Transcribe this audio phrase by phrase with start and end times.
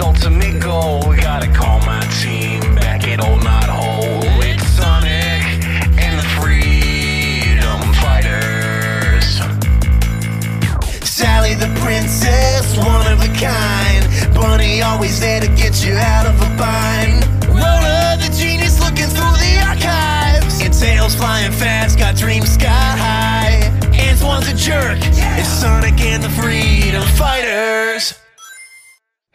[0.00, 1.14] Ultimate goal.
[1.14, 4.24] Gotta call my team back at Old Knothole.
[4.44, 5.42] It's Sonic
[5.98, 9.40] and the Freedom Fighters.
[11.08, 14.34] Sally the princess, one of a kind.
[14.34, 17.24] Bunny always there to get you out of a bind.
[17.48, 20.60] Rotor the genius looking through the archives.
[20.60, 23.72] And tails flying fast, got dreams sky high.
[23.94, 24.98] Antoine's a jerk.
[25.00, 28.25] It's Sonic and the Freedom Fighters.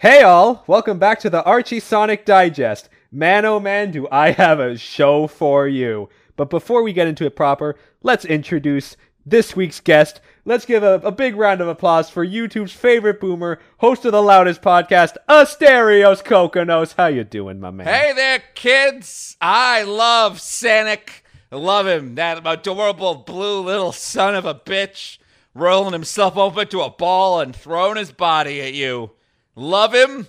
[0.01, 2.89] Hey all, welcome back to the Archie Sonic Digest.
[3.11, 6.09] Man oh man, do I have a show for you.
[6.35, 8.97] But before we get into it proper, let's introduce
[9.27, 10.19] this week's guest.
[10.43, 14.23] Let's give a, a big round of applause for YouTube's favorite boomer, host of the
[14.23, 16.95] loudest podcast, Asterios Kokkinos.
[16.97, 17.85] How you doing, my man?
[17.85, 19.37] Hey there, kids!
[19.39, 21.23] I love Sonic.
[21.51, 22.15] Love him.
[22.15, 25.19] That adorable blue little son of a bitch
[25.53, 29.11] rolling himself up into a ball and throwing his body at you.
[29.55, 30.27] Love him.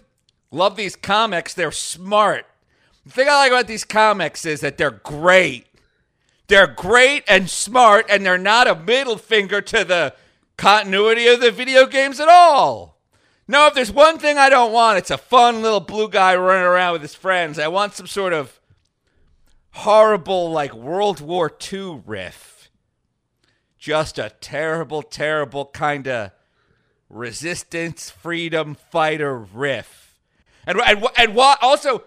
[0.50, 1.54] Love these comics.
[1.54, 2.46] They're smart.
[3.04, 5.66] The thing I like about these comics is that they're great.
[6.48, 10.14] They're great and smart, and they're not a middle finger to the
[10.56, 13.00] continuity of the video games at all.
[13.48, 16.64] No, if there's one thing I don't want, it's a fun little blue guy running
[16.64, 17.58] around with his friends.
[17.58, 18.60] I want some sort of
[19.70, 22.70] horrible, like World War II riff.
[23.78, 26.30] Just a terrible, terrible kind of
[27.12, 30.18] resistance, freedom fighter riff.
[30.66, 32.04] And and and why also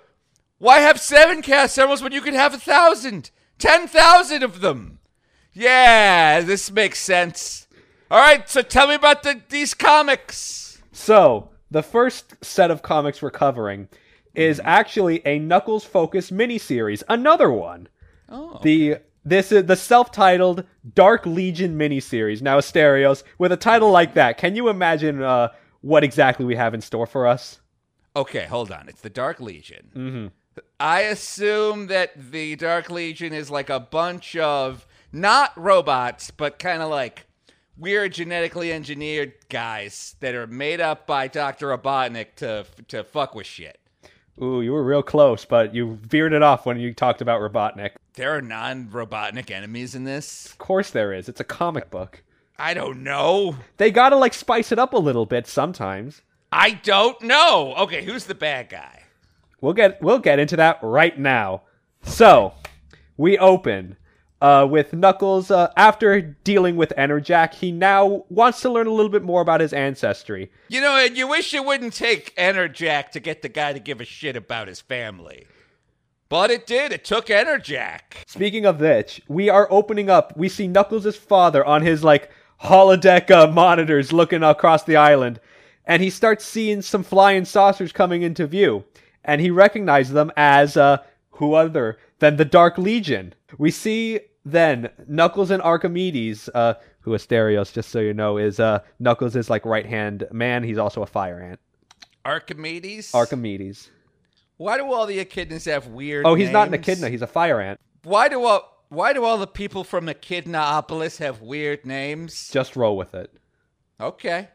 [0.58, 5.00] why have seven cast emeralds when you could have a thousand, ten thousand of them?
[5.53, 7.67] Yeah, this makes sense.
[8.12, 10.81] All right, so tell me about the, these comics.
[10.92, 13.88] So, the first set of comics we're covering
[14.36, 14.67] is mm-hmm.
[14.67, 17.88] actually a Knuckles focused miniseries, another one.
[18.30, 22.42] Oh, The this is the self-titled Dark Legion miniseries.
[22.42, 25.50] Now, Asterios, with a title like that, can you imagine uh,
[25.81, 27.59] what exactly we have in store for us?
[28.16, 28.46] okay.
[28.46, 28.88] Hold on.
[28.88, 29.91] It's the Dark Legion.
[29.96, 30.28] Mm-hmm.
[30.80, 36.81] I assume that the Dark Legion is like a bunch of not robots, but kind
[36.81, 37.25] of like
[37.78, 43.47] weird genetically engineered guys that are made up by Doctor Robotnik to to fuck with
[43.47, 43.80] shit.
[44.41, 47.91] Ooh, you were real close, but you veered it off when you talked about Robotnik.
[48.16, 50.47] There are non-Robotnik enemies in this.
[50.47, 51.29] Of course there is.
[51.29, 52.22] It's a comic book.
[52.57, 53.56] I don't know.
[53.78, 56.22] They gotta like spice it up a little bit sometimes.
[56.51, 57.74] I don't know.
[57.78, 59.03] Okay, who's the bad guy?
[59.62, 61.63] We'll get we'll get into that right now.
[62.03, 62.53] So,
[63.18, 63.97] we open
[64.45, 65.50] uh, with Knuckles.
[65.50, 69.59] Uh, after dealing with Enerjak, he now wants to learn a little bit more about
[69.59, 70.51] his ancestry.
[70.67, 74.01] You know, and you wish it wouldn't take Enerjak to get the guy to give
[74.01, 75.47] a shit about his family.
[76.29, 76.91] But it did.
[76.91, 78.01] It took Enerjak.
[78.28, 80.38] Speaking of which, we are opening up.
[80.38, 82.29] We see Knuckles' father on his like
[82.63, 85.39] holodeck uh, monitors looking across the island,
[85.85, 88.83] and he starts seeing some flying saucers coming into view,
[89.23, 91.00] and he recognizes them as uh,
[91.31, 93.33] who other than the Dark Legion.
[93.57, 98.79] We see then Knuckles and Archimedes, uh, who Asterios, just so you know, is uh,
[99.00, 100.63] Knuckles' is like right hand man.
[100.63, 101.59] He's also a fire ant.
[102.23, 103.13] Archimedes?
[103.13, 103.89] Archimedes.
[104.57, 107.09] Why do all the echidnas have weird Oh, he's not an echidna.
[107.09, 107.79] He's a fire ant.
[108.03, 112.50] Why do all why do all the people from Echidnaopolis have weird names?
[112.50, 113.33] Just roll with it.
[114.00, 114.50] Okay.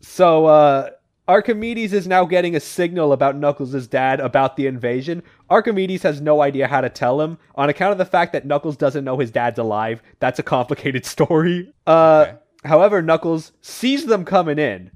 [0.00, 0.90] So uh
[1.28, 5.22] Archimedes is now getting a signal about Knuckles' dad about the invasion.
[5.50, 8.76] Archimedes has no idea how to tell him on account of the fact that Knuckles
[8.76, 10.02] doesn't know his dad's alive.
[10.20, 11.72] That's a complicated story.
[11.86, 12.36] Uh Okay.
[12.64, 14.90] however, Knuckles sees them coming in.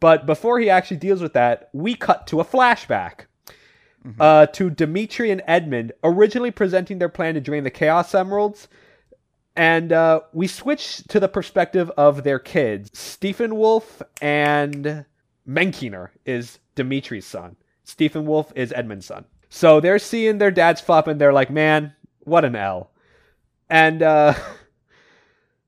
[0.00, 3.26] But before he actually deals with that, we cut to a flashback.
[4.18, 8.66] Uh, to Dimitri and Edmund originally presenting their plan to drain the Chaos Emeralds,
[9.54, 12.90] and uh, we switch to the perspective of their kids.
[12.98, 15.04] Stephen Wolf and
[15.50, 17.56] Menkiner is Dimitri's son.
[17.82, 19.24] Stephen Wolf is Edmund's son.
[19.48, 22.90] So they're seeing their dad's flop and they're like, man, what an L.
[23.68, 24.34] And uh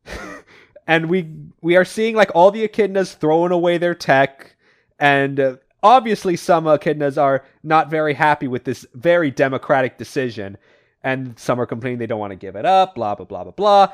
[0.87, 1.29] and we
[1.61, 4.56] we are seeing like all the echidnas throwing away their tech
[4.99, 10.56] and uh, obviously some echidnas are not very happy with this very democratic decision
[11.02, 13.52] and some are complaining they don't want to give it up blah blah blah blah
[13.52, 13.93] blah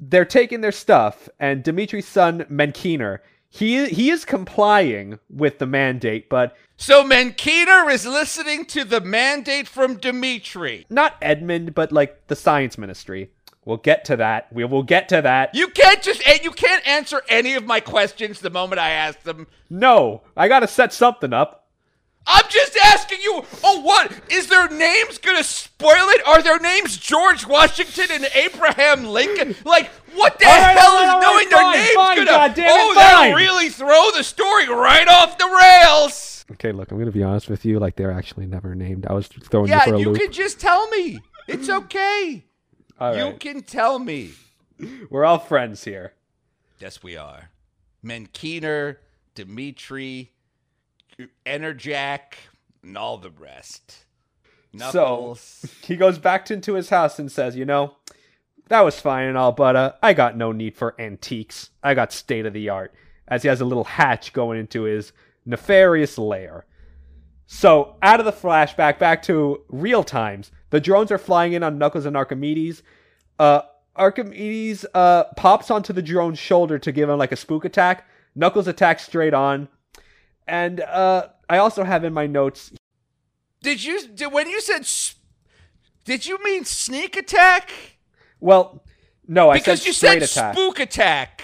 [0.00, 3.18] they're taking their stuff and dimitri's son menkiner
[3.50, 9.66] he he is complying with the mandate but So Menkiner is listening to the mandate
[9.68, 10.86] from Dimitri.
[10.90, 13.30] not edmund but like the science ministry
[13.64, 17.22] we'll get to that we will get to that You can't just you can't answer
[17.28, 19.46] any of my questions the moment I ask them.
[19.70, 21.64] no i gotta set something up
[22.30, 23.42] I'm just asking you.
[23.64, 26.26] Oh, what is their names gonna spoil it?
[26.26, 29.54] Are their names George Washington and Abraham Lincoln?
[29.64, 31.94] Like, what the All right, hell all right, is all knowing right, their fine, names
[31.94, 32.30] fine, gonna?
[32.30, 33.04] goddammit, oh, fine.
[33.04, 36.44] that'll really throw the story right off the rails.
[36.52, 37.78] Okay, look, I'm gonna be honest with you.
[37.78, 39.06] Like they're actually never named.
[39.06, 40.18] I was throwing Yeah, you for a you loop.
[40.20, 41.20] can just tell me.
[41.46, 42.44] It's okay.
[43.00, 44.32] All you can tell me.
[45.10, 46.12] We're all friends here.
[46.78, 47.50] Yes, we are.
[48.04, 48.96] Menkeener,
[49.34, 50.32] Dimitri,
[51.46, 52.20] Enerjak,
[52.82, 54.04] and all the rest.
[54.72, 55.64] Knuckles.
[55.82, 57.96] He goes back into his house and says, "You know,
[58.68, 61.70] that was fine and all, but uh, I got no need for antiques.
[61.82, 62.94] I got state of the art."
[63.26, 65.12] As he has a little hatch going into his
[65.44, 66.64] nefarious lair.
[67.46, 70.50] So, out of the flashback, back to real times.
[70.70, 72.82] The drones are flying in on Knuckles and Archimedes.
[73.38, 73.62] Uh,
[73.96, 78.06] Archimedes uh, pops onto the drone's shoulder to give him like a spook attack.
[78.34, 79.68] Knuckles attacks straight on.
[80.46, 82.72] And uh, I also have in my notes
[83.62, 84.88] did you did, when you said
[86.04, 87.70] did you mean sneak attack?
[88.40, 88.82] Well,
[89.26, 89.82] no, I said straight attack.
[89.82, 90.54] Because said you said attack.
[90.54, 91.42] spook attack.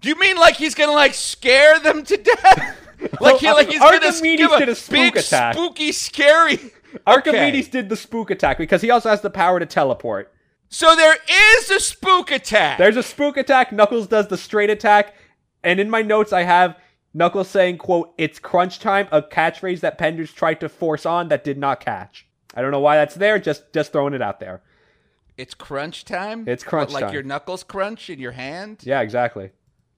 [0.00, 2.78] Do you mean like he's gonna like scare them to death?
[3.20, 4.00] like he like he's gonna
[4.36, 5.54] give a did a spook big attack.
[5.54, 6.58] spooky scary.
[7.06, 7.70] Archimedes Okay.
[7.70, 10.32] did the spook attack because he also has the power to teleport.
[10.68, 12.78] So there is a spook attack.
[12.78, 13.72] There's a spook attack.
[13.72, 15.14] Knuckles does the straight attack,
[15.62, 16.76] and in my notes I have
[17.14, 21.44] Knuckles saying, "quote It's crunch time," a catchphrase that Penders tried to force on that
[21.44, 22.26] did not catch.
[22.54, 23.38] I don't know why that's there.
[23.38, 24.62] Just just throwing it out there.
[25.42, 26.44] It's crunch time.
[26.46, 27.14] It's crunch What, like time.
[27.14, 28.78] your knuckles crunch in your hand.
[28.82, 29.50] Yeah, exactly.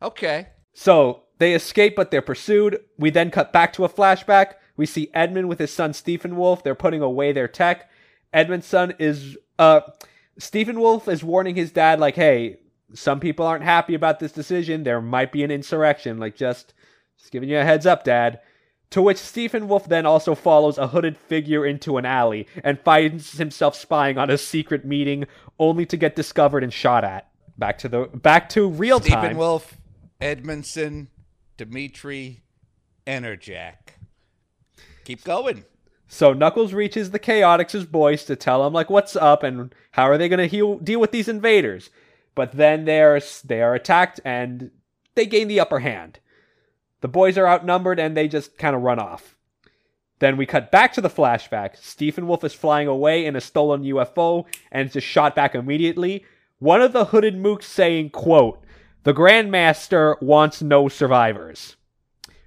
[0.03, 0.49] Okay.
[0.73, 2.81] So they escape, but they're pursued.
[2.99, 4.55] We then cut back to a flashback.
[4.77, 6.63] We see Edmund with his son Stephen Wolf.
[6.63, 7.91] They're putting away their tech.
[8.33, 9.83] Edmund's son is uh
[10.39, 12.57] Stephen Wolf is warning his dad, like, hey,
[12.95, 14.83] some people aren't happy about this decision.
[14.83, 16.19] There might be an insurrection.
[16.19, 16.75] Like just
[17.19, 18.41] just giving you a heads up, Dad.
[18.91, 23.39] To which Stephen Wolf then also follows a hooded figure into an alley and finds
[23.39, 25.27] himself spying on a secret meeting
[25.59, 27.29] only to get discovered and shot at.
[27.59, 29.25] Back to the back to real Stephen time.
[29.25, 29.77] Stephen Wolf,
[30.21, 31.09] Edmondson,
[31.57, 32.43] Dimitri,
[33.07, 33.95] Enerjak.
[35.05, 35.65] Keep going.
[36.09, 40.19] So Knuckles reaches the Chaotix's boys to tell them like what's up and how are
[40.19, 41.91] they going to heal, deal with these invaders.
[42.35, 44.71] But then they're they are attacked and
[45.15, 46.19] they gain the upper hand.
[47.05, 49.37] The boys are outnumbered and they just kind of run off.
[50.21, 51.77] Then we cut back to the flashback.
[51.77, 56.25] Stephen Wolf is flying away in a stolen UFO and is just shot back immediately.
[56.61, 58.65] One of the hooded mooks saying, quote,
[59.03, 61.77] The Grandmaster wants no survivors.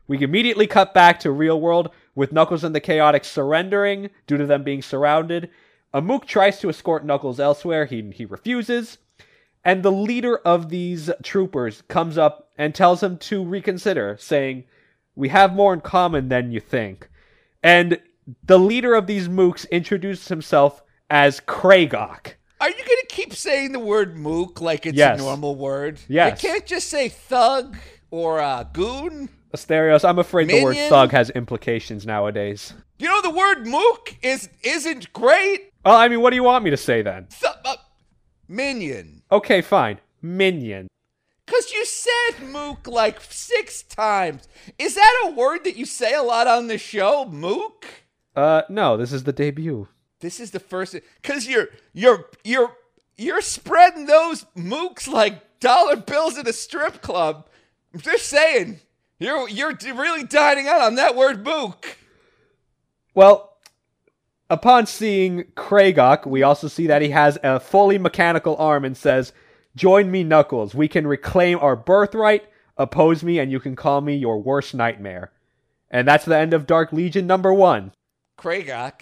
[0.08, 4.48] We immediately cut back to real world with Knuckles and the Chaotix surrendering due to
[4.48, 5.52] them being surrounded.
[5.94, 7.86] A Mook tries to escort Knuckles elsewhere.
[7.86, 8.98] He, he refuses.
[9.64, 14.64] And the leader of these troopers comes up and tells him to reconsider, saying,
[15.16, 17.10] We have more in common than you think.
[17.64, 18.00] And
[18.44, 22.34] the leader of these Mooks introduces himself as Kragok.
[22.60, 25.20] Are you going to keep saying the word mook like it's Yes.
[25.20, 26.00] a normal word?
[26.08, 26.42] Yes.
[26.42, 27.78] You can't just say thug
[28.10, 29.30] or uh, goon.
[29.56, 32.74] Asterios, I'm afraid the word thug has implications nowadays.
[33.00, 35.72] You know the word mook is isn't great.
[35.86, 37.28] Well, I mean, what do you want me to say then?
[37.28, 37.76] Th- uh,
[38.48, 39.22] minion.
[39.32, 40.00] Okay, fine.
[40.22, 40.88] Minion.
[41.48, 44.48] Cause you said mook like six times.
[44.78, 47.26] Is that a word that you say a lot on the show?
[47.26, 47.86] Mook?
[48.36, 49.88] Uh, no, this is the debut.
[50.20, 52.76] This is the first cause you're you're you're
[53.18, 57.48] you're spreading those mooks like dollar bills at a strip club.
[57.94, 58.82] I'm just saying.
[59.20, 61.98] You're you're d- really dining out on that word mook.
[63.16, 63.58] Well,
[64.50, 69.34] upon seeing Kragok, we also see that he has a fully mechanical arm and says,
[69.78, 70.74] Join me, Knuckles.
[70.74, 72.50] We can reclaim our birthright.
[72.78, 75.32] Oppose me, and you can call me your worst nightmare.
[75.92, 77.94] And that's the end of Dark Legion number one.
[78.40, 79.02] Kragok,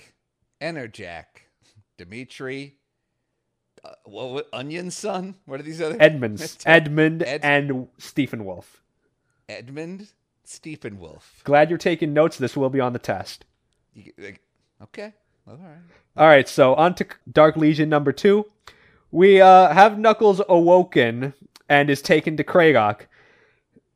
[0.62, 1.26] Enerjak,
[1.98, 2.76] Dimitri,
[3.86, 5.36] uh, what, Onion Son?
[5.46, 5.98] What are these other?
[6.00, 8.82] Edmonds, Edmund, Ed- and Stephen Wolf.
[9.48, 10.10] Edmund,
[10.44, 11.42] Stephen Wolf.
[11.46, 12.38] Glad you're taking notes.
[12.38, 13.46] This will be on the test.
[13.94, 14.42] You, like,
[14.84, 15.14] okay,
[15.48, 15.78] all right.
[16.18, 18.46] All right, so on to Dark Legion number two.
[19.16, 21.34] We uh, have Knuckles awoken
[21.70, 23.04] and is taken to Kragok.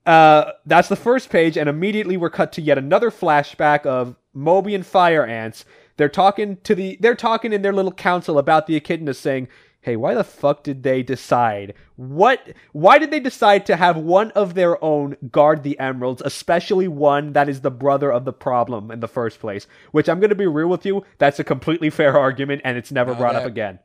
[0.06, 4.76] Uh, that's the first page, and immediately we're cut to yet another flashback of Moby
[4.76, 5.66] and Fire Ants.
[5.98, 9.50] They're talking to the they're talking in their little council about the echidnas, saying,
[9.82, 11.74] "Hey, why the fuck did they decide?
[11.98, 12.54] What?
[12.72, 17.34] Why did they decide to have one of their own guard the emeralds, especially one
[17.34, 20.36] that is the brother of the problem in the first place?" Which I'm going to
[20.36, 23.44] be real with you, that's a completely fair argument, and it's never No, brought up
[23.46, 23.80] again.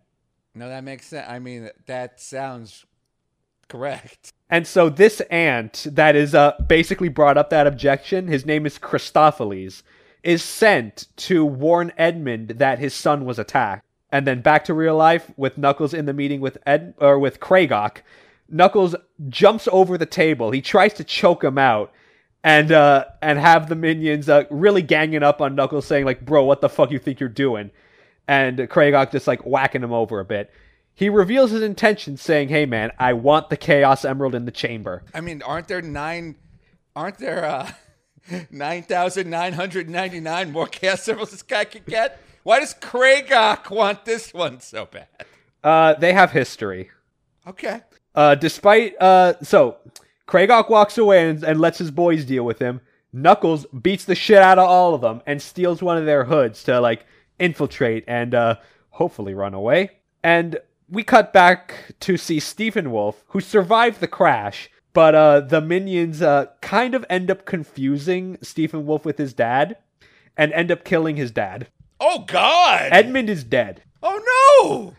[0.54, 1.26] No, that makes sense.
[1.28, 2.86] I mean, that sounds
[3.68, 4.32] correct.
[4.50, 8.78] And so this ant that is uh, basically brought up that objection, his name is
[8.78, 9.82] Christopheles,
[10.22, 13.84] is sent to warn Edmund that his son was attacked.
[14.12, 17.40] And then back to real life with Knuckles in the meeting with Ed or with
[17.40, 18.02] Kragok.
[18.48, 18.94] Knuckles
[19.28, 20.52] jumps over the table.
[20.52, 21.92] He tries to choke him out.
[22.44, 26.44] and uh, and have the minions uh, really ganging up on Knuckles, saying like, "Bro,
[26.44, 27.70] what the fuck you think you're doing?"
[28.26, 30.50] And Kragok just like whacking him over a bit.
[30.94, 35.02] He reveals his intentions, saying, "Hey man, I want the Chaos Emerald in the chamber."
[35.12, 36.36] I mean, aren't there nine?
[36.94, 37.72] Aren't there uh,
[38.50, 42.20] nine thousand nine hundred ninety nine more chaos emeralds this guy could get?
[42.44, 45.08] Why does Kragok want this one so bad?
[45.62, 46.90] Uh, they have history.
[47.46, 47.80] Okay.
[48.14, 49.78] Uh, despite uh, so
[50.28, 52.80] Kragok walks away and, and lets his boys deal with him.
[53.12, 56.64] Knuckles beats the shit out of all of them and steals one of their hoods
[56.64, 57.06] to like
[57.38, 58.56] infiltrate and uh,
[58.90, 59.90] hopefully run away.
[60.22, 65.60] And we cut back to see Stephen Wolf, who survived the crash, but uh, the
[65.60, 69.76] minions uh, kind of end up confusing Stephen Wolf with his dad
[70.36, 71.68] and end up killing his dad.
[72.00, 72.88] Oh God!
[72.92, 73.82] Edmund is dead.
[74.02, 74.20] oh
[74.62, 74.94] no!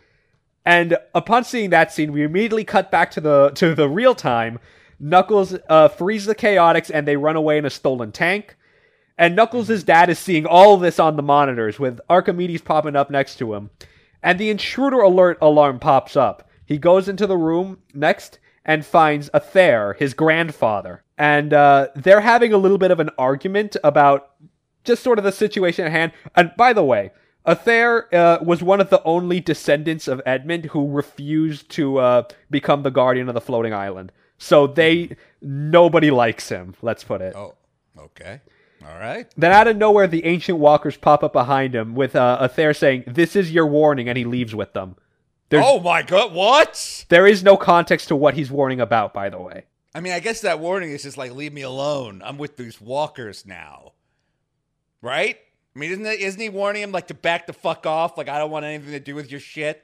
[0.65, 4.60] And upon seeing that scene, we immediately cut back to the to the real time.
[5.00, 8.56] Knuckles uh, frees the Chaotix and they run away in a stolen tank.
[9.17, 13.38] And Knuckles' dad is seeing all this on the monitors with Archimedes popping up next
[13.38, 13.69] to him.
[14.22, 16.50] And the intruder alert alarm pops up.
[16.65, 21.03] He goes into the room next and finds Athair, his grandfather.
[21.17, 24.31] And uh, they're having a little bit of an argument about
[24.84, 26.12] just sort of the situation at hand.
[26.36, 27.12] And by the way,
[27.45, 32.84] Athair uh, was one of the only descendants of Edmund who refused to uh, become
[32.84, 34.12] the guardian of the floating island.
[34.38, 36.74] So they nobody likes him.
[36.81, 37.36] Let's put it.
[37.36, 37.55] Oh,
[37.98, 38.41] okay.
[38.88, 39.27] All right.
[39.36, 43.06] Then out of nowhere, the ancient walkers pop up behind him with uh, Athair saying,
[43.08, 44.96] "This is your warning," and he leaves with them.
[45.50, 46.34] There's, oh my God!
[46.34, 47.06] What?
[47.10, 49.65] There is no context to what he's warning about, by the way.
[49.96, 52.22] I mean, I guess that warning is just like, leave me alone.
[52.25, 53.94] I'm with these walkers now.
[55.01, 55.38] Right?
[55.74, 58.18] I mean, isn't, it, isn't he warning him like to back the fuck off?
[58.18, 59.84] Like, I don't want anything to do with your shit.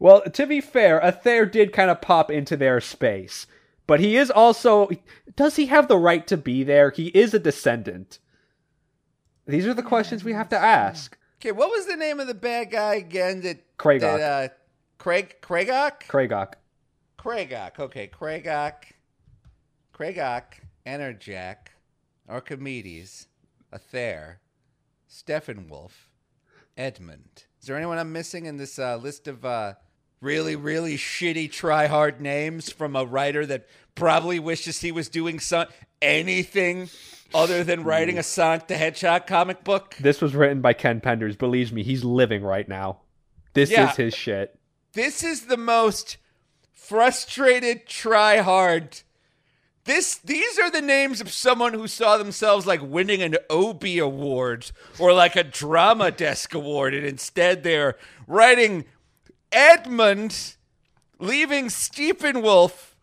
[0.00, 3.46] Well, to be fair, Athair did kind of pop into their space.
[3.86, 4.88] But he is also.
[5.36, 6.90] Does he have the right to be there?
[6.90, 8.18] He is a descendant.
[9.46, 11.18] These are the questions we have to ask.
[11.40, 13.42] Okay, what was the name of the bad guy again?
[13.42, 14.00] That Kragok.
[14.00, 14.48] That, uh,
[14.98, 16.04] Craig Kragok.
[16.08, 16.54] Kragok.
[17.18, 17.78] Kragok.
[17.78, 18.84] Okay, Kragok.
[19.92, 20.44] Kragok.
[20.86, 21.56] Enerjak.
[22.28, 23.26] Archimedes.
[23.72, 24.36] Athair.
[25.10, 26.08] Steppenwolf.
[26.76, 27.44] Edmund.
[27.60, 29.74] Is there anyone I'm missing in this uh, list of uh,
[30.24, 35.38] really, really shitty try hard names from a writer that probably wishes he was doing
[35.38, 35.66] some
[36.02, 36.88] anything
[37.32, 39.96] other than writing a Sonic the Hedgehog comic book?
[40.00, 41.36] This was written by Ken Penders.
[41.38, 43.00] Believe me, he's living right now.
[43.52, 43.90] This Yeah.
[43.90, 44.58] is his shit.
[44.94, 46.16] This is the most
[46.72, 49.00] frustrated try hard.
[49.84, 54.70] This these are the names of someone who saw themselves like winning an Obie award
[54.98, 58.86] or like a drama desk award and instead they're writing
[59.54, 60.56] Edmund
[61.18, 62.96] leaving Stephen Wolf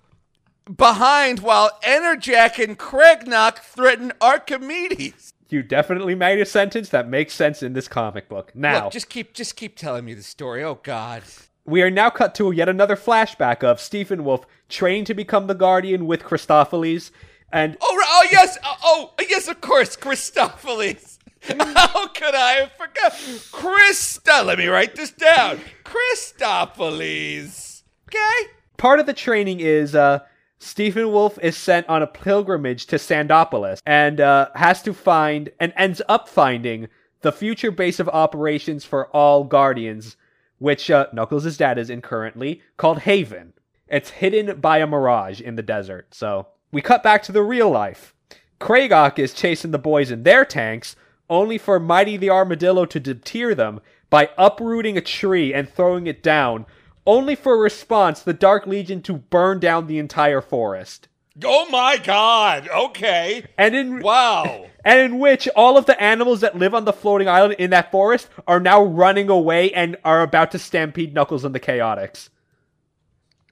[0.75, 5.34] behind while Enerjak and Kragnock threaten Archimedes.
[5.50, 8.51] You definitely made a sentence that makes sense in this comic book.
[8.55, 10.63] Now, Look, just keep just keep telling me the story.
[10.63, 11.24] Oh god.
[11.65, 15.53] we are now cut to yet another flashback of Stephen Wolf trained to become the
[15.55, 17.12] Guardian with Christophilles.
[17.51, 21.11] And Oh, oh yes, oh, oh yes, of course, Christopheles.
[21.60, 24.45] How could I have forgot Christa?
[24.45, 25.60] Let me write this down.
[25.83, 27.83] Christopheles.
[28.10, 28.51] Okay.
[28.77, 30.19] part of the training is uh,
[30.60, 35.74] Stephen Wolf is sent on a pilgrimage to Sandopolis and uh, has to find and
[35.77, 36.88] ends up finding
[37.21, 40.17] the future base of operations for all Guardians,
[40.60, 43.53] which uh, Knuckles' dad is in currently, called Haven.
[43.88, 46.13] It's hidden by a mirage in the desert.
[46.13, 48.13] So we cut back to the real life.
[48.60, 50.95] Kragok is chasing the boys in their tanks,
[51.31, 53.79] only for Mighty the Armadillo to deter them
[54.11, 56.67] by uprooting a tree and throwing it down,
[57.07, 61.07] only for a response, the Dark Legion to burn down the entire forest.
[61.43, 62.67] Oh my God.
[62.67, 63.45] Okay.
[63.57, 64.67] And in Wow.
[64.85, 67.91] and in which all of the animals that live on the floating island in that
[67.91, 72.29] forest are now running away and are about to stampede Knuckles and the Chaotix.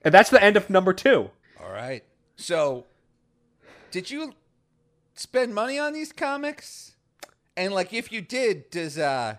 [0.04, 1.30] And that's the end of number two.
[1.58, 2.04] All right.
[2.36, 2.84] So,
[3.90, 4.34] did you
[5.14, 6.89] spend money on these comics?
[7.56, 9.36] And like, if you did, does uh,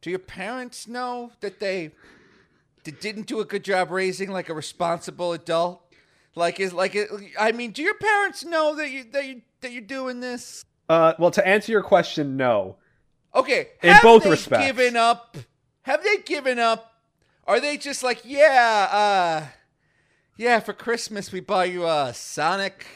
[0.00, 1.92] do your parents know that they
[2.84, 5.80] didn't do a good job raising like a responsible adult?
[6.34, 6.96] Like, is like,
[7.38, 10.64] I mean, do your parents know that you that you that you're doing this?
[10.88, 12.76] Uh, well, to answer your question, no.
[13.34, 14.66] Okay, In have both they respects.
[14.66, 15.36] given up?
[15.82, 16.92] Have they given up?
[17.46, 19.46] Are they just like, yeah, uh,
[20.36, 22.86] yeah, for Christmas we buy you a Sonic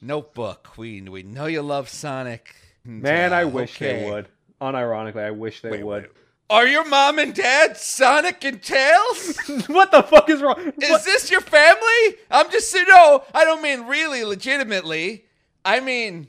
[0.00, 0.76] notebook.
[0.76, 2.54] We we know you love Sonic.
[2.88, 4.02] And, Man, I ah, wish okay.
[4.04, 4.28] they would.
[4.60, 6.02] Unironically, I wish they Wait, would.
[6.04, 6.12] wait.
[6.50, 9.36] Are your mom and dad Sonic and Tails?
[9.66, 10.72] what the fuck is wrong?
[10.80, 12.16] Is What- this your family?
[12.30, 15.26] I'm just you no, I don't mean really legitimately.
[15.64, 16.28] I mean,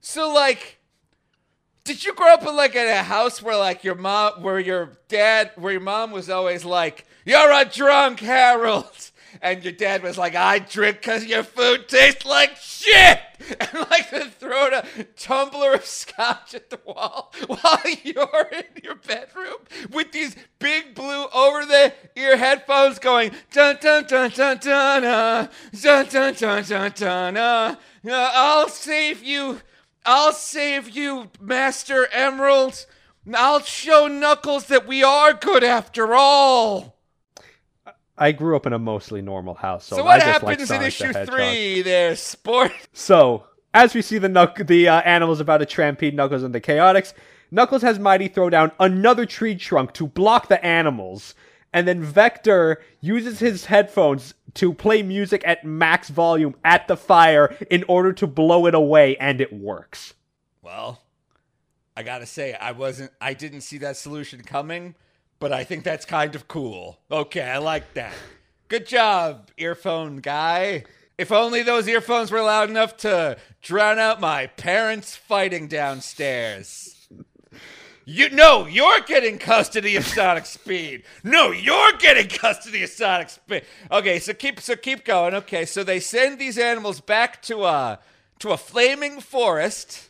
[0.00, 0.78] so like,
[1.82, 4.92] did you grow up in like in a house where like your mom, where your
[5.08, 10.18] dad, where your mom was always like, "You're a drunk, Harold," and your dad was
[10.18, 13.20] like, "I drink because your food tastes like shit,"
[13.60, 14.84] and like to throw a
[15.16, 19.56] tumbler of scotch at the wall while you're in your bedroom
[19.90, 25.48] with these big blue over the ear headphones going dun dun dun dun dun uh,
[25.80, 27.76] dun dun dun dun dun uh,
[28.08, 29.60] uh, I'll save you.
[30.06, 32.86] I'll save you, Master Emerald.
[33.34, 36.99] I'll show Knuckles that we are good after all.
[38.20, 40.66] I grew up in a mostly normal house, so, what I just like happens in
[40.66, 40.80] Sonic
[41.14, 42.72] the issue three there, sport?
[42.92, 46.60] So, as we see the knuck- the uh, animals about to trampede Knuckles and the
[46.60, 47.14] Chaotix,
[47.50, 51.34] Knuckles has Mighty throw down another tree trunk to block the animals,
[51.72, 57.56] and then Vector uses his headphones to play music at max volume at the fire
[57.70, 60.14] in order to blow it away, and it works.
[60.62, 61.00] Well,
[61.96, 64.94] I gotta say, I wasn't, I didn't see that solution coming,
[65.40, 67.00] but I think that's kind of cool.
[67.10, 68.12] Okay, I like that.
[68.68, 70.84] Good job, earphone guy.
[71.18, 77.08] If only those earphones were loud enough to drown out my parents fighting downstairs.
[78.04, 81.04] You no, you're getting custody of Sonic Speed.
[81.22, 83.64] No, you're getting custody of Sonic Speed.
[83.90, 85.34] Okay, so keep so keep going.
[85.34, 87.98] Okay, so they send these animals back to a
[88.40, 90.08] to a flaming forest.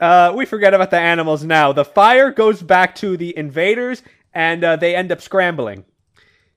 [0.00, 1.72] Uh, we forget about the animals now.
[1.72, 4.02] The fire goes back to the invaders,
[4.34, 5.84] and uh, they end up scrambling.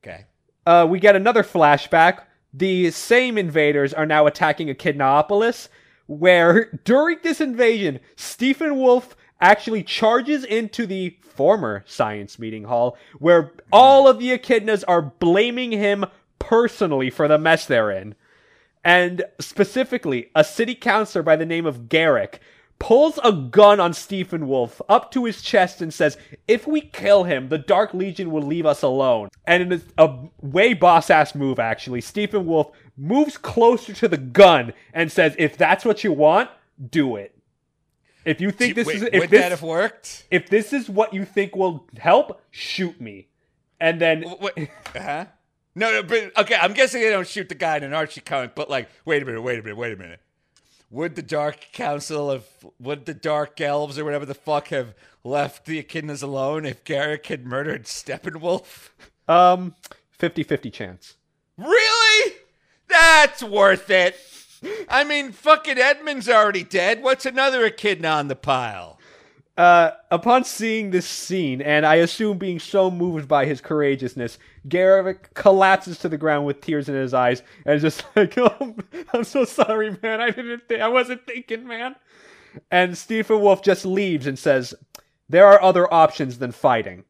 [0.03, 0.25] Okay.
[0.65, 2.24] uh, we get another flashback.
[2.53, 5.67] The same invaders are now attacking Echidnapolis,
[6.08, 13.51] where during this invasion, Stephen Wolf actually charges into the former science meeting hall, where
[13.72, 16.05] all of the Echidnas are blaming him
[16.39, 18.15] personally for the mess they're in.
[18.84, 22.39] And specifically, a city councilor by the name of Garrick
[22.80, 27.24] pulls a gun on Stephen Wolf up to his chest and says, If we kill
[27.24, 29.30] him, the Dark Legion will leave us alone.
[29.46, 34.18] And in a, a way boss ass move, actually, Stephen Wolf moves closer to the
[34.18, 36.50] gun and says, If that's what you want,
[36.90, 37.32] do it.
[38.26, 40.26] If you think this Wait, is if would this, that have worked?
[40.32, 43.28] if this is what you think will help, shoot me.
[43.80, 44.58] And then What?
[44.96, 45.26] Huh?
[45.76, 46.56] No, no, but okay.
[46.56, 48.56] I'm guessing they don't shoot the guy in an Archie comic.
[48.56, 50.22] But like, wait a minute, wait a minute, wait a minute.
[50.89, 52.45] Would the Dark Council of
[52.80, 54.93] would the Dark Elves or whatever the fuck have
[55.24, 58.89] left the Echidnas alone if Garrick had murdered Steppenwolf?
[59.28, 59.76] um
[60.19, 61.15] 50-50 chance.
[61.58, 62.34] Really?
[62.88, 64.15] That's worth it.
[64.89, 67.04] I mean, fucking Edmund's already dead.
[67.04, 68.94] What's another echidna on the pile?
[69.58, 74.38] Uh, upon seeing this scene, and I assume being so moved by his courageousness,
[74.68, 78.76] Garrick collapses to the ground with tears in his eyes and is just like, oh,
[79.13, 80.20] "I'm so sorry, man.
[80.20, 80.63] I didn't.
[80.82, 81.96] I wasn't thinking, man."
[82.70, 84.74] And Stephen Wolf just leaves and says,
[85.30, 87.06] "There are other options than fighting."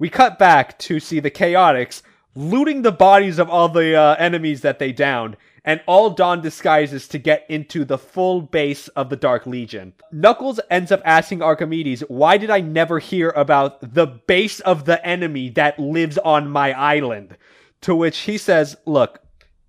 [0.00, 2.02] We cut back to see the Chaotix
[2.38, 7.08] looting the bodies of all the uh, enemies that they downed, and all don disguises
[7.08, 9.92] to get into the full base of the Dark Legion.
[10.12, 15.04] Knuckles ends up asking Archimedes, Why did I never hear about the base of the
[15.04, 17.36] enemy that lives on my island?
[17.82, 19.20] To which he says, Look,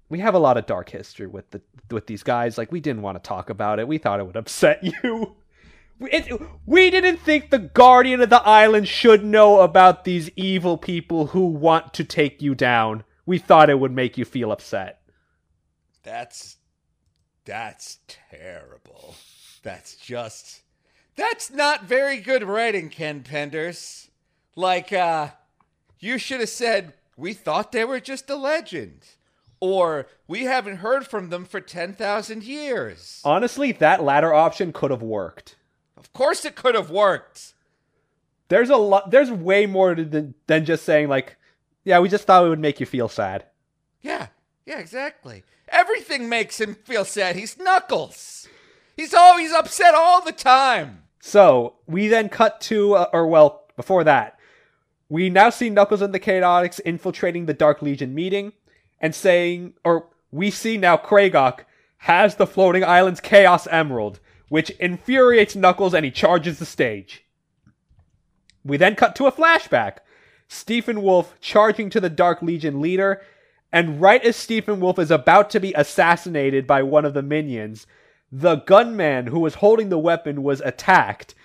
[0.09, 2.57] we have a lot of dark history with the with these guys.
[2.57, 3.87] Like we didn't want to talk about it.
[3.87, 5.35] We thought it would upset you.
[5.99, 10.77] We- It, we didn't think the guardian of the island should know about these evil
[10.77, 13.03] people who want to take you down.
[13.25, 15.01] We thought it would make you feel upset.
[16.03, 16.57] That's
[17.45, 19.15] that's terrible.
[19.63, 20.61] That's just
[21.15, 24.09] that's not very good writing, Ken Penders.
[24.55, 25.29] Like uh
[25.99, 29.01] you should have said we thought they were just a legend
[29.59, 33.19] or we haven't heard from them for 10,000 years.
[33.25, 35.57] Honestly, that latter option could have worked.
[35.99, 37.53] Of course it could have worked.
[38.47, 39.11] There's a lot.
[39.11, 41.37] There's way more to than, than just saying like,
[41.83, 43.45] yeah, we just thought it would make you feel sad.
[44.01, 44.27] Yeah.
[44.65, 45.43] Yeah, exactly.
[45.67, 47.35] Everything makes him feel sad.
[47.35, 48.47] He's Knuckles.
[48.95, 51.03] He's always upset all the time.
[51.19, 54.39] So we then cut to, uh, or well, before that,
[55.09, 58.53] we now see Knuckles and the Chaotix infiltrating the Dark Legion meeting
[58.99, 61.61] and saying, or we see now Kragok
[61.97, 67.25] has the floating island's Chaos Emerald, which infuriates Knuckles and he charges the stage.
[68.63, 69.97] We then cut to a flashback.
[70.47, 73.21] Stephen Wolf charging to the Dark Legion leader,
[73.71, 77.85] and right as Stephen Wolf is about to be assassinated by one of the minions,
[78.31, 81.35] the gunman who was holding the weapon was attacked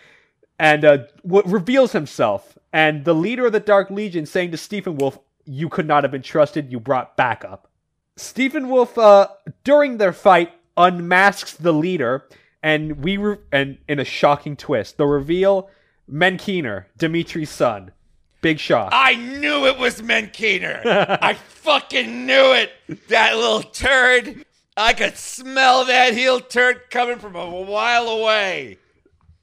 [0.59, 2.57] and uh, w- reveals himself.
[2.73, 6.11] And the leader of the Dark Legion saying to Stephen Wolf, You could not have
[6.11, 7.71] been trusted, you brought backup.
[8.17, 9.29] Stephen Wolf, uh,
[9.65, 12.27] during their fight, unmasks the leader,
[12.65, 15.69] and we re- and in a shocking twist, the reveal
[16.11, 17.93] Menkeener, Dimitri's son.
[18.41, 18.89] Big shock.
[18.93, 20.81] I knew it was Menkeener.
[20.85, 22.71] I fucking knew it.
[23.09, 24.47] That little turd.
[24.77, 28.79] I could smell that heel turd coming from a while away.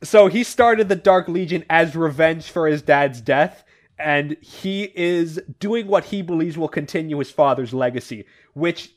[0.04, 3.64] So he started the Dark Legion as revenge for his dad's death,
[4.00, 8.92] and he is doing what he believes will continue his father's legacy, which,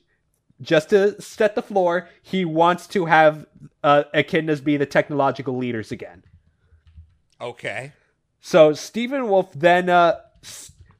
[0.62, 3.46] just to set the floor, he wants to have
[3.84, 6.24] uh, echidnas be the technological leaders again.
[7.40, 7.92] Okay.
[8.40, 10.20] So Stephen Wolf then, uh,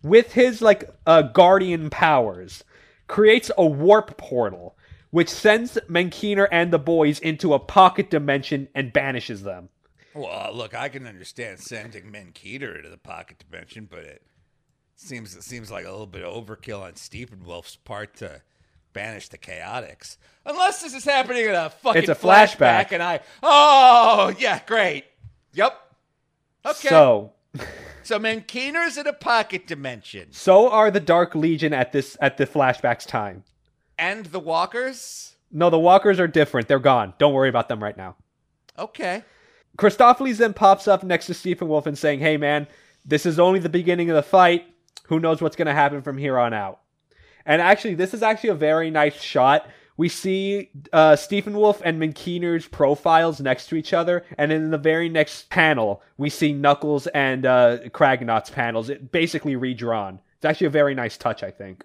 [0.03, 2.63] with his like uh, guardian powers,
[3.09, 4.77] creates a warp portal,
[5.11, 9.71] which sends Menkeener and the boys into a pocket dimension and banishes them.
[10.13, 14.23] Well, look, I can understand sending Menkeeter to the pocket dimension, but it
[14.95, 18.43] seems it seems like a little bit of overkill on Stephen Wolf's part to
[18.95, 20.17] banish the Chaotix.
[20.47, 22.93] Unless this is happening in a fucking It's a flashback.
[22.93, 25.05] and I oh yeah, great.
[25.53, 25.79] Yep.
[26.65, 26.89] Okay.
[26.89, 27.33] So,
[28.03, 30.29] So, Menkeener's in a pocket dimension.
[30.31, 33.45] so are the Dark Legion at this at the flashback's time.
[33.99, 35.37] And the walkers?
[35.51, 36.67] No, the Walkers are different.
[36.69, 37.15] They're gone.
[37.19, 38.17] Don't worry about them right now.
[38.79, 39.23] Okay.
[39.79, 42.67] Christopheles then pops up next to Stephen Wolf and saying, "Hey, man,
[43.05, 44.65] this is only the beginning of the fight.
[45.05, 46.81] Who knows what's going to happen from here on out?"
[47.47, 49.69] And actually, this is actually a very nice shot.
[49.97, 54.79] We see uh, Stephen Wolf and Minkeener's profiles next to each other, and in the
[54.79, 60.21] very next panel, we see Knuckles and uh, Kragnot's panels, it basically redrawn.
[60.37, 61.85] It's actually a very nice touch, I think.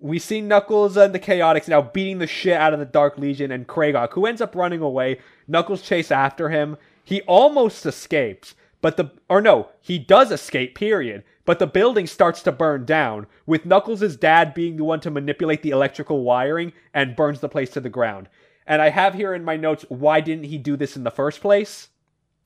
[0.00, 3.50] We see Knuckles and the Chaotix now beating the shit out of the Dark Legion
[3.50, 5.20] and Kragok, who ends up running away.
[5.48, 6.76] Knuckles chase after him.
[7.02, 11.24] He almost escapes, but the or no, he does escape, period.
[11.46, 15.62] But the building starts to burn down, with Knuckles' dad being the one to manipulate
[15.62, 18.28] the electrical wiring and burns the place to the ground.
[18.66, 21.40] And I have here in my notes why didn't he do this in the first
[21.40, 21.88] place?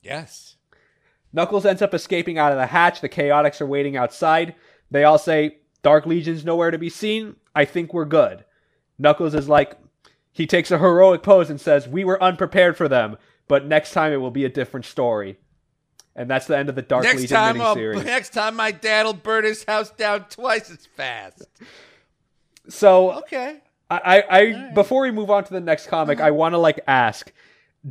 [0.00, 0.54] Yes.
[1.32, 3.00] Knuckles ends up escaping out of the hatch.
[3.00, 4.54] The Chaotix are waiting outside.
[4.92, 7.34] They all say, Dark Legion's nowhere to be seen.
[7.52, 8.44] I think we're good.
[8.96, 9.76] Knuckles is like,
[10.30, 13.16] he takes a heroic pose and says, We were unprepared for them,
[13.48, 15.38] but next time it will be a different story.
[16.18, 19.12] And that's the end of the Dark next Legion time, I'll, next time, my dad'll
[19.12, 21.46] burn his house down twice as fast.
[22.68, 23.60] So Okay.
[23.88, 26.34] I, I, I before we move on to the next comic, I uh-huh.
[26.34, 27.32] want to like ask,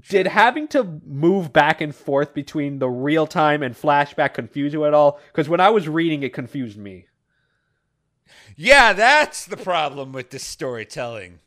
[0.09, 4.83] did having to move back and forth between the real time and flashback confuse you
[4.83, 5.19] at all?
[5.31, 7.05] Because when I was reading, it confused me.
[8.57, 11.39] Yeah, that's the problem with this storytelling.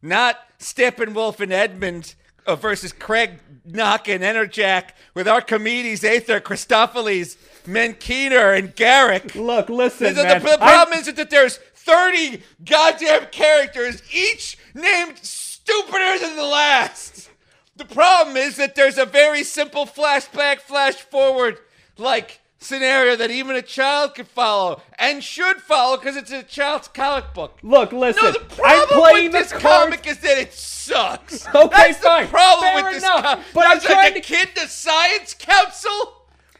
[0.00, 2.14] Not Steppenwolf and Edmund
[2.48, 9.34] uh, versus Craig Knock and Enerjak with Archimedes, Aether, Christopheles, Menkeener, and Garrick.
[9.34, 10.42] Look, listen, The, the- man.
[10.42, 17.30] the problem is that there's 30 goddamn characters, each named stupider than the last.
[17.76, 21.58] The problem is that there's a very simple flashback, flash forward,
[21.98, 26.88] like scenario that even a child could follow and should follow because it's a child's
[26.88, 27.58] comic book.
[27.62, 28.22] Look, listen.
[28.24, 31.46] No, the I'm problem playing with this comic is that it sucks.
[31.54, 32.24] Okay, That's fine.
[32.24, 33.46] the problem Fair with this enough.
[33.54, 36.14] But I'm There's trying like to- kid to science council.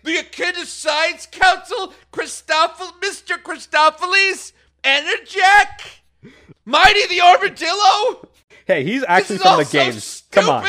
[0.05, 3.43] The Echidna Science Council, Christophel, Mr.
[3.43, 4.53] Christopheles,
[4.85, 5.99] Enerjak,
[6.65, 8.29] Mighty the Armadillo.
[8.67, 10.05] Hey, he's actually from the so games.
[10.05, 10.47] stupid.
[10.47, 10.69] Come on.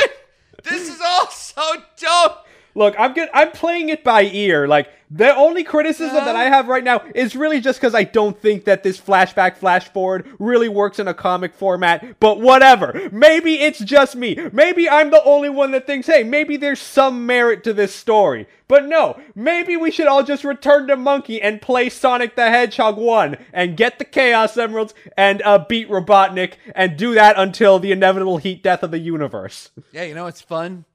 [0.63, 2.31] This is all so dumb.
[2.75, 3.29] Look, I'm good.
[3.33, 4.67] I'm playing it by ear.
[4.67, 8.39] Like the only criticism that I have right now is really just because I don't
[8.39, 12.19] think that this flashback flash forward really works in a comic format.
[12.19, 13.09] But whatever.
[13.11, 14.37] Maybe it's just me.
[14.53, 18.47] Maybe I'm the only one that thinks, hey, maybe there's some merit to this story.
[18.67, 22.97] But no, maybe we should all just return to Monkey and play Sonic the Hedgehog
[22.97, 27.91] 1 and get the Chaos Emeralds and uh, beat Robotnik and do that until the
[27.91, 29.71] inevitable heat death of the universe.
[29.91, 30.85] Yeah, you know it's fun?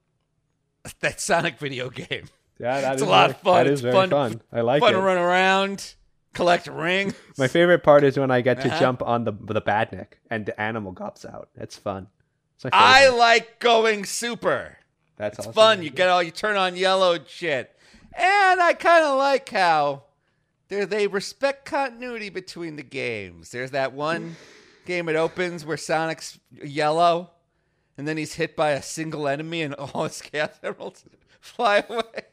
[1.01, 2.25] That Sonic video game.
[2.59, 3.53] Yeah, that It's a lot very- of fun.
[3.55, 4.41] That is It's very fun fun.
[4.51, 4.93] I like Fun it.
[4.93, 5.95] Fun to run around,
[6.33, 7.13] collect rings.
[7.37, 8.79] My favorite part is when I get to Uh-huh.
[8.79, 11.49] jump on the the badnik and the animal gops out.
[11.55, 12.07] That's fun.
[12.55, 14.77] It's I like going super.
[15.17, 15.53] That's It's awesome.
[15.53, 15.83] fun.
[15.83, 17.71] You get all you turn on yellow shit.
[18.17, 20.03] And I kind of like how
[20.69, 23.51] they they respect continuity between the games.
[23.51, 24.37] There's that one
[24.85, 27.31] game it opens where Sonic's yellow,
[27.97, 31.03] and then he's hit by a single enemy, and all his chaos emeralds
[31.39, 32.25] fly away.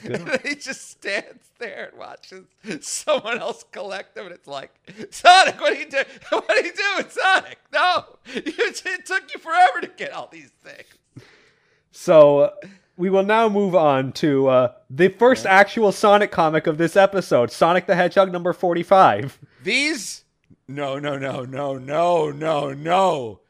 [0.00, 0.12] good.
[0.12, 2.46] And he just stands there and watches
[2.80, 4.72] someone else collect them, and it's like,
[5.10, 6.04] Sonic, what are you doing?
[6.30, 7.58] What are you doing, Sonic?
[7.72, 11.26] No, it took you forever to get all these things.
[11.92, 12.50] So uh,
[12.96, 17.52] we will now move on to uh, the first actual Sonic comic of this episode,
[17.52, 19.38] Sonic the Hedgehog number forty-five.
[19.62, 20.24] These
[20.66, 23.40] no no no no no no no.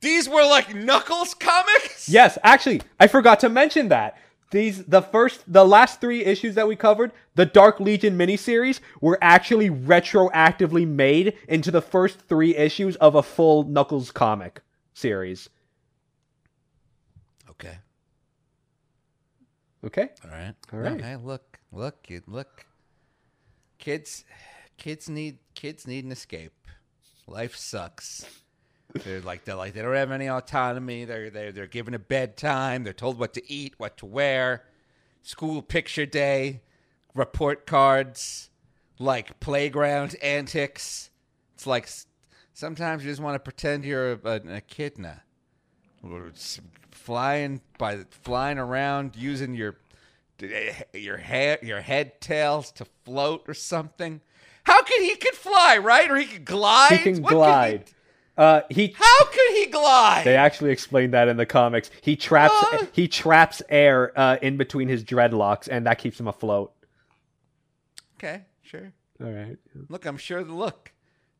[0.00, 2.08] These were like Knuckles comics?
[2.08, 4.16] Yes, actually, I forgot to mention that.
[4.50, 9.18] These the first the last 3 issues that we covered, the Dark Legion miniseries were
[9.22, 15.48] actually retroactively made into the first 3 issues of a full Knuckles comic series.
[17.48, 17.78] Okay.
[19.84, 20.08] Okay?
[20.24, 20.54] All right.
[20.72, 20.84] All right.
[20.84, 21.04] No, right.
[21.04, 22.66] hey, look, look, you look.
[23.78, 24.24] Kids,
[24.76, 26.52] kids need kids need an escape.
[27.28, 28.26] Life sucks.
[28.94, 31.04] They're like they're like they don't have any autonomy.
[31.04, 32.84] They're they're they're given a bedtime.
[32.84, 34.64] They're told what to eat, what to wear.
[35.22, 36.62] School picture day,
[37.14, 38.50] report cards,
[38.98, 41.10] like playground antics.
[41.54, 41.88] It's like
[42.52, 45.22] sometimes you just want to pretend you're a, a, a echidna
[46.90, 49.76] flying by flying around using your
[50.42, 54.20] eh, your hair your head tails to float or something.
[54.64, 56.10] How can he could fly, right?
[56.10, 56.98] Or he could glide?
[56.98, 57.90] He can What glide.
[58.40, 60.24] Uh he how could he glide?
[60.24, 61.90] They actually explained that in the comics.
[62.00, 62.88] He traps What?
[62.92, 66.72] he traps air uh, in between his dreadlocks, and that keeps him afloat.
[68.16, 68.92] okay, sure.
[69.22, 69.58] All right.
[69.90, 70.92] Look, I'm sure the look.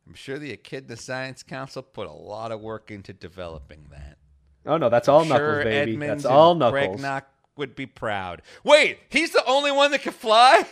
[0.06, 4.18] I'm sure the Echidna Science Council put a lot of work into developing that.
[4.66, 5.92] Oh no, that's all sure Knuckles, baby.
[5.92, 6.72] Edmonds That's all Knuckles.
[6.96, 8.42] Craig Knock would be proud.
[8.62, 10.66] Wait, he's the only one that can fly?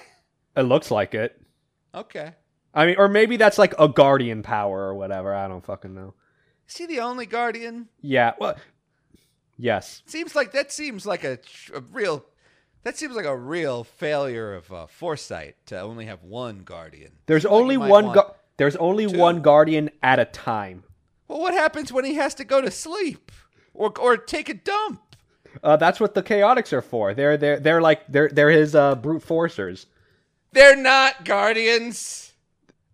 [0.56, 1.40] It looks like it.
[1.94, 2.32] Okay.
[2.78, 5.34] I mean, or maybe that's like a guardian power or whatever.
[5.34, 6.14] I don't fucking know.
[6.68, 7.88] Is he the only guardian?
[8.00, 8.34] Yeah.
[8.38, 8.56] Well.
[9.56, 10.02] Yes.
[10.06, 11.38] Seems like that seems like a,
[11.74, 12.24] a real
[12.84, 17.12] that seems like a real failure of uh, foresight to only have one guardian.
[17.26, 18.04] There's Seems like only you might one.
[18.06, 19.18] want- Gu- there's only two.
[19.18, 20.84] one guardian at a time.
[21.28, 23.32] well, what happens when he has to go to sleep
[23.74, 25.02] or or take a dump?
[25.62, 27.14] Uh, that's what the Chaotix are for.
[27.14, 29.86] They're they're they're like they're they're his uh, brute forcers.
[30.52, 32.27] They're not guardians.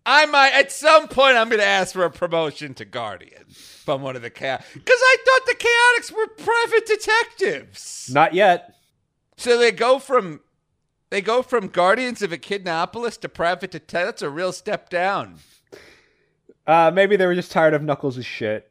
[0.07, 4.03] I might at some point I'm going to ask for a promotion to guardian from
[4.03, 8.11] one of the chaos because I thought the Chaotix were private detectives.
[8.12, 8.75] Not yet.
[9.37, 10.40] So they go from
[11.11, 14.07] they go from guardians of Echidnopolis to private detectives.
[14.07, 15.38] That's a real step down.
[16.67, 18.71] Uh, maybe they were just tired of Knuckles' shit.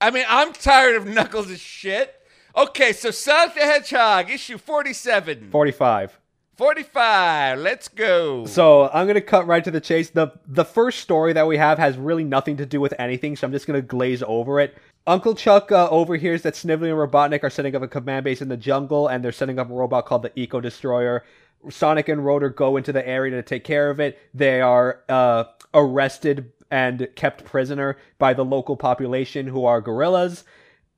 [0.00, 2.14] I mean, I'm tired of Knuckles' shit.
[2.56, 5.50] Okay, so Sonic the Hedgehog, issue 47.
[5.50, 6.18] Forty-five.
[6.56, 7.58] 45.
[7.58, 8.46] Let's go.
[8.46, 10.10] So I'm gonna cut right to the chase.
[10.10, 13.46] the The first story that we have has really nothing to do with anything, so
[13.46, 14.76] I'm just gonna glaze over it.
[15.06, 18.48] Uncle Chuck uh, overhears that Snively and Robotnik are setting up a command base in
[18.48, 21.24] the jungle, and they're setting up a robot called the Eco Destroyer.
[21.70, 24.18] Sonic and Rotor go into the area to take care of it.
[24.34, 30.44] They are uh, arrested and kept prisoner by the local population, who are gorillas,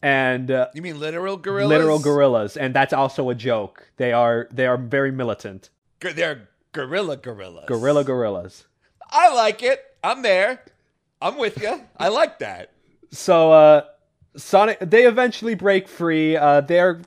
[0.05, 1.71] and uh, you mean literal gorillas?
[1.71, 2.59] literal gorillas.
[2.59, 3.91] And that's also a joke.
[3.97, 5.71] They are they are very militant.
[6.03, 7.65] G- They're gorilla gorillas.
[7.67, 8.67] Gorilla gorillas.
[9.11, 9.81] I like it.
[10.05, 10.63] I'm there.
[11.23, 11.81] I'm with you.
[11.97, 12.73] I like that.
[13.11, 13.85] So uh
[14.37, 16.37] Sonic they eventually break free.
[16.37, 17.01] Uh they're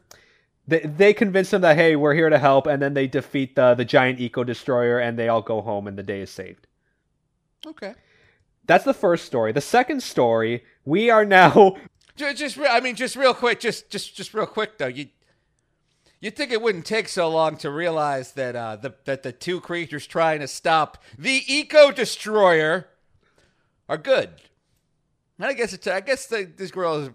[0.68, 3.76] they, they convince them that hey, we're here to help and then they defeat the
[3.76, 6.66] the giant eco destroyer and they all go home and the day is saved.
[7.66, 7.94] Okay.
[8.66, 9.52] That's the first story.
[9.52, 11.78] The second story, we are now
[12.18, 14.88] Just, just re- I mean, just real quick, just, just, just real quick though.
[14.88, 15.08] You,
[16.20, 19.62] you think it wouldn't take so long to realize that uh, the that the two
[19.62, 22.88] creatures trying to stop the Eco Destroyer
[23.88, 24.30] are good.
[25.38, 27.12] And I guess it's, I guess the, these girls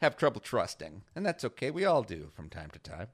[0.00, 1.70] have trouble trusting, and that's okay.
[1.70, 3.08] We all do from time to time.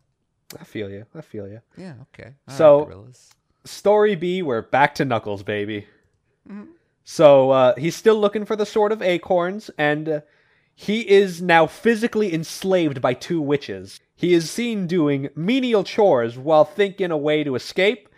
[0.61, 1.05] I feel you.
[1.17, 1.61] I feel you.
[1.77, 1.95] Yeah.
[2.15, 2.35] Okay.
[2.49, 3.17] All So- right.
[3.67, 5.87] Story B, we're back to Knuckles, baby.
[7.05, 10.21] So uh, he's still looking for the Sword of Acorns, and uh,
[10.75, 14.01] he is now physically enslaved by two witches.
[14.17, 18.09] He is seen doing menial chores while thinking a way to escape.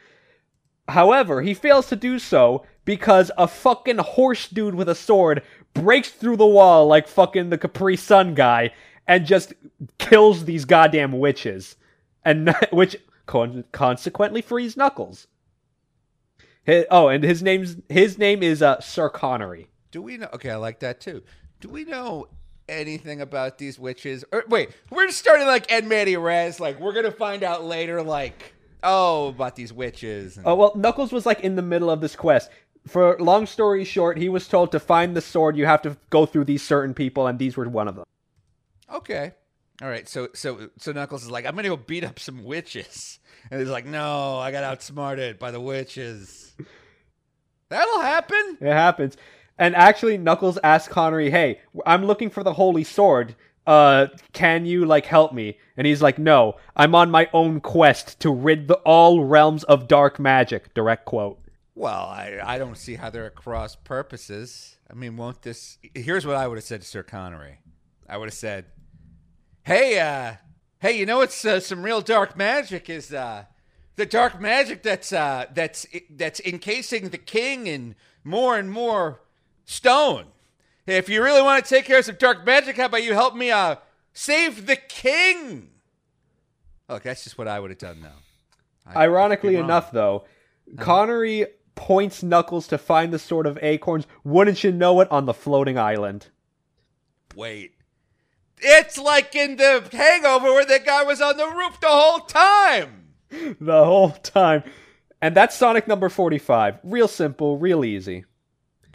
[0.89, 5.43] However, he fails to do so because a fucking horse dude with a sword
[5.75, 8.73] breaks through the wall like fucking the Capri Sun guy
[9.07, 9.53] and just
[9.99, 11.77] kills these goddamn witches.
[12.25, 15.27] And which con- consequently frees Knuckles.
[16.67, 19.69] Hi- oh, and his name's his name is uh, Sir Connery.
[19.91, 20.29] Do we know?
[20.33, 21.23] Okay, I like that too.
[21.61, 22.29] Do we know
[22.69, 24.25] anything about these witches?
[24.33, 26.61] Or wait, we're starting like Ed Manny Rez.
[26.61, 28.03] Like we're gonna find out later.
[28.03, 30.37] Like oh, about these witches.
[30.37, 32.51] And, Oh well, Knuckles was like in the middle of this quest.
[32.87, 35.57] For long story short, he was told to find the sword.
[35.57, 38.05] You have to go through these certain people, and these were one of them.
[38.95, 39.33] okay,
[39.83, 40.09] all right.
[40.09, 43.19] So so so Knuckles is like, I'm gonna go beat up some witches,
[43.51, 46.55] and he's like, No, I got outsmarted by the witches.
[47.69, 48.59] That'll happen.
[48.61, 49.17] It happens.
[49.59, 53.35] And actually, Knuckles asked Connery, "Hey, I'm looking for the holy sword.
[53.67, 58.21] Uh, can you like help me?" And he's like, "No, I'm on my own quest
[58.21, 61.41] to rid the all realms of dark magic." Direct quote.
[61.75, 64.77] Well, I I don't see how they're at cross purposes.
[64.91, 65.79] I mean, won't this?
[65.95, 67.61] Here's what I would have said to Sir Connery.
[68.09, 68.67] I would have said,
[69.65, 70.35] "Hey, uh,
[70.81, 73.45] hey, you know what's uh, some real dark magic is uh,
[73.97, 79.21] the dark magic that's uh, that's that's encasing the king and more and more
[79.67, 80.27] stone.
[80.87, 83.35] If you really want to take care of some dark magic, how about you help
[83.37, 83.77] me uh,
[84.15, 85.69] save the king?"
[86.89, 88.15] Look, that's just what I would have done now.
[88.87, 90.25] I- Ironically enough, though,
[90.79, 94.07] Connery points Knuckles to find the Sword of Acorns.
[94.25, 95.11] Wouldn't you know it?
[95.11, 96.29] On the floating island.
[97.35, 97.73] Wait.
[98.59, 103.09] It's like in the hangover where that guy was on the roof the whole time.
[103.61, 104.63] the whole time.
[105.21, 106.79] And that's Sonic number 45.
[106.83, 108.25] Real simple, real easy.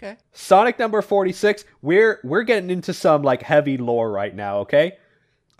[0.01, 0.17] Okay.
[0.31, 4.97] Sonic number 46, we're we're getting into some like heavy lore right now, okay?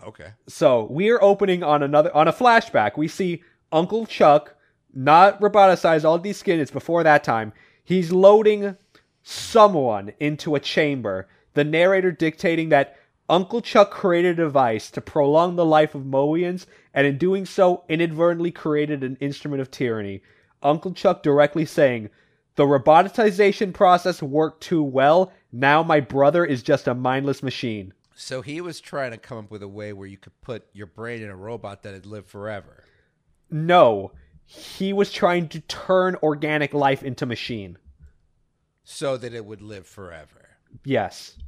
[0.04, 0.32] Okay.
[0.48, 2.96] So, we're opening on another on a flashback.
[2.96, 4.56] We see Uncle Chuck
[4.92, 7.52] not roboticized all these skin, it's before that time.
[7.84, 8.76] He's loading
[9.22, 11.28] someone into a chamber.
[11.54, 12.96] The narrator dictating that
[13.28, 17.84] Uncle Chuck created a device to prolong the life of Mobians, and in doing so,
[17.88, 20.22] inadvertently created an instrument of tyranny.
[20.62, 22.10] Uncle Chuck directly saying,
[22.54, 25.32] The robotization process worked too well.
[25.52, 27.94] Now my brother is just a mindless machine.
[28.14, 30.86] So he was trying to come up with a way where you could put your
[30.86, 32.84] brain in a robot that'd live forever.
[33.50, 34.12] No,
[34.44, 37.78] he was trying to turn organic life into machine.
[38.84, 40.48] So that it would live forever.
[40.84, 41.38] Yes.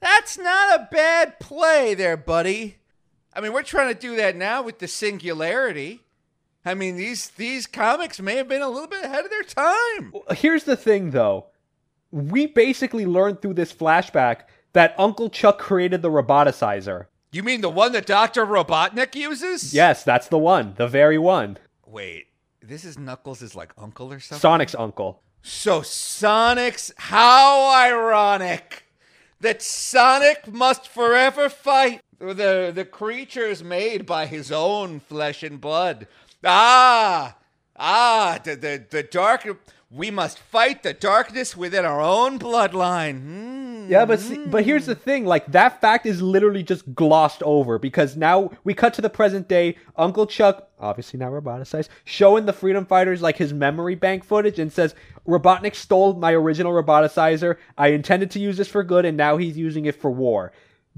[0.00, 2.76] That's not a bad play there, buddy.
[3.32, 6.02] I mean, we're trying to do that now with the singularity.
[6.68, 10.12] I mean, these these comics may have been a little bit ahead of their time.
[10.36, 11.46] Here's the thing, though.
[12.10, 14.42] We basically learned through this flashback
[14.74, 17.06] that Uncle Chuck created the roboticizer.
[17.32, 18.44] You mean the one that Dr.
[18.44, 19.72] Robotnik uses?
[19.72, 21.56] Yes, that's the one, the very one.
[21.86, 22.26] Wait,
[22.62, 24.40] this is Knuckles' like uncle or something?
[24.40, 25.22] Sonic's uncle.
[25.40, 28.84] So Sonic's how ironic
[29.40, 36.06] that Sonic must forever fight the the creatures made by his own flesh and blood.
[36.44, 37.36] Ah,
[37.76, 39.46] ah, the the, the dark.
[39.90, 43.20] We must fight the darkness within our own bloodline.
[43.22, 43.86] Hmm.
[43.88, 47.78] Yeah, but see, but here's the thing, like that fact is literally just glossed over
[47.78, 49.76] because now we cut to the present day.
[49.96, 54.70] Uncle Chuck, obviously now roboticized, showing the Freedom Fighters like his memory bank footage and
[54.70, 54.94] says
[55.26, 57.56] Robotnik stole my original roboticizer.
[57.78, 60.52] I intended to use this for good, and now he's using it for war.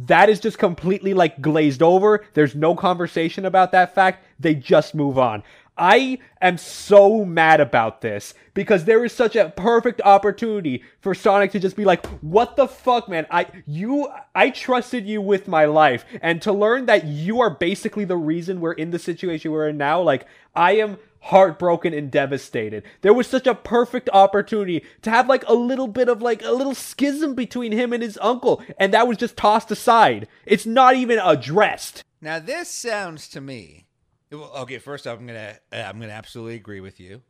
[0.06, 2.24] That is just completely like glazed over.
[2.32, 4.24] There's no conversation about that fact.
[4.38, 5.42] They just move on.
[5.76, 11.52] I am so mad about this because there is such a perfect opportunity for Sonic
[11.52, 13.26] to just be like, "What the fuck, man?
[13.30, 18.04] I you I trusted you with my life." And to learn that you are basically
[18.04, 22.83] the reason we're in the situation we're in now, like I am heartbroken and devastated.
[23.02, 26.52] There was such a perfect opportunity to have like a little bit of like a
[26.52, 30.28] little schism between him and his uncle, and that was just tossed aside.
[30.46, 32.04] It's not even addressed.
[32.20, 33.87] Now this sounds to me.
[34.33, 37.22] Okay, first off, I'm gonna uh, I'm gonna absolutely agree with you.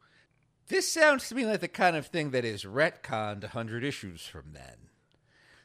[0.68, 4.52] This sounds to me like the kind of thing that is retconned hundred issues from
[4.52, 4.90] then.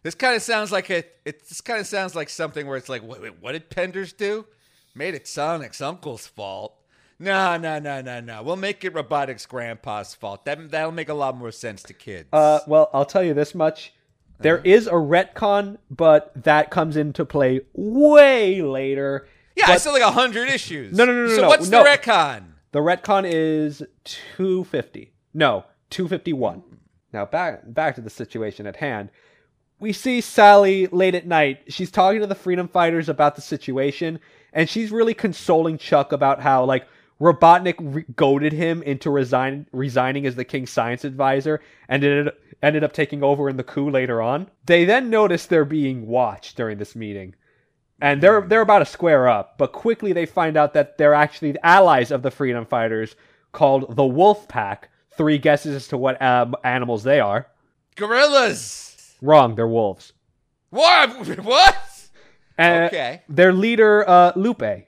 [0.01, 1.03] This kind of sounds like a.
[1.25, 4.15] It this kind of sounds like something where it's like, wait, wait, what did Penders
[4.15, 4.45] do?
[4.93, 6.75] Made it Sonic's uncle's fault.
[7.17, 8.43] No, no, no, no, no.
[8.43, 10.45] We'll make it Robotnik's grandpa's fault.
[10.45, 12.27] That that'll make a lot more sense to kids.
[12.33, 13.93] Uh, well, I'll tell you this much.
[14.39, 19.27] There is a retcon, but that comes into play way later.
[19.55, 20.95] yeah, I but- said like hundred issues.
[20.95, 21.83] No, no, no, no, So no, what's no.
[21.83, 22.43] the retcon?
[22.73, 25.13] The retcon is 250.
[25.33, 26.63] No, 251.
[27.13, 29.09] Now back back to the situation at hand.
[29.79, 31.59] We see Sally late at night.
[31.69, 34.19] She's talking to the freedom fighters about the situation
[34.51, 36.85] and she's really consoling Chuck about how like
[37.19, 42.83] Robotnik re- goaded him into resign resigning as the king's science advisor and ended ended
[42.83, 44.47] up taking over in the coup later on.
[44.65, 47.35] They then notice they're being watched during this meeting
[48.01, 51.55] and they're they're about to square up, but quickly they find out that they're actually
[51.63, 53.15] allies of the freedom fighters
[53.51, 54.89] called the Wolf Pack.
[55.17, 57.47] Three guesses as to what um, animals they are.
[57.95, 59.15] Gorillas.
[59.21, 60.11] Wrong, they're wolves.
[60.71, 61.27] What?
[61.41, 61.77] What?
[62.57, 63.21] And Okay.
[63.29, 64.87] Their leader, uh, Lupe.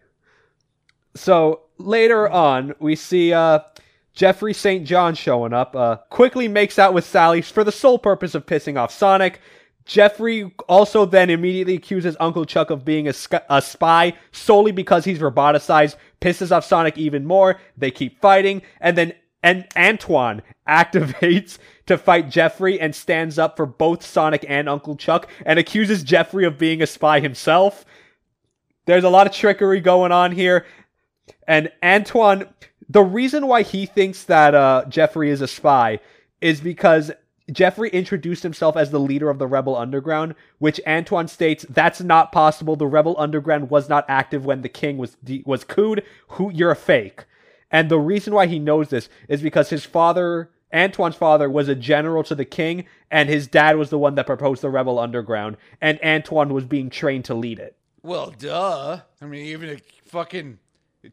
[1.15, 3.59] So later on, we see uh,
[4.13, 4.86] Jeffrey St.
[4.86, 5.75] John showing up.
[5.75, 9.39] Uh, quickly makes out with Sally for the sole purpose of pissing off Sonic.
[9.86, 15.05] Jeffrey also then immediately accuses Uncle Chuck of being a, sc- a spy solely because
[15.05, 17.59] he's roboticized, pisses off Sonic even more.
[17.78, 19.13] They keep fighting, and then
[19.43, 25.30] and Antoine activates to fight Jeffrey and stands up for both Sonic and Uncle Chuck
[25.45, 27.86] and accuses Jeffrey of being a spy himself.
[28.86, 30.65] There's a lot of trickery going on here.
[31.47, 32.47] And Antoine,
[32.89, 35.99] the reason why he thinks that uh, Jeffrey is a spy
[36.41, 37.11] is because
[37.51, 42.32] Jeffrey introduced himself as the leader of the Rebel Underground, which Antoine states that's not
[42.32, 42.75] possible.
[42.75, 46.03] The Rebel Underground was not active when the king was de- was cooed.
[46.30, 47.25] Who you're a fake.
[47.71, 51.75] And the reason why he knows this is because his father, Antoine's father, was a
[51.75, 55.57] general to the king, and his dad was the one that proposed the Rebel Underground,
[55.82, 57.75] and Antoine was being trained to lead it.
[58.03, 59.01] Well, duh.
[59.21, 60.59] I mean, even a fucking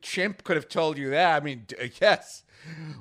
[0.02, 1.40] chimp could have told you that.
[1.40, 2.42] I mean, d- yes,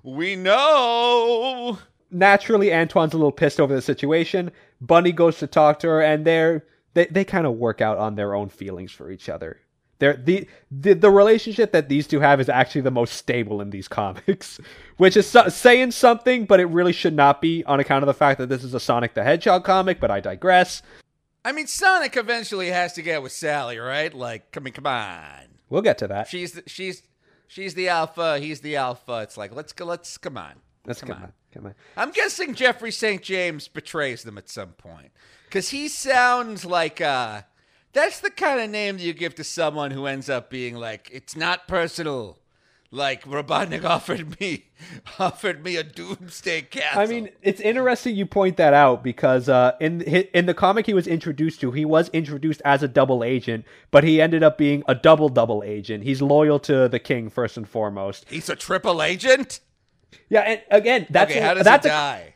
[0.03, 1.79] we know.
[2.11, 4.51] naturally Antoine's a little pissed over the situation.
[4.81, 8.15] Bunny goes to talk to her, and they're they they kind of work out on
[8.15, 9.59] their own feelings for each other.
[9.99, 13.69] They're, the, the the relationship that these two have is actually the most stable in
[13.69, 14.59] these comics,
[14.97, 18.13] which is so- saying something, but it really should not be on account of the
[18.13, 19.99] fact that this is a Sonic the Hedgehog comic.
[19.99, 20.81] But I digress.
[21.45, 24.13] I mean, Sonic eventually has to get with Sally, right?
[24.13, 25.52] Like, I mean, come on.
[25.73, 26.27] We'll get to that.
[26.27, 27.01] She's the, she's
[27.47, 28.37] she's the alpha.
[28.37, 29.21] He's the alpha.
[29.23, 29.85] It's like let's go.
[29.85, 30.53] Let's come on.
[30.85, 31.23] Let's come come on.
[31.23, 31.33] on.
[31.51, 31.75] Come on.
[31.97, 33.23] I'm guessing Jeffrey St.
[33.23, 35.11] James betrays them at some point
[35.45, 37.41] because he sounds like uh,
[37.91, 41.09] that's the kind of name that you give to someone who ends up being like,
[41.11, 42.37] it's not personal.
[42.95, 44.65] Like Robotnik offered me,
[45.17, 47.01] offered me a doomsday castle.
[47.01, 50.93] I mean, it's interesting you point that out because uh, in in the comic he
[50.93, 54.83] was introduced to, he was introduced as a double agent, but he ended up being
[54.87, 56.03] a double double agent.
[56.03, 58.25] He's loyal to the king first and foremost.
[58.29, 59.59] he's a triple agent.
[60.29, 62.33] Yeah, and again, that's okay, how does that's he a- die?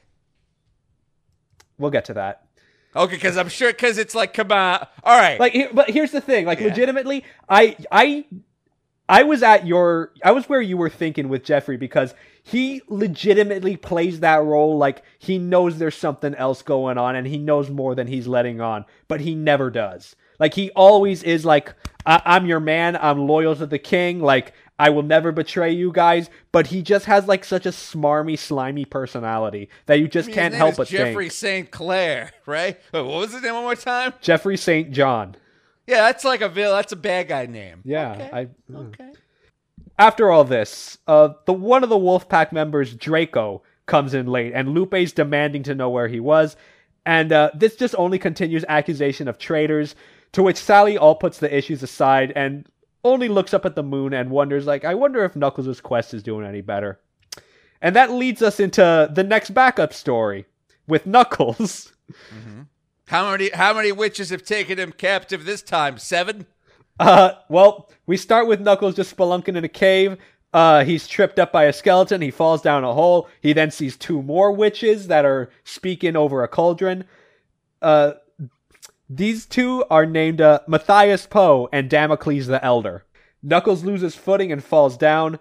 [1.77, 2.47] we'll get to that.
[2.95, 5.39] Okay, because I'm sure because it's like, come on, all right.
[5.39, 6.47] Like, but here's the thing.
[6.47, 6.69] Like, Yeah.
[6.69, 8.25] legitimately, I I
[9.09, 13.77] I was at your I was where you were thinking with Jeffrey because he legitimately
[13.77, 17.95] plays that role like he knows there's something else going on and he knows more
[17.95, 20.15] than he's letting on, but he never does.
[20.39, 21.73] Like he always is like
[22.05, 25.91] I- I'm your man, I'm loyal to the king, like I will never betray you
[25.91, 30.35] guys, but he just has like such a smarmy, slimy personality that you just His
[30.35, 31.31] can't name help is but Jeffrey think.
[31.31, 31.71] St.
[31.71, 32.79] Clair, right?
[32.91, 34.13] What was his name one more time?
[34.21, 34.91] Jeffrey St.
[34.91, 35.35] John.
[35.87, 36.77] Yeah, that's like a villain.
[36.77, 37.81] That's a bad guy name.
[37.85, 38.29] Yeah, Okay.
[38.33, 39.11] I Okay.
[39.99, 44.69] After all this, uh, the one of the Wolfpack members, Draco, comes in late, and
[44.69, 46.55] Lupe's demanding to know where he was,
[47.05, 49.95] and uh, this just only continues accusation of traitors.
[50.33, 52.67] To which Sally all puts the issues aside and
[53.03, 56.21] only looks up at the moon and wonders, like, I wonder if Knuckles' quest is
[56.21, 56.99] doing any better.
[57.81, 60.45] And that leads us into the next backup story
[60.85, 61.93] with Knuckles.
[63.07, 65.97] How many how many witches have taken him captive this time?
[65.97, 66.45] Seven?
[66.99, 70.17] Uh, well, we start with Knuckles just spelunking in a cave.
[70.53, 72.21] Uh, he's tripped up by a skeleton.
[72.21, 73.29] He falls down a hole.
[73.41, 77.05] He then sees two more witches that are speaking over a cauldron.
[77.81, 78.13] Uh,
[79.09, 83.05] these two are named uh, Matthias Poe and Damocles the Elder.
[83.41, 85.39] Knuckles loses footing and falls down.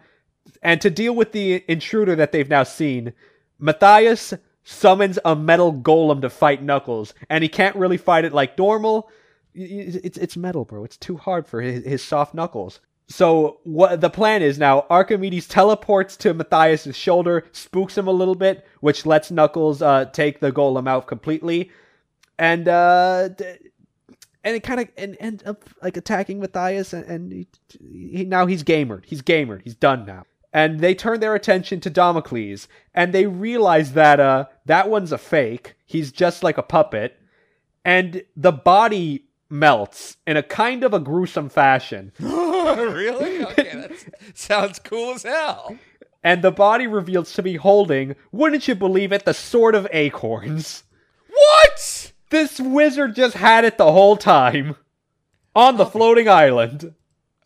[0.62, 3.12] And to deal with the intruder that they've now seen,
[3.58, 4.34] Matthias
[4.66, 9.08] summons a metal golem to fight Knuckles, and he can't really fight it like normal.
[9.54, 10.84] It's it's metal, bro.
[10.84, 12.80] It's too hard for his, his soft knuckles.
[13.08, 14.84] So what the plan is now?
[14.90, 20.40] Archimedes teleports to Matthias's shoulder, spooks him a little bit, which lets Knuckles uh, take
[20.40, 21.70] the golem out completely,
[22.36, 23.28] and uh,
[24.42, 27.46] and it kind of and end up like attacking Matthias, and, and he,
[27.80, 29.04] he, now he's gamered.
[29.06, 29.62] He's gamered.
[29.62, 30.24] He's done now.
[30.56, 35.18] And they turn their attention to Damocles, and they realize that uh that one's a
[35.18, 35.74] fake.
[35.84, 37.20] He's just like a puppet,
[37.84, 42.10] and the body melts in a kind of a gruesome fashion.
[42.20, 43.44] really?
[43.44, 43.92] Okay, that
[44.32, 45.76] sounds cool as hell.
[46.24, 50.84] And the body reveals to be holding, wouldn't you believe it, the sword of acorns.
[51.28, 52.12] What?
[52.30, 54.76] This wizard just had it the whole time
[55.54, 56.94] on the floating island.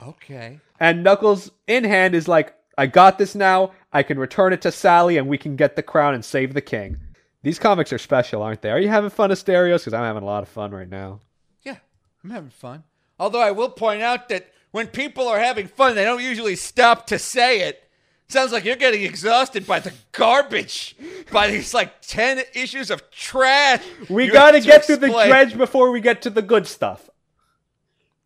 [0.01, 0.61] Okay.
[0.79, 3.73] And Knuckles, in hand, is like, I got this now.
[3.93, 6.63] I can return it to Sally and we can get the crown and save the
[6.63, 6.97] king.
[7.43, 8.71] These comics are special, aren't they?
[8.71, 9.81] Are you having fun, Asterios?
[9.81, 11.21] Because I'm having a lot of fun right now.
[11.63, 11.77] Yeah,
[12.25, 12.85] I'm having fun.
[13.19, 17.07] Although I will point out that when people are having fun, they don't usually stop
[17.09, 17.87] to say it.
[18.29, 20.97] Sounds like you're getting exhausted by the garbage,
[21.31, 23.83] by these like 10 issues of trash.
[24.09, 27.11] We gotta have to get through the dredge before we get to the good stuff.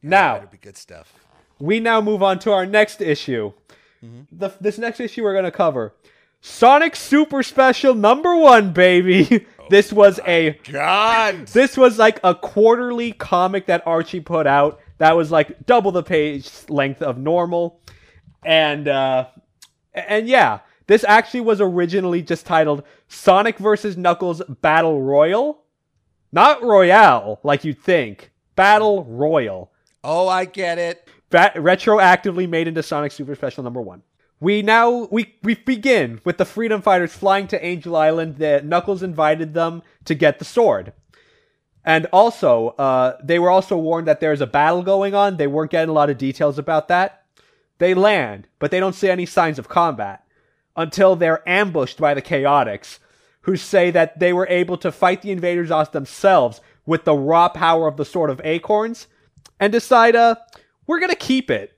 [0.01, 1.13] Now, be good stuff.
[1.59, 3.53] we now move on to our next issue.
[4.05, 4.39] Mm-hmm.
[4.39, 5.95] The, this next issue we're going to cover
[6.41, 9.47] Sonic Super Special number one, baby.
[9.65, 11.47] Oh this was a God.
[11.55, 16.03] this was like a quarterly comic that Archie put out that was like double the
[16.03, 17.81] page length of normal,
[18.45, 19.29] and uh,
[19.95, 25.63] and yeah, this actually was originally just titled Sonic vs Knuckles Battle Royal,
[26.31, 28.33] not Royale like you'd think.
[28.55, 29.73] Battle Royal
[30.07, 31.04] Oh, I get it.
[31.35, 34.03] Bat- retroactively made into Sonic Super Special number one.
[34.39, 38.37] We now we we begin with the freedom fighters flying to Angel Island.
[38.37, 40.93] That Knuckles invited them to get the sword.
[41.85, 45.37] And also, uh, they were also warned that there's a battle going on.
[45.37, 47.25] They weren't getting a lot of details about that.
[47.79, 50.25] They land, but they don't see any signs of combat
[50.77, 53.01] until they're ambushed by the Chaotix,
[53.43, 57.49] who say that they were able to fight the invaders off themselves with the raw
[57.49, 59.09] power of the Sword of Acorns,
[59.61, 60.37] and decide, uh,
[60.87, 61.73] we're gonna keep it.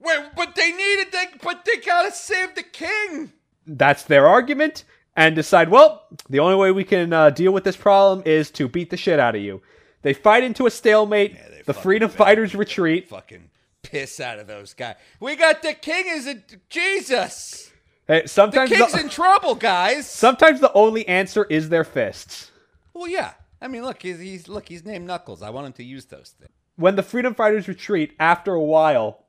[0.00, 1.40] Wait, but they needed that.
[1.42, 3.32] But they gotta save the king.
[3.66, 4.84] That's their argument,
[5.16, 8.66] and decide, well, the only way we can uh, deal with this problem is to
[8.68, 9.62] beat the shit out of you.
[10.02, 11.34] They fight into a stalemate.
[11.36, 13.08] they the freedom fighters retreat.
[13.08, 13.50] Fucking
[13.82, 14.96] piss out of those guys.
[15.20, 17.70] We got the king as a Jesus.
[18.08, 20.10] Hey, sometimes The king's the, in trouble, guys.
[20.10, 22.50] sometimes the only answer is their fists.
[22.94, 23.34] Well, yeah.
[23.60, 25.40] I mean, look, he's, he's look, he's named Knuckles.
[25.40, 26.50] I want him to use those things.
[26.76, 29.26] When the freedom fighters retreat, after a while,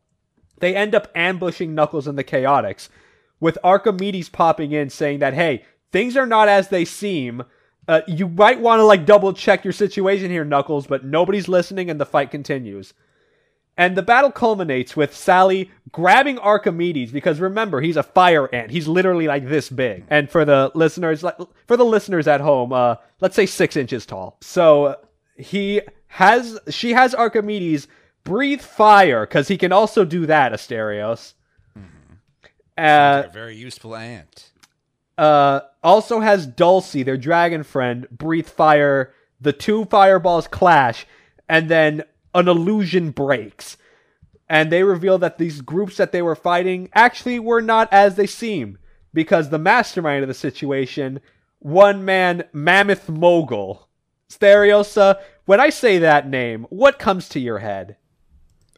[0.60, 2.90] they end up ambushing Knuckles and the Chaotix,
[3.40, 7.44] with Archimedes popping in saying that, hey, things are not as they seem.
[7.88, 11.90] Uh, you might want to like double check your situation here, Knuckles, but nobody's listening
[11.90, 12.94] and the fight continues.
[13.76, 18.72] And the battle culminates with Sally grabbing Archimedes because remember he's a fire ant.
[18.72, 20.06] He's literally like this big.
[20.10, 21.26] And for the listeners,
[21.66, 24.38] for the listeners at home, uh, let's say six inches tall.
[24.42, 24.98] So
[25.36, 25.82] he
[26.14, 27.88] has, she has Archimedes
[28.24, 30.54] breathe fire because he can also do that.
[30.54, 31.34] Asterios.
[32.78, 34.52] Uh, a very useful ant.
[35.18, 39.14] uh, also has Dulcie, their dragon friend, breathe fire.
[39.42, 41.06] The two fireballs clash,
[41.50, 42.04] and then
[42.34, 43.78] an illusion breaks.
[44.48, 48.28] And they reveal that these groups that they were fighting actually were not as they
[48.28, 48.78] seem,
[49.14, 51.20] because the mastermind of the situation,
[51.60, 53.88] one man, Mammoth Mogul.
[54.32, 57.98] Asterios, when I say that name, what comes to your head?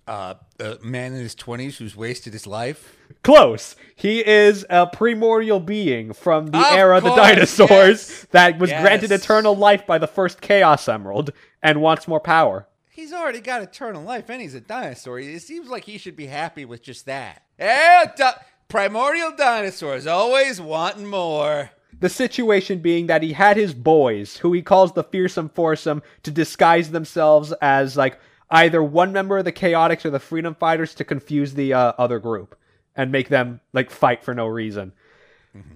[0.08, 2.96] Uh, a man in his twenties who's wasted his life.
[3.24, 3.76] Close.
[3.96, 7.70] He is a primordial being from the Of era of the dinosaurs
[8.10, 8.28] yes.
[8.32, 11.32] that was granted eternal life by the first Chaos Emerald
[11.64, 12.68] and wants more power.
[12.92, 15.20] He's already got eternal life, and he's a dinosaur.
[15.20, 17.42] It seems like he should be happy with just that.
[17.60, 18.36] Yeah, di-
[18.68, 21.72] primordial dinosaurs always wanting more.
[22.00, 26.32] The situation being that he had his boys, who he calls the fearsome foursome, to
[26.32, 28.20] disguise themselves as like
[28.50, 32.20] either one member of the Chaotix or the Freedom Fighters to confuse the uh, other
[32.20, 32.58] group
[32.96, 34.92] and make them like fight for no reason.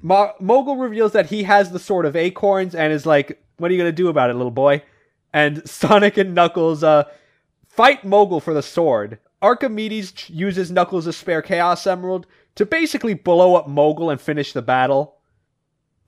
[0.02, 3.74] Mo- Mogul reveals that he has the sword of acorns and is like, "What are
[3.74, 4.84] you gonna do about it, little boy?"
[5.34, 7.06] And Sonic and Knuckles uh,
[7.68, 9.20] fight Mogul for the sword.
[9.42, 14.62] Archimedes ch- uses Knuckles' spare Chaos Emerald to basically blow up Mogul and finish the
[14.62, 15.16] battle.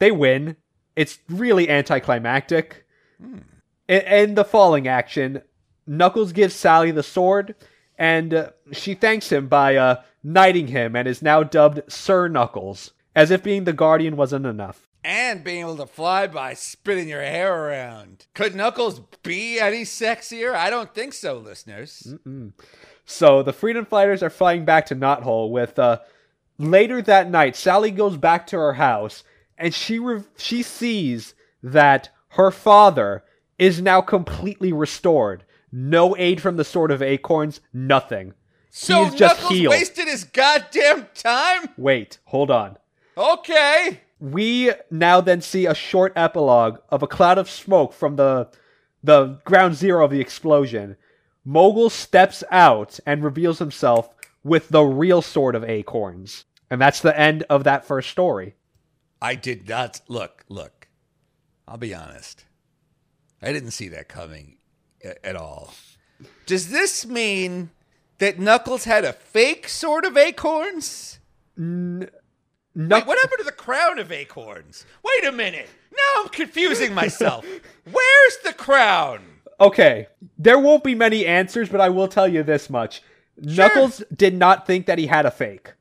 [0.02, 0.56] They win.
[0.96, 2.88] It's really anticlimactic.
[3.88, 5.44] In, in the falling action,
[5.86, 7.54] Knuckles gives Sally the sword,
[8.00, 12.94] and uh, she thanks him by uh, knighting him and is now dubbed Sir Knuckles,
[13.16, 14.88] as if being the guardian wasn't enough.
[15.04, 18.26] And being able to fly by spinning your hair around.
[18.34, 20.56] Could Knuckles be any sexier?
[20.56, 22.12] I don't think so, listeners.
[23.06, 26.00] So the Freedom Fighters are flying back to Knothole with uh
[26.58, 29.24] later that night Sally goes back to her house
[29.62, 31.34] and she re- she sees
[31.64, 33.24] that her father
[33.60, 35.44] is now completely restored.
[35.72, 38.34] No aid from the Sword of Acorns, nothing.
[38.70, 39.72] So He's just Knuckles healed.
[39.72, 41.70] wasted his goddamn time?
[41.78, 42.78] Wait, hold on.
[43.18, 44.00] Okay.
[44.20, 48.50] We now then see a short epilogue of a cloud of smoke from the
[49.04, 50.96] the ground zero of the explosion.
[51.44, 54.10] Mogul steps out and reveals himself
[54.44, 56.46] with the real sword of acorns.
[56.70, 58.56] And that's the end of that first story.
[59.22, 60.88] I did not look, look.
[61.68, 62.46] I'll be honest.
[63.42, 64.58] I didn't see that coming
[65.04, 65.74] a- at all.
[66.46, 67.72] Does this mean
[68.20, 71.20] that Knuckles had a fake sword of acorns?
[71.58, 72.08] No,
[72.76, 74.86] Wait, what happened to the crown of acorns?
[75.04, 75.68] Wait a minute.
[75.92, 77.46] Now I'm confusing myself.
[77.84, 79.22] Where's the crown?
[79.60, 80.08] Okay,
[80.38, 83.04] there won't be many answers, but I will tell you this much.
[83.38, 85.74] Knuckles did not think that he had a fake.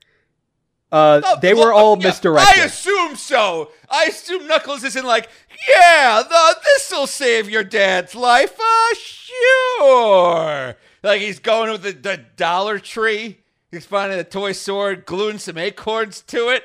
[0.92, 2.62] Uh, Oh, they were all yeah, misdirected.
[2.62, 3.70] I assume so.
[3.88, 5.28] I assume Knuckles isn't like,
[5.68, 6.22] yeah,
[6.64, 8.58] this'll save your dad's life.
[8.58, 10.76] Uh, sure.
[11.02, 13.38] Like he's going with the, the Dollar Tree.
[13.70, 16.64] He's finding a toy sword, gluing some acorns to it,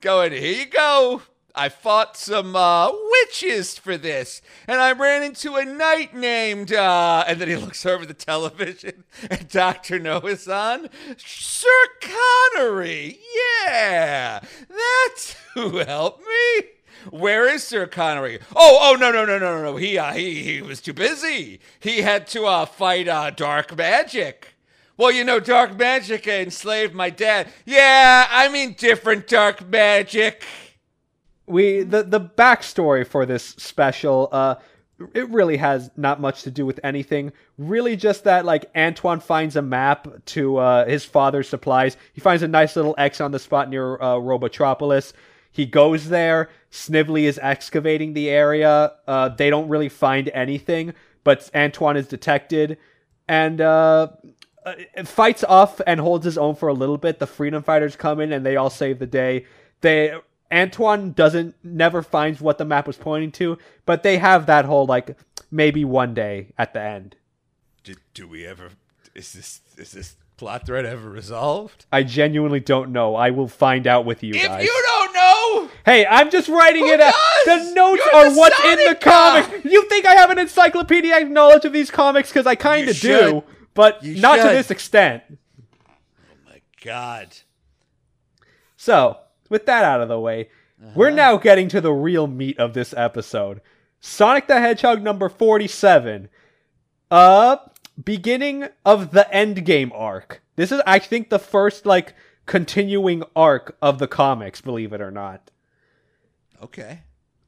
[0.00, 1.22] going, here you go.
[1.56, 6.72] I fought some uh, witches for this, and I ran into a knight named.
[6.72, 10.88] Uh, and then he looks over the television, and Doctor No's on.
[11.16, 11.68] Sir
[12.00, 13.20] Connery,
[13.66, 16.64] yeah, that's who helped me.
[17.10, 18.40] Where is Sir Connery?
[18.56, 19.76] Oh, oh no, no, no, no, no, no.
[19.76, 21.60] He, uh, he, he was too busy.
[21.78, 24.54] He had to uh, fight uh, dark magic.
[24.96, 27.48] Well, you know, dark magic enslaved my dad.
[27.66, 30.44] Yeah, I mean different dark magic.
[31.46, 34.56] We the the backstory for this special uh
[35.12, 37.32] it really has not much to do with anything.
[37.58, 41.96] Really just that like antoine finds a map to uh his father's supplies.
[42.12, 45.12] He finds a nice little x on the spot near uh robotropolis.
[45.50, 46.48] He goes there.
[46.70, 48.92] Snively is excavating the area.
[49.06, 52.78] Uh they don't really find anything but antoine is detected.
[53.28, 54.08] And uh
[54.64, 54.74] uh,
[55.04, 57.18] fights off and holds his own for a little bit.
[57.18, 59.44] The freedom fighters come in and they all save the day.
[59.82, 60.14] They
[60.52, 64.86] Antoine doesn't never finds what the map was pointing to, but they have that whole
[64.86, 65.16] like
[65.50, 67.16] maybe one day at the end.
[67.82, 68.70] Do, do we ever?
[69.14, 71.86] Is this is this plot thread ever resolved?
[71.92, 73.14] I genuinely don't know.
[73.16, 74.64] I will find out with you If guys.
[74.64, 77.14] you don't know, hey, I'm just writing it out.
[77.44, 79.42] The notes You're are the what's in the guy.
[79.42, 79.64] comic.
[79.64, 83.44] You think I have an encyclopedic knowledge of these comics because I kind of do,
[83.74, 85.22] but You not to this extent.
[85.30, 87.28] Oh my God,
[88.76, 89.18] So,
[89.48, 90.48] with that out of the way,
[90.94, 93.60] we're now getting to the real meat of this episode.
[94.00, 96.28] Sonic the Hedgehog number 47.
[97.10, 97.56] Uh
[98.02, 100.42] beginning of the Endgame arc.
[100.56, 102.14] This is I think the first like
[102.46, 105.50] continuing arc of the comics, believe it or not.
[106.62, 107.02] okay.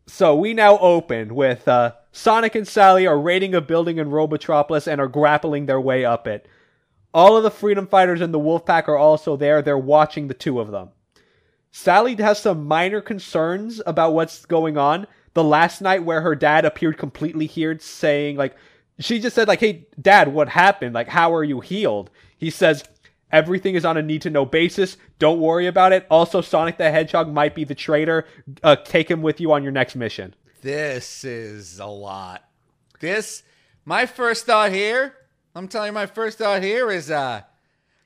[0.08, 4.86] So we now open with uh, Sonic and Sally are raiding a building in Robotropolis
[4.86, 6.46] and are grappling their way up it.
[7.12, 9.62] All of the Freedom Fighters and the Wolfpack are also there.
[9.62, 10.90] They're watching the two of them.
[11.76, 15.06] Sally has some minor concerns about what's going on.
[15.34, 18.56] The last night where her dad appeared completely healed, saying like,
[18.98, 20.94] she just said like, "Hey, Dad, what happened?
[20.94, 22.08] Like, how are you healed?"
[22.38, 22.82] He says,
[23.30, 24.96] "Everything is on a need to know basis.
[25.18, 26.06] Don't worry about it.
[26.10, 28.26] Also, Sonic the Hedgehog might be the traitor.
[28.62, 32.48] Uh, take him with you on your next mission." This is a lot.
[33.00, 33.42] This,
[33.84, 35.14] my first thought here,
[35.54, 37.42] I'm telling you, my first thought here is, uh,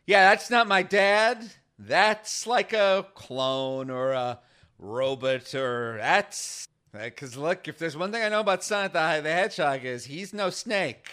[0.09, 1.49] yeah, that's not my dad.
[1.83, 4.39] That's like a clone or a
[4.79, 9.33] robot or that's because look, if there's one thing I know about Sonic the, the
[9.33, 11.09] Hedgehog is he's no snake.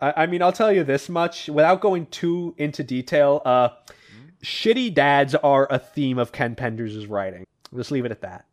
[0.00, 3.42] I, I mean, I'll tell you this much without going too into detail.
[3.44, 3.70] Uh,
[4.44, 7.44] shitty dads are a theme of Ken Penders' writing.
[7.74, 8.46] Just leave it at that.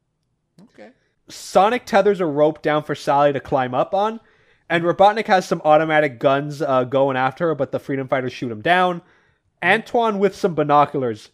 [0.74, 0.90] Okay.
[1.28, 4.20] Sonic tethers a rope down for Sally to climb up on,
[4.68, 8.52] and Robotnik has some automatic guns uh, going after her, but the Freedom Fighters shoot
[8.52, 9.04] him down.
[9.64, 11.30] Antoine, with some binoculars,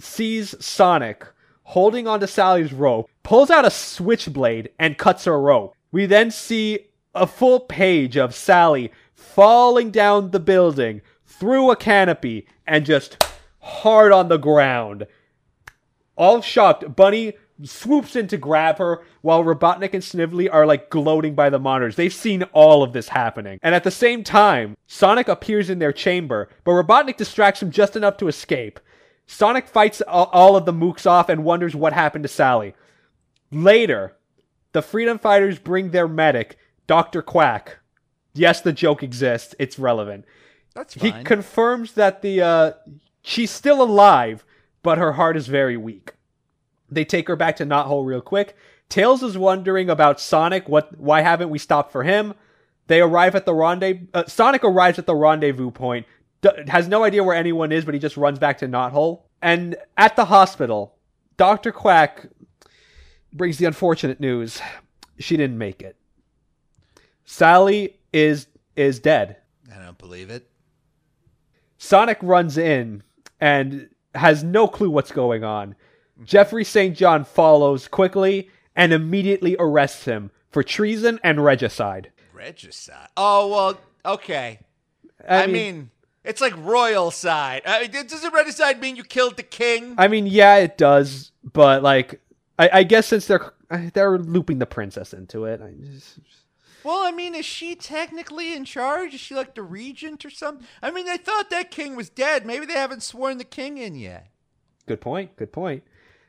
[0.00, 1.26] sees Sonic
[1.62, 5.74] holding onto Sally's rope, pulls out a switchblade, and cuts her rope.
[5.92, 12.46] We then see a full page of Sally falling down the building through a canopy
[12.66, 13.22] and just
[13.60, 15.06] hard on the ground.
[16.16, 21.34] All shocked, Bunny swoops in to grab her while Robotnik and Snively are like gloating
[21.34, 21.96] by the monitors.
[21.96, 23.58] They've seen all of this happening.
[23.62, 27.94] And at the same time, Sonic appears in their chamber, but Robotnik distracts him just
[27.94, 28.80] enough to escape.
[29.30, 32.74] Sonic fights all of the mooks off and wonders what happened to Sally.
[33.52, 34.16] Later,
[34.72, 37.20] the Freedom Fighters bring their medic, Dr.
[37.20, 37.78] Quack.
[38.32, 39.54] Yes, the joke exists.
[39.58, 40.24] It's relevant.
[40.74, 41.12] That's fine.
[41.12, 42.72] He confirms that the uh,
[43.20, 44.46] she's still alive,
[44.82, 46.14] but her heart is very weak.
[46.90, 48.56] They take her back to Knothole real quick.
[48.88, 50.70] Tails is wondering about Sonic.
[50.70, 50.98] What?
[50.98, 52.32] Why haven't we stopped for him?
[52.86, 54.06] They arrive at the rendezvous.
[54.14, 56.06] Uh, Sonic arrives at the rendezvous point.
[56.40, 59.22] D- has no idea where anyone is, but he just runs back to Knothole.
[59.42, 60.96] And at the hospital,
[61.36, 62.26] Doctor Quack
[63.32, 64.60] brings the unfortunate news:
[65.18, 65.96] she didn't make it.
[67.24, 69.36] Sally is is dead.
[69.74, 70.48] I don't believe it.
[71.78, 73.02] Sonic runs in
[73.40, 75.76] and has no clue what's going on.
[76.24, 76.96] Jeffrey St.
[76.96, 82.10] John follows quickly and immediately arrests him for treason and regicide.
[82.32, 83.08] Regicide.
[83.16, 84.60] Oh well, okay.
[85.28, 85.90] I, mean,
[86.28, 87.62] it's like royal side.
[87.66, 89.94] I mean, doesn't regicide mean you killed the king?
[89.98, 92.20] I mean, yeah, it does, but like,
[92.58, 93.52] I, I guess since they're
[93.92, 96.20] they're looping the princess into it, I just,
[96.84, 99.14] well, I mean, is she technically in charge?
[99.14, 100.66] Is she like the regent or something?
[100.82, 102.46] I mean, they thought that king was dead.
[102.46, 104.28] Maybe they haven't sworn the king in yet.
[104.86, 105.82] good point, good point.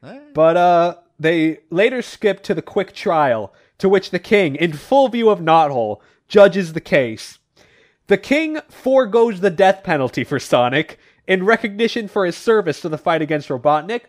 [0.03, 0.33] Alright.
[0.33, 5.09] But uh, they later skip to the quick trial, to which the king, in full
[5.09, 7.38] view of Knothole, judges the case.
[8.09, 10.97] The king foregoes the death penalty for Sonic
[11.27, 14.05] in recognition for his service to the fight against Robotnik,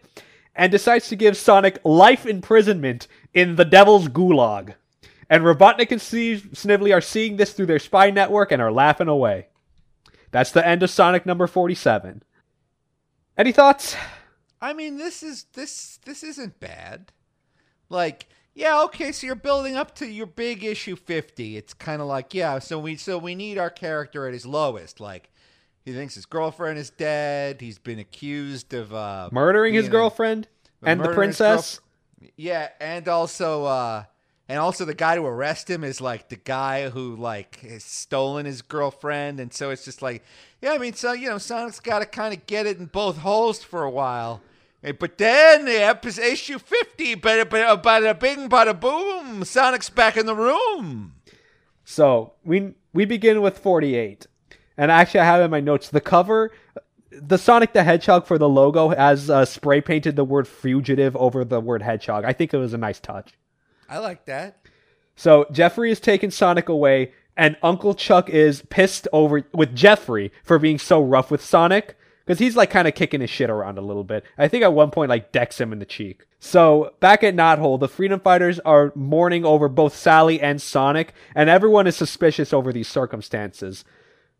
[0.57, 4.75] and decides to give Sonic life imprisonment in the Devil's Gulag.
[5.29, 9.49] And Robotnik and Snively are seeing this through their spy network and are laughing away.
[10.31, 12.23] That's the end of Sonic number 47.
[13.37, 13.97] Any thoughts?
[14.63, 17.13] I mean, this is this this isn't bad.
[17.91, 21.57] Like, yeah, okay, so you're building up to your big issue 50.
[21.57, 25.01] It's kind of like, yeah, so we so we need our character at his lowest.
[25.01, 25.31] Like,
[25.85, 27.61] He thinks his girlfriend is dead.
[27.61, 30.49] He's been accused of uh, Murdering his a- girlfriend
[30.83, 31.81] and the princess.
[32.37, 34.05] Yeah, and also uh
[34.49, 38.45] and also the guy to arrest him is like the guy who like has stolen
[38.47, 40.23] his girlfriend and so it's just like
[40.61, 43.19] yeah, I mean so you know Sonic's got to kind of get it in both
[43.19, 44.43] holes for a while.
[44.83, 50.27] But then the episode issue 50 bada bada bada bing bada boom Sonic's back in
[50.27, 51.15] the room.
[51.85, 54.27] So we we begin with 48,
[54.79, 56.53] and actually I have in my notes the cover.
[57.11, 61.45] The Sonic the Hedgehog for the logo has uh, spray painted the word fugitive over
[61.45, 62.25] the word hedgehog.
[62.25, 63.33] I think it was a nice touch.
[63.89, 64.65] I like that.
[65.17, 70.59] So Jeffrey is taking Sonic away, and Uncle Chuck is pissed over with Jeffrey for
[70.59, 71.99] being so rough with Sonic
[72.31, 74.23] because he's like kind of kicking his shit around a little bit.
[74.39, 76.27] I think at one point like decks him in the cheek.
[76.39, 81.51] So back at Knothole, the Freedom Fighters are mourning over both Sally and Sonic, and
[81.51, 83.85] everyone is suspicious over these circumstances.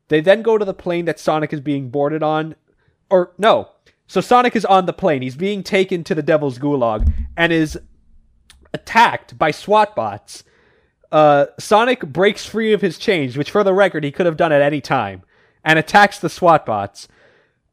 [0.07, 2.55] They then go to the plane that Sonic is being boarded on,
[3.11, 3.71] or no.
[4.07, 5.23] So Sonic is on the plane.
[5.23, 7.77] He's being taken to the Devil's Gulag and is
[8.73, 10.45] attacked by SWAT bots.
[11.11, 14.53] Uh, Sonic breaks free of his chains, which for the record he could have done
[14.53, 15.25] at any time,
[15.65, 17.09] and attacks the SWAT bots.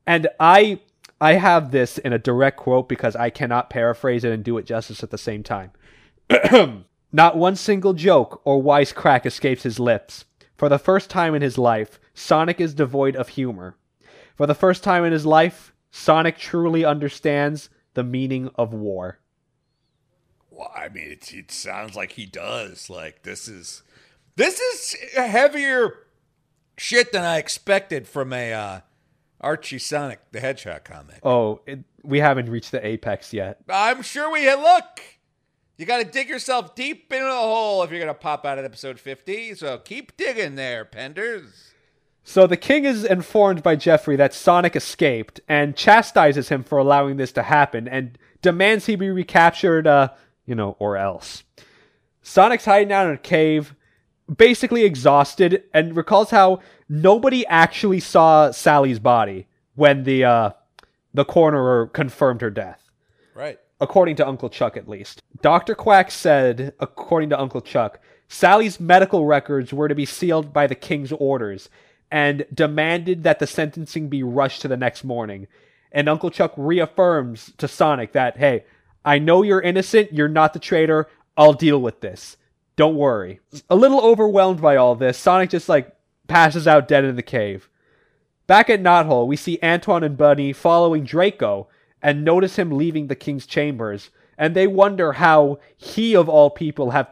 [0.07, 0.79] And I
[1.19, 4.65] I have this in a direct quote because I cannot paraphrase it and do it
[4.65, 5.71] justice at the same time.
[7.11, 10.25] Not one single joke or wise crack escapes his lips.
[10.55, 13.75] For the first time in his life, Sonic is devoid of humor.
[14.35, 19.19] For the first time in his life, Sonic truly understands the meaning of war.
[20.51, 22.89] Well, I mean, it, it sounds like he does.
[22.89, 23.83] Like this is
[24.35, 25.93] this is heavier
[26.77, 28.79] shit than I expected from a uh,
[29.41, 31.19] Archie Sonic the Hedgehog comic.
[31.23, 33.59] Oh, it, we haven't reached the apex yet.
[33.69, 35.01] I'm sure we look.
[35.77, 38.65] You got to dig yourself deep into the hole if you're gonna pop out at
[38.65, 39.55] episode 50.
[39.55, 41.71] So keep digging there, Penders.
[42.23, 47.15] So the king is informed by Jeffrey that Sonic escaped and chastises him for allowing
[47.15, 50.09] this to happen and demands he be recaptured, uh,
[50.45, 51.43] you know, or else.
[52.21, 53.75] Sonic's hiding out in a cave,
[54.35, 56.59] basically exhausted, and recalls how
[56.89, 60.49] nobody actually saw Sally's body when the uh,
[61.13, 62.83] the coroner confirmed her death
[63.33, 63.59] Right.
[63.79, 65.21] according to Uncle Chuck at least.
[65.41, 65.75] Dr.
[65.75, 70.75] Quack said, according to Uncle Chuck, Sally's medical records were to be sealed by the
[70.75, 71.69] king's orders
[72.11, 75.47] and demanded that the sentencing be rushed to the next morning.
[75.91, 78.65] And Uncle Chuck reaffirms to Sonic that, hey,
[79.05, 81.07] I know you're innocent, you're not the traitor,
[81.37, 82.37] I'll deal with this.
[82.75, 83.39] Don't worry.
[83.69, 85.93] A little overwhelmed by all this, Sonic just like
[86.27, 87.69] passes out dead in the cave.
[88.45, 91.67] Back at Knothole, we see Antoine and Bunny following Draco
[92.01, 96.91] and notice him leaving the king's chambers, and they wonder how he of all people
[96.91, 97.09] have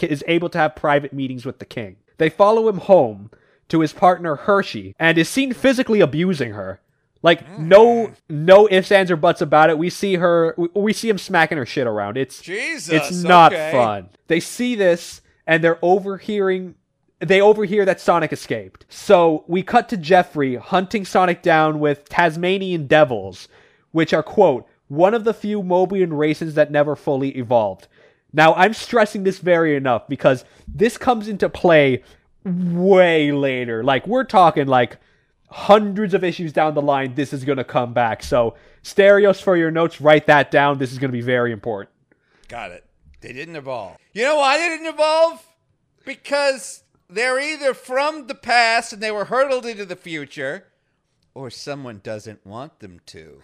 [0.00, 1.96] is able to have private meetings with the king.
[2.18, 3.30] They follow him home
[3.68, 6.80] to his partner Hershey and is seen physically abusing her.
[7.22, 9.78] Like no no ifs ands or buts about it.
[9.78, 12.16] We see her we, we see him smacking her shit around.
[12.16, 12.92] It's Jesus.
[12.92, 13.72] it's not okay.
[13.72, 14.10] fun.
[14.28, 16.76] They see this and they're overhearing.
[17.20, 18.84] They overhear that Sonic escaped.
[18.88, 23.48] So we cut to Jeffrey hunting Sonic down with Tasmanian devils,
[23.92, 27.88] which are, quote, one of the few Mobian races that never fully evolved.
[28.32, 32.02] Now, I'm stressing this very enough because this comes into play
[32.44, 33.82] way later.
[33.82, 34.98] Like, we're talking like
[35.48, 38.22] hundreds of issues down the line, this is going to come back.
[38.22, 38.54] So,
[38.84, 40.78] Asterios for your notes, write that down.
[40.78, 41.94] This is going to be very important.
[42.48, 42.84] Got it.
[43.20, 43.96] They didn't evolve.
[44.12, 45.44] You know why they didn't evolve?
[46.04, 50.66] Because they're either from the past and they were hurtled into the future,
[51.34, 53.42] or someone doesn't want them to.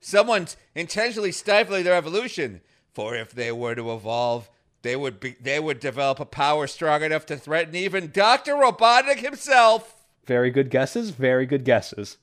[0.00, 2.60] Someone's intentionally stifling their evolution.
[2.92, 4.48] For if they were to evolve,
[4.82, 8.54] they would be they would develop a power strong enough to threaten even Dr.
[8.54, 10.04] Robotnik himself.
[10.24, 11.10] Very good guesses.
[11.10, 12.18] Very good guesses.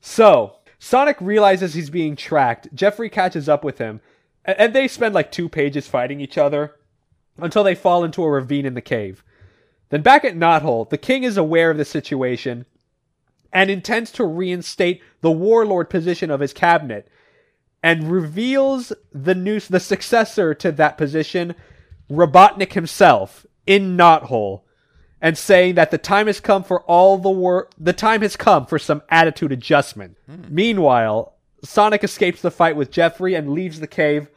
[0.00, 2.74] So, Sonic realizes he's being tracked.
[2.74, 4.00] Jeffrey catches up with him,
[4.44, 6.76] and they spend like two pages fighting each other
[7.38, 9.24] until they fall into a ravine in the cave.
[9.88, 12.66] Then, back at Knothole, the king is aware of the situation
[13.52, 17.08] and intends to reinstate the warlord position of his cabinet
[17.82, 21.54] and reveals the new the successor to that position,
[22.10, 24.62] Robotnik himself, in Knothole
[25.20, 28.66] and saying that the time has come for all the war the time has come
[28.66, 30.16] for some attitude adjustment.
[30.26, 30.42] Hmm.
[30.48, 31.34] Meanwhile,
[31.64, 34.28] Sonic escapes the fight with Jeffrey and leaves the cave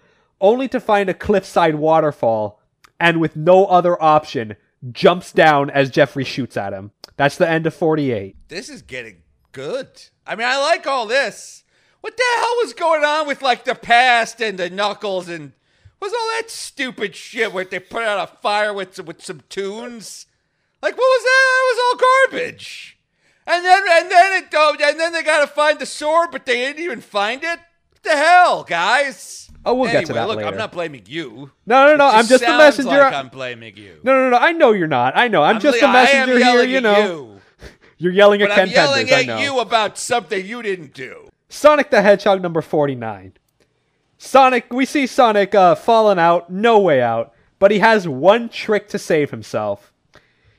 [0.42, 2.62] only to find a cliffside waterfall
[3.00, 4.56] and with no other option
[4.92, 6.92] jumps down as Jeffrey shoots at him.
[7.18, 8.36] That's the end of 48.
[8.48, 9.88] This is getting good.
[10.26, 11.64] I mean, I like all this.
[12.02, 15.52] What the hell was going on with like the past and the knuckles and
[16.00, 19.42] was all that stupid shit where they put out a fire with some, with some
[19.50, 20.28] tunes?
[20.82, 21.44] Like what was that?
[21.46, 22.98] That was all garbage.
[23.48, 26.56] And then and then it don't and then they gotta find the sword, but they
[26.56, 27.60] didn't even find it.
[27.90, 29.49] What the hell, guys?
[29.66, 30.50] Oh, we'll get to Anyway, that Look, later.
[30.50, 31.52] I'm not blaming you.
[31.66, 32.08] No, no, no.
[32.08, 32.90] I'm just the messenger.
[32.90, 34.00] Like I'm blaming you.
[34.04, 34.38] no, no, no.
[34.38, 35.18] I know you're not.
[35.18, 35.44] I know.
[35.44, 36.64] I'm, I'm just li- the I am messenger here.
[36.64, 37.42] You know, you,
[37.98, 39.28] you're yelling at but Ken I'm yelling Penders.
[39.28, 41.30] At you about something you didn't do.
[41.50, 43.34] Sonic the Hedgehog number 49.
[44.18, 48.90] Sonic, we see Sonic uh, falling out, no way out, but he has one trick
[48.90, 49.94] to save himself.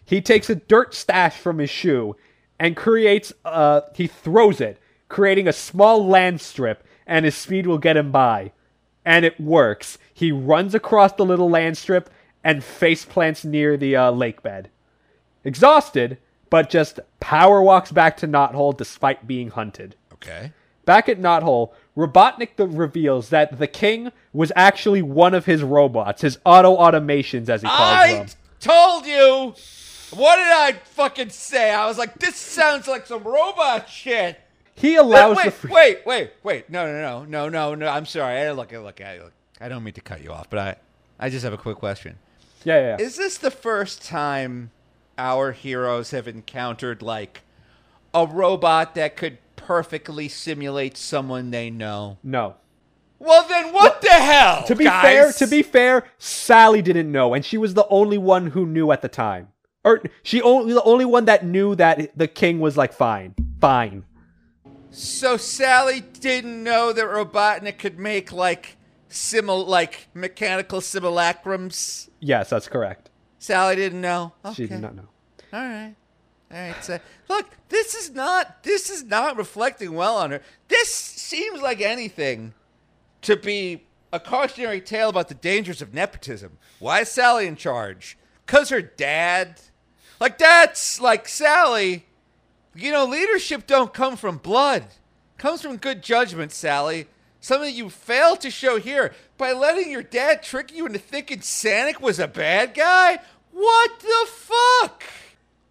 [0.05, 2.17] He takes a dirt stash from his shoe
[2.59, 7.79] and creates, uh, he throws it, creating a small land strip, and his speed will
[7.79, 8.53] get him by.
[9.05, 9.99] And it works.
[10.13, 12.11] He runs across the little land strip
[12.45, 14.71] and face plants near the uh, lake bed.
[15.45, 16.19] Exhausted,
[16.51, 19.97] but just power walks back to Knothole despite being hunted.
[20.13, 20.53] Okay.
[20.85, 26.23] Back at Knothole, Robotnik th- reveals that the king was actually one of his robots,
[26.23, 27.99] his auto automations, as he calls them.
[27.99, 28.29] I them.
[28.61, 29.55] told you.
[30.19, 31.73] What did I fucking say?
[31.73, 34.41] I was like, this sounds like some robot shit.
[34.75, 36.71] He allows wait, the free- wait, wait, wait.
[36.71, 37.89] No, no, no, no, no, no.
[37.89, 38.39] I'm sorry.
[38.41, 39.33] I look, look, I, look.
[39.61, 40.77] I don't mean to cut you off, but I,
[41.19, 42.19] I just have a quick question.
[42.65, 43.05] yeah, yeah, yeah.
[43.05, 44.71] Is this the first time
[45.19, 47.43] our heroes have encountered like
[48.15, 52.19] a robot that could perfectly simulate someone they know?
[52.23, 52.57] no.
[53.23, 54.65] Well, then what the hell?
[54.65, 55.03] To be guys?
[55.03, 58.93] fair, to be fair, Sally didn't know, and she was the only one who knew
[58.93, 59.49] at the time.
[59.85, 64.05] Or she only the only one that knew that the king was like fine, fine.
[64.91, 68.77] So Sally didn't know that Robotnik could make like
[69.09, 72.09] simul like mechanical simulacrums.
[72.21, 73.11] Yes, that's correct.
[73.39, 74.33] Sally didn't know.
[74.45, 74.55] Okay.
[74.55, 75.09] She did not know.
[75.53, 75.95] All right.
[76.53, 76.85] All right.
[76.85, 80.41] So look, this is not this is not reflecting well on her.
[80.69, 82.55] This seems like anything
[83.23, 86.59] to be a cautionary tale about the dangers of nepotism.
[86.81, 88.19] Why is Sally in charge?
[88.47, 89.61] Cause her dad.
[90.19, 92.07] Like that's like Sally.
[92.75, 94.85] You know, leadership don't come from blood.
[95.39, 97.07] Comes from good judgment, Sally.
[97.41, 102.01] Something you failed to show here by letting your dad trick you into thinking Sanic
[102.01, 103.19] was a bad guy.
[103.51, 105.03] What the fuck?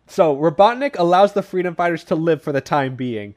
[0.07, 3.35] So Robotnik allows the freedom fighters to live for the time being,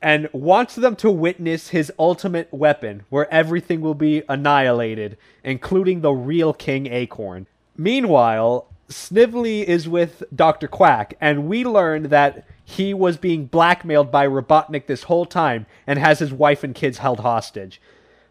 [0.00, 6.12] and wants them to witness his ultimate weapon, where everything will be annihilated, including the
[6.12, 7.48] real King Acorn.
[7.76, 10.68] Meanwhile, Snively is with Dr.
[10.68, 15.98] Quack, and we learn that he was being blackmailed by Robotnik this whole time and
[15.98, 17.80] has his wife and kids held hostage.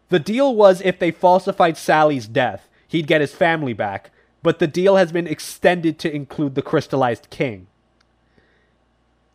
[0.08, 4.10] The deal was if they falsified Sally's death, he'd get his family back,
[4.42, 7.66] but the deal has been extended to include the crystallized king.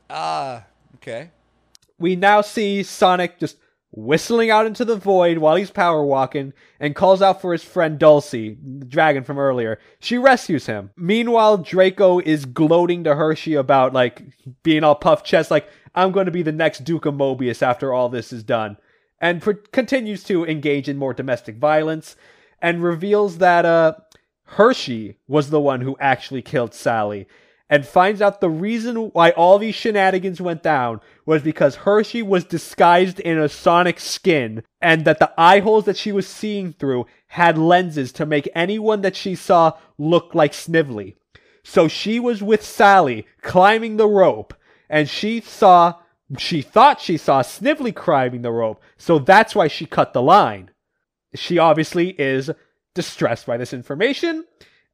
[0.09, 0.65] Ah,
[0.95, 1.31] okay.
[1.99, 3.57] We now see Sonic just
[3.91, 7.97] whistling out into the void while he's power walking and calls out for his friend
[7.97, 9.79] Dulcie, the dragon from earlier.
[9.99, 10.91] She rescues him.
[10.95, 14.23] Meanwhile, Draco is gloating to Hershey about like
[14.63, 17.93] being all puff chest, like I'm going to be the next Duke of Mobius after
[17.93, 18.77] all this is done,
[19.19, 22.15] and pr- continues to engage in more domestic violence
[22.61, 23.93] and reveals that uh
[24.51, 27.27] Hershey was the one who actually killed Sally
[27.69, 32.45] and finds out the reason why all these shenanigans went down was because Hershey was
[32.45, 37.05] disguised in a sonic skin and that the eye holes that she was seeing through
[37.27, 41.17] had lenses to make anyone that she saw look like Snively.
[41.63, 44.53] So she was with Sally climbing the rope
[44.89, 45.95] and she saw
[46.37, 48.81] she thought she saw Snively climbing the rope.
[48.97, 50.71] So that's why she cut the line.
[51.35, 52.49] She obviously is
[52.93, 54.45] distressed by this information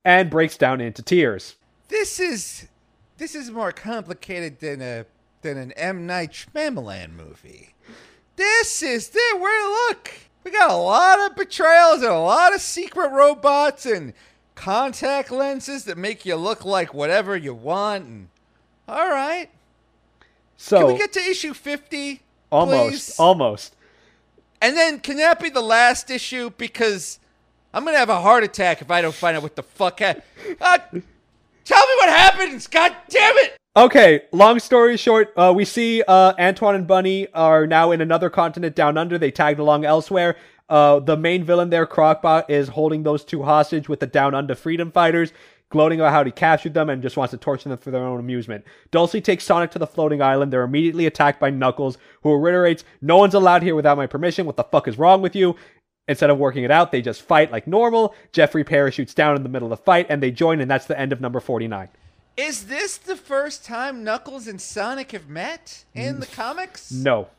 [0.04, 1.56] and breaks down into tears.
[1.88, 2.68] This is
[3.18, 5.06] this is more complicated than a
[5.42, 7.76] than an M Night Shyamalan movie.
[8.36, 9.38] This is there.
[9.38, 10.12] Where look,
[10.44, 14.14] we got a lot of betrayals and a lot of secret robots and
[14.56, 18.06] contact lenses that make you look like whatever you want.
[18.06, 18.30] And
[18.88, 19.50] all right,
[20.58, 22.22] So can we get to issue fifty?
[22.52, 23.20] almost, please?
[23.20, 23.76] almost.
[24.62, 26.50] And then can that be the last issue?
[26.58, 27.20] Because
[27.74, 30.00] I'm gonna have a heart attack if I don't find out what the fuck.
[30.00, 30.16] Ha-
[30.62, 30.78] uh,
[31.64, 32.68] tell me what happens.
[32.68, 33.58] God damn it!
[33.76, 38.30] Okay, long story short, uh, we see uh, Antoine and Bunny are now in another
[38.30, 39.18] continent down under.
[39.18, 40.36] They tagged along elsewhere.
[40.70, 44.54] Uh, the main villain there, Crocbot, is holding those two hostage with the down under
[44.54, 45.34] freedom fighters,
[45.70, 48.20] gloating about how he captured them and just wants to torture them for their own
[48.20, 48.64] amusement.
[48.92, 50.54] Dulcie takes Sonic to the floating island.
[50.54, 54.46] They're immediately attacked by Knuckles, who reiterates, No one's allowed here without my permission.
[54.46, 55.56] What the fuck is wrong with you?
[56.08, 58.14] Instead of working it out, they just fight like normal.
[58.34, 61.00] Jeffrey parachutes down in the middle of the fight, and they join, and that's the
[61.00, 61.88] end of number 49.
[62.36, 66.34] Is this the first time Knuckles and Sonic have met in the mm.
[66.36, 66.92] comics?
[66.92, 67.30] No.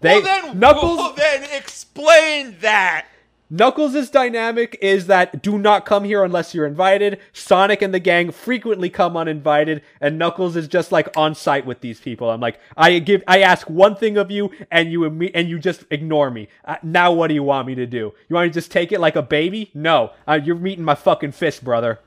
[0.00, 3.06] They, well then, Knuckles well then explain that.
[3.50, 7.20] Knuckles' dynamic is that do not come here unless you're invited.
[7.34, 11.80] Sonic and the gang frequently come uninvited, and Knuckles is just like on site with
[11.82, 12.30] these people.
[12.30, 15.58] I'm like, I give, I ask one thing of you, and you imme- and you
[15.58, 16.48] just ignore me.
[16.64, 18.14] Uh, now what do you want me to do?
[18.28, 19.70] You want me to just take it like a baby?
[19.74, 22.00] No, uh, you're meeting my fucking fist, brother.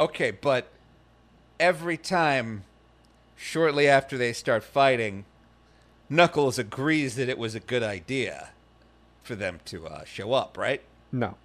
[0.00, 0.66] Okay, but
[1.60, 2.64] every time,
[3.36, 5.26] shortly after they start fighting,
[6.10, 8.51] Knuckles agrees that it was a good idea
[9.32, 10.82] for them to uh, show up, right?
[11.10, 11.36] No.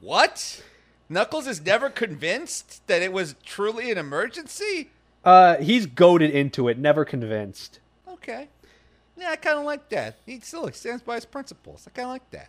[0.00, 0.62] What?
[1.08, 4.90] Knuckles is never convinced that it was truly an emergency?
[5.24, 7.80] Uh, he's goaded into it, never convinced.
[8.08, 8.46] Okay.
[9.16, 10.18] Yeah, I kind of like that.
[10.24, 11.84] He still stands by his principles.
[11.88, 12.48] I kind of like that.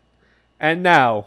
[0.59, 1.25] And now,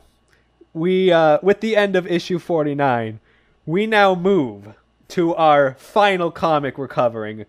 [0.73, 3.19] we uh, with the end of issue 49,
[3.67, 4.75] we now move
[5.09, 7.47] to our final comic we're covering.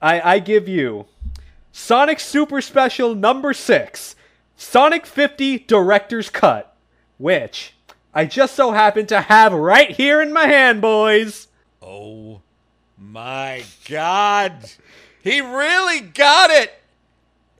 [0.00, 1.04] I, I give you
[1.72, 4.15] Sonic Super Special number 6,
[4.56, 6.74] Sonic 50 Director's Cut,
[7.18, 7.74] which
[8.14, 11.48] I just so happen to have right here in my hand, boys.
[11.82, 12.40] Oh
[12.96, 14.70] my god.
[15.22, 16.72] He really got it.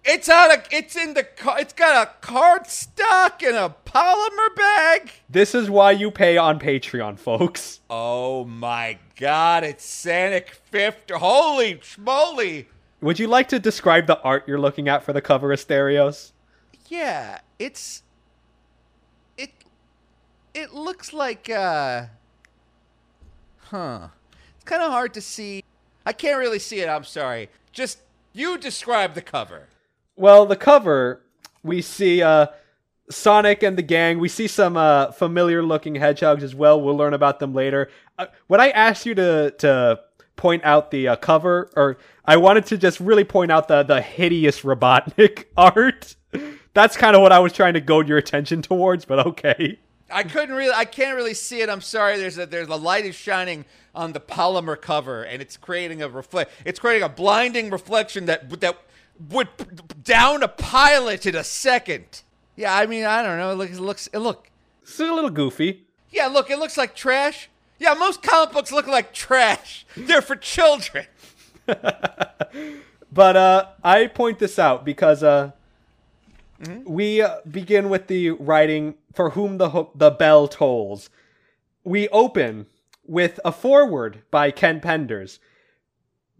[0.04, 4.56] It's out of it's in the car it's got a card stock and a polymer
[4.56, 5.10] bag.
[5.28, 7.80] This is why you pay on Patreon, folks.
[7.90, 11.14] Oh my god, it's Sonic 50.
[11.14, 12.66] Holy schmoly.
[13.02, 16.32] Would you like to describe the art you're looking at for the cover of Asterios?
[16.88, 18.02] Yeah, it's
[19.36, 19.50] it
[20.54, 22.06] it looks like uh
[23.58, 24.08] huh.
[24.56, 25.64] It's kind of hard to see.
[26.04, 26.88] I can't really see it.
[26.88, 27.48] I'm sorry.
[27.72, 27.98] Just
[28.32, 29.68] you describe the cover.
[30.16, 31.22] Well, the cover,
[31.62, 32.46] we see uh,
[33.10, 34.18] Sonic and the gang.
[34.18, 36.80] We see some uh, familiar looking hedgehogs as well.
[36.80, 37.90] We'll learn about them later.
[38.18, 40.00] Uh, when I asked you to to
[40.36, 44.00] point out the uh, cover, or I wanted to just really point out the the
[44.00, 46.16] hideous Robotnik art.
[46.76, 49.78] That's kind of what I was trying to goad your attention towards, but okay.
[50.10, 50.74] I couldn't really.
[50.74, 51.70] I can't really see it.
[51.70, 52.18] I'm sorry.
[52.18, 53.64] There's a there's a light is shining
[53.94, 56.52] on the polymer cover, and it's creating a reflect.
[56.66, 58.76] It's creating a blinding reflection that that
[59.30, 59.48] would
[60.04, 62.20] down a pilot in a second.
[62.56, 63.52] Yeah, I mean, I don't know.
[63.52, 64.50] It looks, it looks, it look.
[64.82, 65.86] It's a little goofy.
[66.10, 67.48] Yeah, look, it looks like trash.
[67.78, 69.86] Yeah, most comic books look like trash.
[69.96, 71.06] They're for children.
[73.16, 75.52] But uh, I point this out because uh,
[76.84, 81.10] we uh, begin with the writing for whom the ho- the bell tolls.
[81.84, 82.66] We open
[83.04, 85.38] with a foreword by Ken Penders.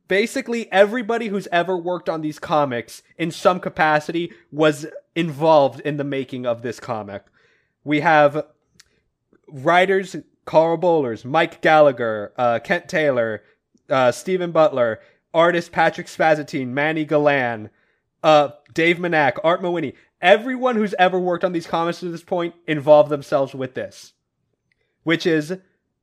[0.09, 6.05] Basically, everybody who's ever worked on these comics in some capacity was involved in the
[6.05, 7.25] making of this comic.
[7.85, 8.47] We have
[9.49, 13.43] writers Karl Bollers, Mike Gallagher, uh, Kent Taylor,
[13.91, 15.01] uh, Stephen Butler,
[15.35, 17.71] artist Patrick Spaziante, Manny Galan,
[18.23, 19.95] uh, Dave Manak, Art Mawhinney.
[20.27, 24.13] Everyone who's ever worked on these comics to this point involved themselves with this,
[25.05, 25.59] which is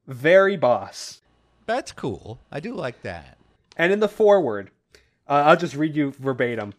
[0.08, 1.20] very boss.
[1.66, 2.40] That's cool.
[2.50, 3.38] I do like that.
[3.76, 4.72] And in the foreword,
[5.28, 6.74] uh, I'll just read you verbatim.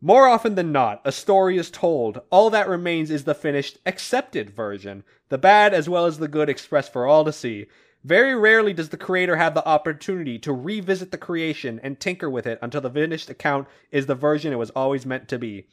[0.00, 2.22] More often than not, a story is told.
[2.30, 6.48] All that remains is the finished, accepted version, the bad as well as the good
[6.48, 7.66] expressed for all to see.
[8.04, 12.46] Very rarely does the creator have the opportunity to revisit the creation and tinker with
[12.46, 15.66] it until the finished account is the version it was always meant to be.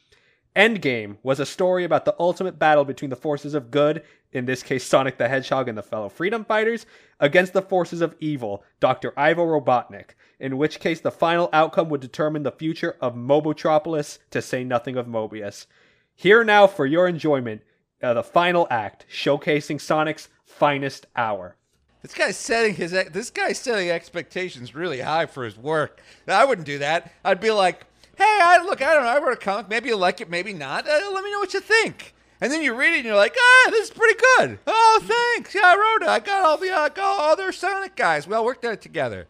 [0.56, 4.62] Endgame was a story about the ultimate battle between the forces of good, in this
[4.62, 6.86] case Sonic the Hedgehog and the fellow freedom fighters,
[7.18, 9.12] against the forces of evil, Dr.
[9.18, 14.40] Ivo Robotnik, in which case the final outcome would determine the future of Mobotropolis, to
[14.40, 15.66] say nothing of Mobius.
[16.14, 17.62] Here now for your enjoyment,
[18.00, 21.56] uh, the final act, showcasing Sonic's finest hour.
[22.02, 26.00] This guy's setting his this guy's setting expectations really high for his work.
[26.28, 27.10] I wouldn't do that.
[27.24, 27.86] I'd be like,
[28.16, 29.10] "Hey, I look, I don't know.
[29.10, 29.68] I wrote a comic.
[29.68, 30.88] Maybe you like it, maybe not.
[30.88, 33.36] Uh, let me know what you think." And then you read it and you're like,
[33.38, 34.58] "Ah, this is pretty good.
[34.66, 35.54] Oh, thanks.
[35.54, 36.10] Yeah, I wrote it.
[36.10, 38.26] I got all the uh, got all other Sonic guys.
[38.26, 39.26] We all worked on it together.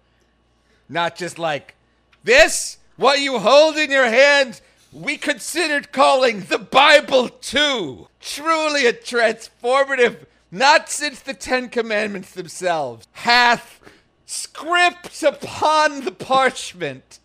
[0.89, 1.75] Not just like
[2.23, 2.79] this.
[2.97, 4.61] What you hold in your hand."
[4.93, 8.07] We considered calling the Bible too.
[8.21, 13.81] Truly a transformative not since the Ten Commandments themselves, hath
[14.25, 17.19] script upon the parchment,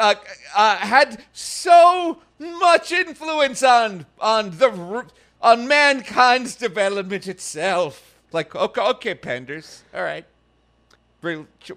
[0.00, 0.14] uh,
[0.56, 5.06] uh, had so much influence on on the
[5.42, 8.14] on mankind's development itself.
[8.32, 10.24] Like, okay, okay, Penders, all right.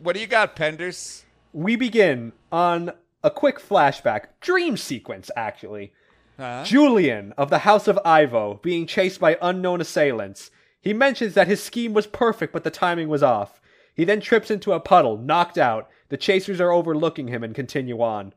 [0.01, 1.23] What do you got, Penders?
[1.51, 2.91] We begin on
[3.23, 5.93] a quick flashback, dream sequence actually.
[6.37, 6.63] Huh?
[6.63, 10.49] Julian of the House of Ivo being chased by unknown assailants.
[10.81, 13.61] He mentions that his scheme was perfect, but the timing was off.
[13.95, 15.89] He then trips into a puddle, knocked out.
[16.09, 18.33] The chasers are overlooking him and continue on.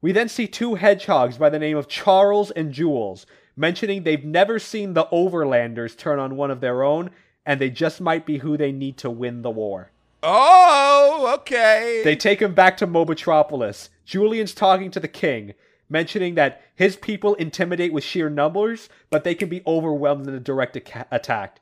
[0.00, 3.26] We then see two hedgehogs by the name of Charles and Jules
[3.58, 7.10] mentioning they've never seen the Overlanders turn on one of their own,
[7.44, 9.90] and they just might be who they need to win the war.
[10.22, 12.02] Oh, okay.
[12.04, 13.88] They take him back to Mobotropolis.
[14.04, 15.54] Julian's talking to the king,
[15.88, 20.40] mentioning that his people intimidate with sheer numbers, but they can be overwhelmed in a
[20.40, 21.60] direct aca- attack.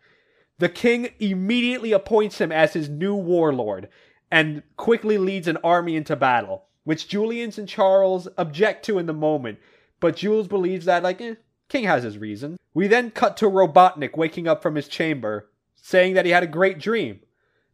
[0.58, 3.88] The king immediately appoints him as his new warlord
[4.30, 9.12] and quickly leads an army into battle, which Julian's and Charles object to in the
[9.12, 9.58] moment,
[10.00, 11.34] but Jules believes that, like, eh,
[11.68, 12.58] King has his reason.
[12.74, 16.48] We then cut to Robotnik waking up from his chamber, saying that he had a
[16.48, 17.20] great dream.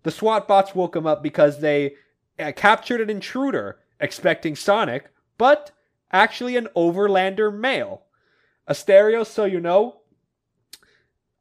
[0.02, 1.94] The SWAT bots woke him up because they
[2.38, 5.70] uh, captured an intruder, expecting Sonic, but
[6.10, 8.02] actually an overlander male.
[8.68, 10.01] Asterios, so you know,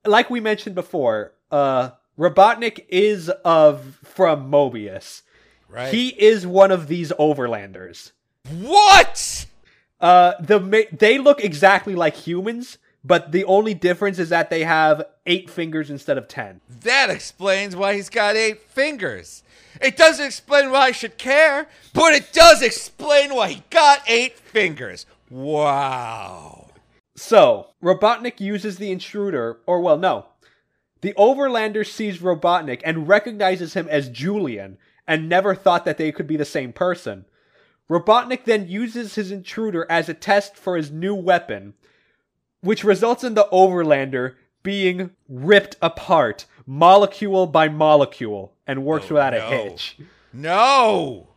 [0.06, 5.22] like we mentioned before, uh, Robotnik is of from Mobius.
[5.70, 5.94] right.
[5.94, 8.12] He is one of these overlanders.
[8.50, 9.46] what?
[10.00, 15.04] Uh, the they look exactly like humans, but the only difference is that they have
[15.26, 16.60] eight fingers instead of ten.
[16.82, 19.44] That explains why he's got eight fingers.
[19.80, 24.38] It doesn't explain why I should care, but it does explain why he got eight
[24.38, 25.06] fingers.
[25.30, 26.71] Wow.
[27.16, 30.28] So, Robotnik uses the intruder, or well, no.
[31.02, 36.28] The Overlander sees Robotnik and recognizes him as Julian and never thought that they could
[36.28, 37.26] be the same person.
[37.90, 41.74] Robotnik then uses his intruder as a test for his new weapon,
[42.62, 49.34] which results in the Overlander being ripped apart, molecule by molecule, and works Oh, without
[49.34, 49.98] a hitch.
[50.32, 51.30] No.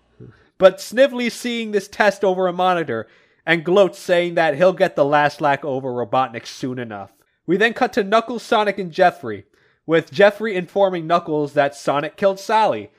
[0.58, 3.08] But Snively, seeing this test over a monitor
[3.46, 7.12] and gloats saying that he'll get the last lack over Robotnik soon enough.
[7.46, 9.44] We then cut to Knuckles, Sonic, and Jeffrey,
[9.86, 12.90] with Jeffrey informing Knuckles that Sonic killed Sally.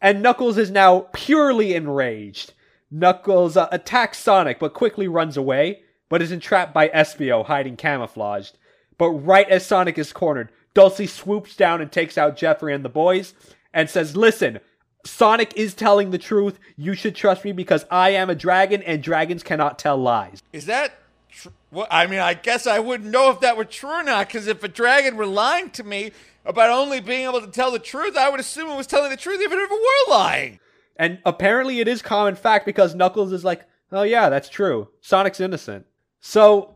[0.00, 2.54] And Knuckles is now purely enraged.
[2.90, 8.58] Knuckles uh, attacks Sonic but quickly runs away, but is entrapped by Espio hiding camouflaged.
[8.98, 12.88] But right as Sonic is cornered, Dulcie swoops down and takes out Jeffrey and the
[12.88, 13.34] boys
[13.72, 14.60] and says, Listen,
[15.04, 16.58] Sonic is telling the truth.
[16.76, 20.42] You should trust me because I am a dragon and dragons cannot tell lies.
[20.52, 20.94] Is that
[21.30, 24.28] tr- well, I mean, I guess I wouldn't know if that were true or not,
[24.28, 26.12] because if a dragon were lying to me
[26.44, 29.16] about only being able to tell the truth, I would assume it was telling the
[29.16, 30.60] truth even if it were lying.
[30.96, 34.88] And apparently it is common fact because Knuckles is like, oh yeah, that's true.
[35.00, 35.86] Sonic's innocent.
[36.20, 36.74] So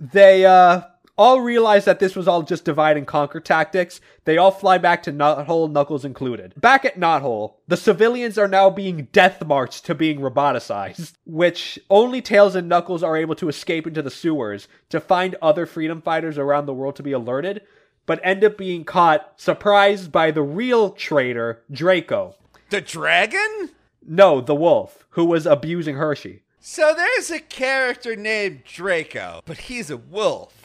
[0.00, 0.82] they uh
[1.18, 4.00] all realize that this was all just divide and conquer tactics.
[4.24, 6.54] They all fly back to Knothole, Knuckles included.
[6.56, 12.22] Back at Knothole, the civilians are now being death marched to being roboticized, which only
[12.22, 16.38] Tails and Knuckles are able to escape into the sewers to find other freedom fighters
[16.38, 17.62] around the world to be alerted,
[18.06, 22.36] but end up being caught, surprised by the real traitor, Draco.
[22.70, 23.70] The dragon?
[24.06, 26.42] No, the wolf, who was abusing Hershey.
[26.60, 30.57] So there's a character named Draco, but he's a wolf.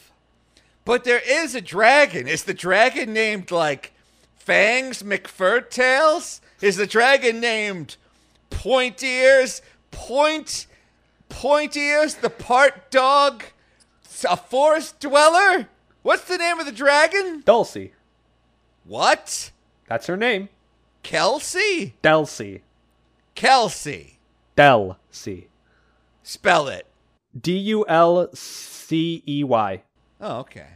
[0.85, 2.27] But there is a dragon.
[2.27, 3.93] Is the dragon named like
[4.35, 6.41] Fangs McFurtails?
[6.61, 7.97] Is the dragon named
[8.49, 9.61] Point Ears?
[9.91, 10.67] Point
[11.29, 13.43] Point Ears, the part dog?
[14.29, 15.67] A forest dweller?
[16.01, 17.41] What's the name of the dragon?
[17.45, 17.93] Dulcie.
[18.85, 19.51] What?
[19.87, 20.49] That's her name.
[21.01, 21.95] Kelsey?
[22.01, 22.61] Delcy.
[23.35, 24.19] Kelsey.
[24.55, 25.47] Delcy.
[26.21, 26.87] Spell it.
[27.39, 29.81] D U L C E Y.
[30.23, 30.67] Oh, okay.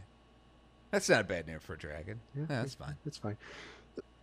[0.90, 2.20] That's not a bad name for a dragon.
[2.36, 2.96] Yeah, that's fine.
[3.04, 3.38] That's fine.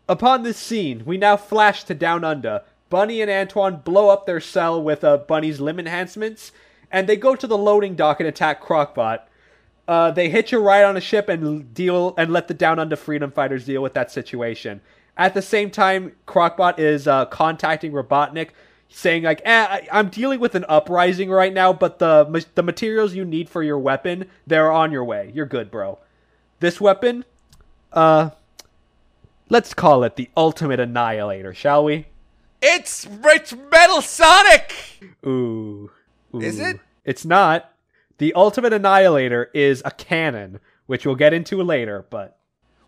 [0.08, 2.62] Upon this scene, we now flash to Down Under.
[2.92, 6.52] Bunny and Antoine blow up their cell with uh, Bunny's limb enhancements,
[6.92, 9.22] and they go to the loading dock and attack Crocbot.
[9.88, 12.96] Uh, they hitch a ride on a ship and deal and let the Down Under
[12.96, 14.80] freedom fighters deal with that situation.
[15.18, 18.50] At the same time, Crocbot is uh, contacting Robotnik,
[18.90, 23.14] saying like, eh, I- "I'm dealing with an uprising right now, but the the materials
[23.14, 25.32] you need for your weapon, they're on your way.
[25.34, 26.00] You're good, bro.
[26.60, 27.26] This weapon,
[27.92, 28.30] uh,
[29.50, 32.08] let's call it the Ultimate Annihilator, shall we?
[32.62, 34.74] It's Rich Metal Sonic!
[35.26, 35.92] Ooh,
[36.34, 36.40] ooh.
[36.42, 36.80] Is it?
[37.04, 37.72] It's not.
[38.18, 42.38] The Ultimate Annihilator is a cannon, which we'll get into later, but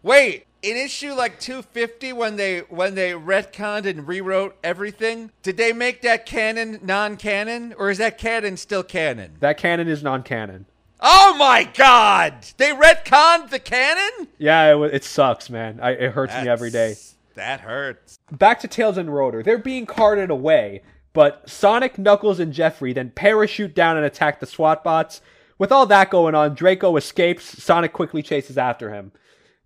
[0.03, 5.73] Wait, in issue like 250 when they when they retconned and rewrote everything, did they
[5.73, 9.37] make that canon non-canon or is that canon still canon?
[9.39, 10.65] that canon is non-canon.
[10.99, 12.47] Oh my god!
[12.57, 14.29] They retconned the canon?
[14.39, 15.79] Yeah, it, it sucks, man.
[15.79, 16.95] I, it hurts me every day.
[17.35, 18.17] That hurts.
[18.31, 19.43] Back to Tails and Rotor.
[19.43, 20.81] They're being carted away,
[21.13, 25.21] but Sonic, Knuckles, and Jeffrey then parachute down and attack the SWAT bots.
[25.59, 27.63] With all that going on, Draco escapes.
[27.63, 29.11] Sonic quickly chases after him.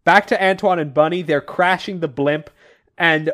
[0.03, 1.21] Back to Antoine and Bunny.
[1.21, 2.49] They're crashing the blimp,
[2.97, 3.31] and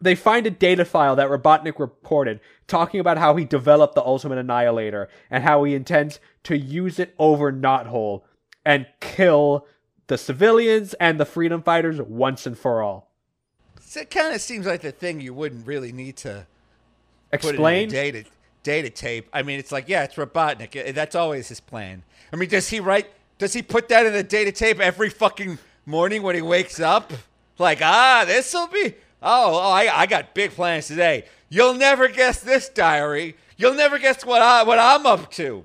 [0.00, 4.38] they find a data file that Robotnik reported talking about how he developed the Ultimate
[4.38, 8.22] Annihilator and how he intends to use it over Knothole
[8.64, 9.66] and kill
[10.06, 13.10] the civilians and the freedom fighters once and for all.
[13.80, 16.46] So it kind of seems like the thing you wouldn't really need to
[17.32, 17.88] Explain?
[17.88, 18.30] it in a data
[18.62, 19.28] data tape.
[19.32, 20.94] I mean, it's like, yeah, it's Robotnik.
[20.94, 22.02] That's always his plan.
[22.32, 23.08] I mean, does he write?
[23.38, 25.58] Does he put that in the data tape every fucking
[25.90, 27.12] morning when he wakes up?
[27.58, 28.94] Like, ah, this will be.
[29.22, 31.24] Oh, oh, I, I got big plans today.
[31.48, 33.36] You'll never guess this, diary.
[33.56, 35.64] You'll never guess what I what I'm up to.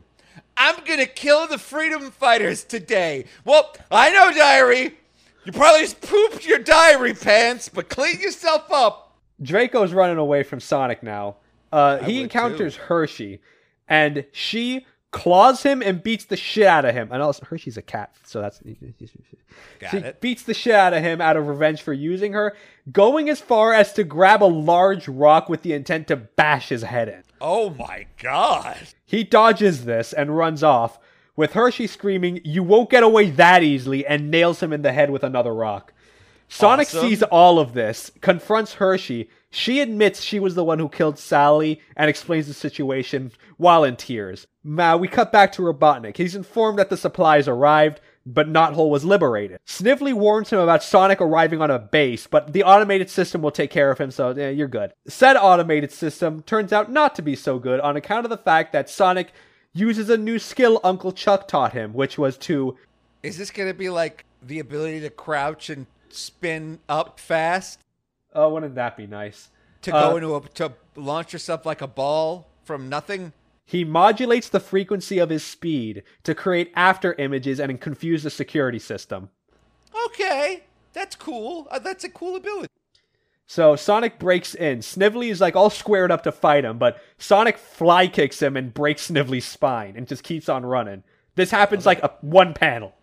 [0.57, 3.25] I'm gonna kill the freedom fighters today.
[3.45, 4.97] Well, I know, diary.
[5.45, 9.15] You probably just pooped your diary pants, but clean yourself up.
[9.41, 11.35] Draco's running away from Sonic now.
[11.71, 13.41] Uh, he encounters Hershey,
[13.87, 14.85] and she
[15.15, 17.07] claws him and beats the shit out of him.
[17.09, 18.59] And also, Hershey's a cat, so that's.
[19.79, 20.19] Got she it.
[20.19, 22.53] beats the shit out of him out of revenge for using her,
[22.91, 26.83] going as far as to grab a large rock with the intent to bash his
[26.83, 27.23] head in.
[27.39, 28.77] Oh my god.
[29.05, 30.99] He dodges this and runs off,
[31.37, 35.09] with Hershey screaming, You won't get away that easily, and nails him in the head
[35.09, 35.93] with another rock.
[36.47, 37.01] Sonic Awesome.
[37.01, 39.29] sees all of this, confronts Hershey.
[39.49, 43.95] She admits she was the one who killed Sally and explains the situation while in
[43.95, 44.47] tears.
[44.63, 46.17] Now we cut back to Robotnik.
[46.17, 49.59] He's informed that the supplies arrived, but Knothole was liberated.
[49.65, 53.71] Snively warns him about Sonic arriving on a base, but the automated system will take
[53.71, 54.91] care of him, so eh, you're good.
[55.07, 58.73] Said automated system turns out not to be so good on account of the fact
[58.73, 59.31] that Sonic
[59.73, 62.77] uses a new skill Uncle Chuck taught him, which was to
[63.23, 65.85] Is this gonna be like the ability to crouch and
[66.15, 67.79] spin up fast?
[68.33, 69.49] oh, wouldn't that be nice?
[69.83, 73.31] To Uh, go into a to launch yourself like a ball from nothing?
[73.65, 78.77] He modulates the frequency of his speed to create after images and confuse the security
[78.79, 79.29] system.
[80.07, 80.63] Okay.
[80.93, 81.67] That's cool.
[81.71, 82.67] Uh, that's a cool ability.
[83.47, 84.81] So Sonic breaks in.
[84.81, 88.73] Snively is like all squared up to fight him, but Sonic fly kicks him and
[88.73, 91.03] breaks Snively's spine and just keeps on running.
[91.35, 92.93] This happens like a one panel.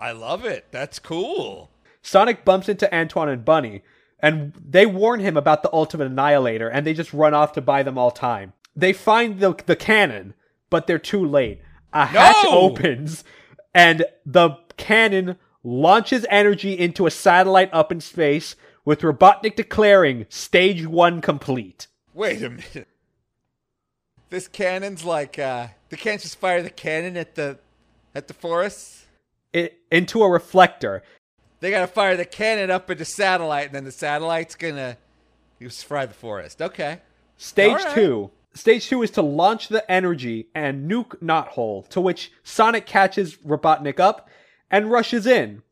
[0.00, 0.66] I love it.
[0.72, 1.70] That's cool.
[2.02, 3.82] Sonic bumps into Antoine and Bunny,
[4.20, 7.82] and they warn him about the Ultimate Annihilator, and they just run off to buy
[7.82, 8.52] them all time.
[8.74, 10.34] They find the, the cannon,
[10.70, 11.60] but they're too late.
[11.92, 12.50] A hatch No!
[12.50, 13.24] opens,
[13.74, 20.86] and the cannon launches energy into a satellite up in space, with Robotnik declaring Stage
[20.86, 21.88] 1 complete.
[22.14, 22.88] Wait a minute.
[24.30, 27.58] This cannon's like uh they can't just fire the cannon at the
[28.14, 29.06] at the forest.
[29.52, 31.02] It, into a reflector.
[31.60, 34.96] They gotta fire the cannon up into satellite, and then the satellite's gonna
[35.84, 36.62] fry the forest.
[36.62, 37.00] Okay.
[37.36, 37.94] Stage right.
[37.94, 38.30] two.
[38.54, 44.00] Stage two is to launch the energy and nuke Knothole, to which Sonic catches Robotnik
[44.00, 44.28] up
[44.70, 45.62] and rushes in.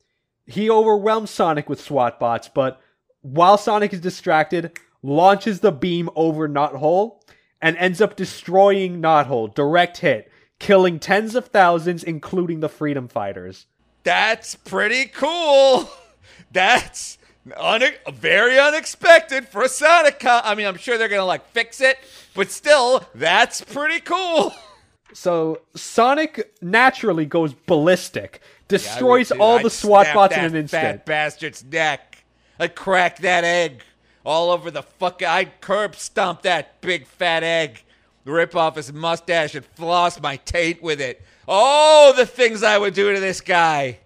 [0.47, 2.81] He overwhelms Sonic with SWAT bots, but
[3.23, 7.21] while Sonic is distracted, launches the beam over Knothole
[7.61, 9.53] and ends up destroying Knothole.
[9.55, 13.67] Direct hit, killing tens of thousands, including the Freedom Fighters.
[14.07, 15.91] That's pretty cool.
[16.53, 17.19] That's
[17.61, 20.21] une- very unexpected for a Sonic.
[20.21, 21.99] Co- I mean, I'm sure they're gonna like fix it,
[22.33, 24.55] but still, that's pretty cool.
[25.13, 29.41] So Sonic naturally goes ballistic, destroys too.
[29.41, 30.69] all I'd the SWAT bots in an instant.
[30.83, 32.23] Fat bastard's neck.
[32.59, 33.83] I'd crack that egg
[34.27, 35.23] all over the fuck.
[35.23, 37.83] I'd curb stomp that big fat egg,
[38.27, 41.23] rip off his mustache, and floss my taint with it.
[41.49, 43.99] Oh, the things I would do to this guy.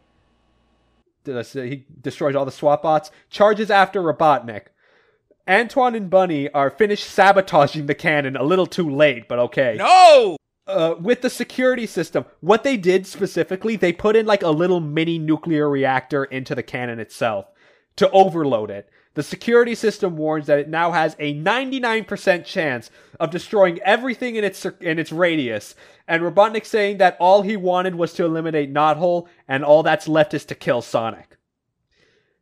[1.24, 3.10] Did I say he destroys all the SWAT bots?
[3.28, 4.66] Charges after Robotnik.
[5.48, 9.76] Antoine and Bunny are finished sabotaging the cannon a little too late, but okay.
[9.76, 10.36] No.
[10.66, 14.80] Uh, with the security system, what they did specifically, they put in like a little
[14.80, 17.46] mini nuclear reactor into the cannon itself
[17.96, 18.88] to overload it.
[19.20, 22.90] The security system warns that it now has a 99% chance
[23.20, 25.74] of destroying everything in its in its radius,
[26.08, 30.32] and Robotnik saying that all he wanted was to eliminate Knothole, and all that's left
[30.32, 31.36] is to kill Sonic.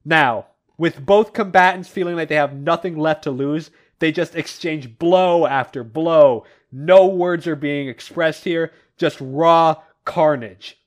[0.05, 0.47] Now,
[0.77, 5.49] with both combatants feeling like they have nothing left to lose, they just exchange blow
[5.49, 6.45] after blow.
[6.71, 10.81] No words are being expressed here, just raw carnage.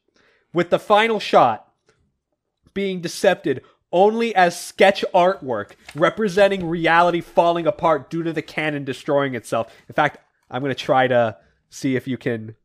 [0.53, 1.69] With the final shot
[2.73, 3.61] being decepted
[3.91, 9.73] only as sketch artwork representing reality falling apart due to the cannon destroying itself.
[9.87, 10.17] In fact,
[10.49, 11.37] I'm going to try to
[11.69, 12.55] see if you can.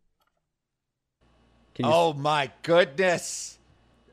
[1.75, 3.59] Can you Oh my goodness.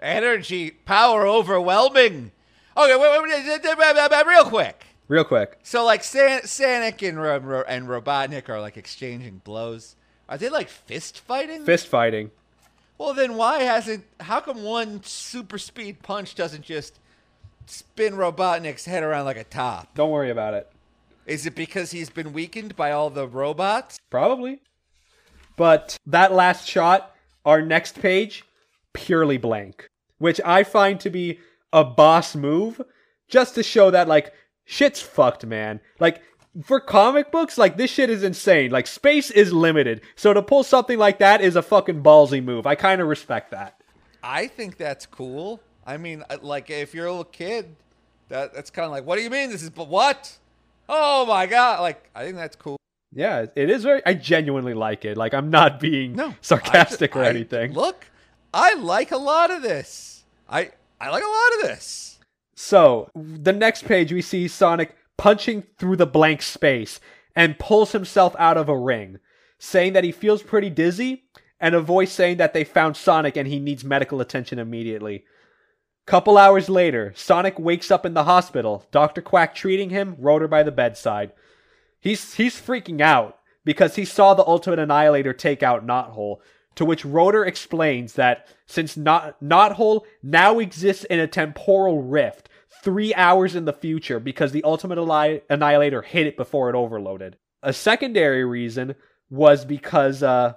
[0.02, 2.31] Energy, power overwhelming.
[2.76, 4.85] Okay, wait, wait, wait, wait, wait, wait, real quick.
[5.07, 5.60] real quick?
[5.64, 9.95] So like San- Sonic and Ro- and Robotnik are like exchanging blows.
[10.27, 11.64] Are they like fist fighting?
[11.64, 12.31] Fist fighting.
[12.98, 14.06] Well, then why hasn't?
[14.19, 16.99] How come one super speed punch doesn't just
[17.68, 19.95] spin Robotnik's head around like a top?
[19.95, 20.69] Don't worry about it.
[21.26, 23.99] Is it because he's been weakened by all the robots?
[24.10, 24.60] Probably.
[25.56, 27.15] But that last shot,
[27.45, 28.44] our next page,
[28.94, 29.88] purely blank,
[30.18, 31.40] which I find to be
[31.72, 32.81] a boss move
[33.27, 34.34] just to show that, like,
[34.65, 35.80] shit's fucked, man.
[35.99, 36.22] Like,
[36.64, 38.72] for comic books, like, this shit is insane.
[38.72, 40.02] Like, space is limited.
[40.15, 42.68] So to pull something like that is a fucking ballsy move.
[42.68, 43.81] I kind of respect that.
[44.22, 45.61] I think that's cool.
[45.85, 47.76] I mean, like if you're a little kid,
[48.30, 49.69] that that's kind of like, what do you mean this is?
[49.69, 50.38] But what?
[50.89, 51.81] Oh my god!
[51.81, 52.77] Like I think that's cool.
[53.15, 54.01] Yeah, it is very.
[54.05, 55.18] I genuinely like it.
[55.18, 57.73] Like, I'm not being No, sarcastic I- or I- anything.
[57.73, 58.05] Look,
[58.53, 60.23] I like a lot of this.
[60.49, 62.19] I I like a lot of this.
[62.55, 66.99] So, the next page, we see Sonic punching through the blank space
[67.35, 69.19] and pulls himself out of a ring,
[69.60, 71.23] saying that he feels pretty dizzy,
[71.60, 75.26] and a voice saying that they found Sonic and he needs medical attention immediately.
[76.06, 79.22] Couple hours later, Sonic wakes up in the hospital, Dr.
[79.22, 81.32] Quack treating him, Rotor by the bedside.
[82.00, 86.40] He's he's freaking out because he saw the Ultimate Annihilator take out Knothole,
[86.76, 92.50] to which Rotor explains that since Knot Knothole now exists in a temporal rift,
[92.84, 97.38] three hours in the future because the Ultimate Anni- Annihilator hit it before it overloaded.
[97.62, 98.96] A secondary reason
[99.30, 100.56] was because uh,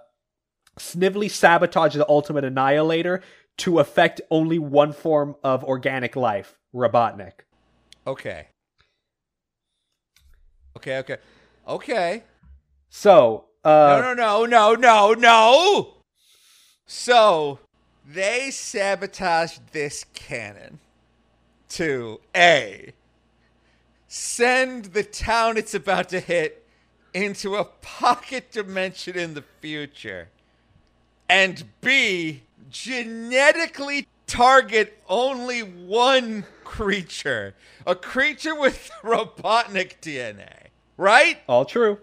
[0.79, 3.23] Snively sabotaged the Ultimate Annihilator
[3.59, 7.45] to affect only one form of organic life, Robotnik.
[8.07, 8.49] Okay.
[10.77, 10.99] Okay.
[10.99, 11.17] Okay.
[11.67, 12.23] Okay.
[12.91, 15.95] So, uh, no, no, no, no, no, no.
[16.87, 17.59] So
[18.07, 20.79] they sabotaged this cannon
[21.71, 22.93] to A,
[24.07, 26.65] send the town it's about to hit
[27.13, 30.29] into a pocket dimension in the future,
[31.29, 37.55] and B, genetically target only one creature,
[37.87, 41.39] a creature with Robotnik DNA, right?
[41.49, 41.99] all true.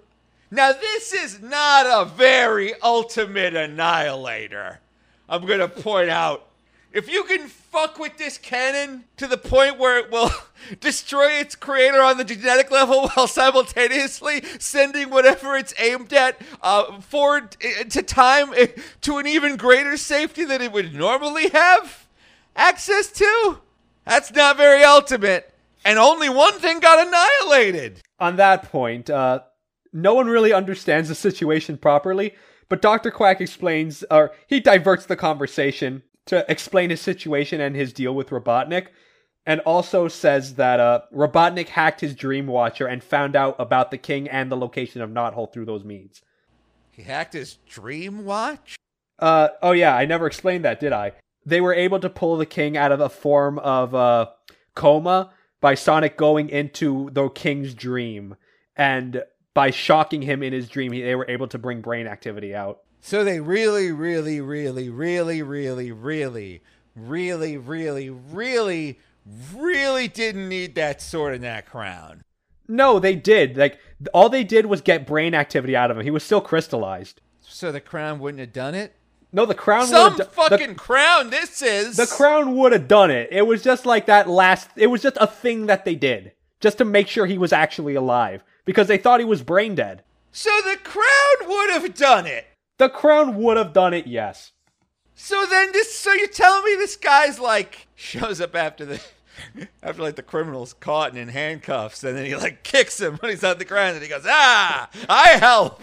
[0.49, 4.81] Now, this is not a very ultimate annihilator.
[5.27, 6.47] I'm going to point out.
[6.93, 10.29] If you can fuck with this cannon to the point where it will
[10.79, 17.01] destroy its creator on the genetic level while simultaneously sending whatever it's aimed at uh,
[17.01, 17.57] forward
[17.89, 18.67] to time uh,
[19.01, 22.07] to an even greater safety than it would normally have
[22.55, 23.57] access to,
[24.05, 25.51] that's not very ultimate.
[25.83, 28.01] And only one thing got annihilated.
[28.19, 29.39] on that point, uh,
[29.91, 32.35] no one really understands the situation properly,
[32.69, 33.09] but Dr.
[33.09, 38.29] Quack explains, or he diverts the conversation to explain his situation and his deal with
[38.29, 38.87] Robotnik,
[39.45, 43.97] and also says that uh, Robotnik hacked his Dream Watcher and found out about the
[43.97, 46.21] king and the location of Knothole through those means.
[46.91, 48.75] He hacked his dream watch?
[49.19, 51.13] Uh, oh yeah, I never explained that, did I?
[51.45, 54.27] They were able to pull the king out of a form of uh,
[54.75, 58.35] coma by Sonic going into the king's dream,
[58.75, 59.23] and
[59.53, 62.81] by shocking him in his dream, they were able to bring brain activity out.
[63.01, 66.61] So they really, really, really, really, really, really,
[66.95, 68.99] really, really, really,
[69.53, 72.23] really didn't need that sword and that crown.
[72.67, 73.57] No, they did.
[73.57, 73.79] Like
[74.13, 76.03] all they did was get brain activity out of him.
[76.03, 77.21] He was still crystallized.
[77.41, 78.95] So the crown wouldn't have done it?
[79.33, 79.87] No, the crown.
[79.87, 81.97] Some do- fucking crown this is.
[81.97, 83.29] The, the crown would have done it.
[83.31, 84.69] It was just like that last.
[84.77, 86.31] It was just a thing that they did
[86.61, 90.03] just to make sure he was actually alive because they thought he was brain dead.
[90.31, 92.47] So the crown would have done it.
[92.77, 94.51] The crown would have done it, yes.
[95.15, 99.01] So then this so you're telling me this guy's like shows up after the
[99.83, 103.29] after like the criminal's caught and in handcuffs and then he like kicks him when
[103.29, 105.81] he's on the ground and he goes, Ah, I help.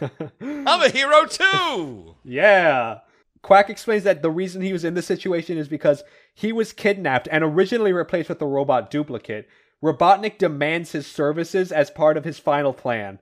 [0.40, 2.16] I'm a hero too.
[2.24, 3.00] Yeah.
[3.42, 6.02] Quack explains that the reason he was in this situation is because
[6.34, 9.48] he was kidnapped and originally replaced with a robot duplicate.
[9.82, 13.18] Robotnik demands his services as part of his final plan.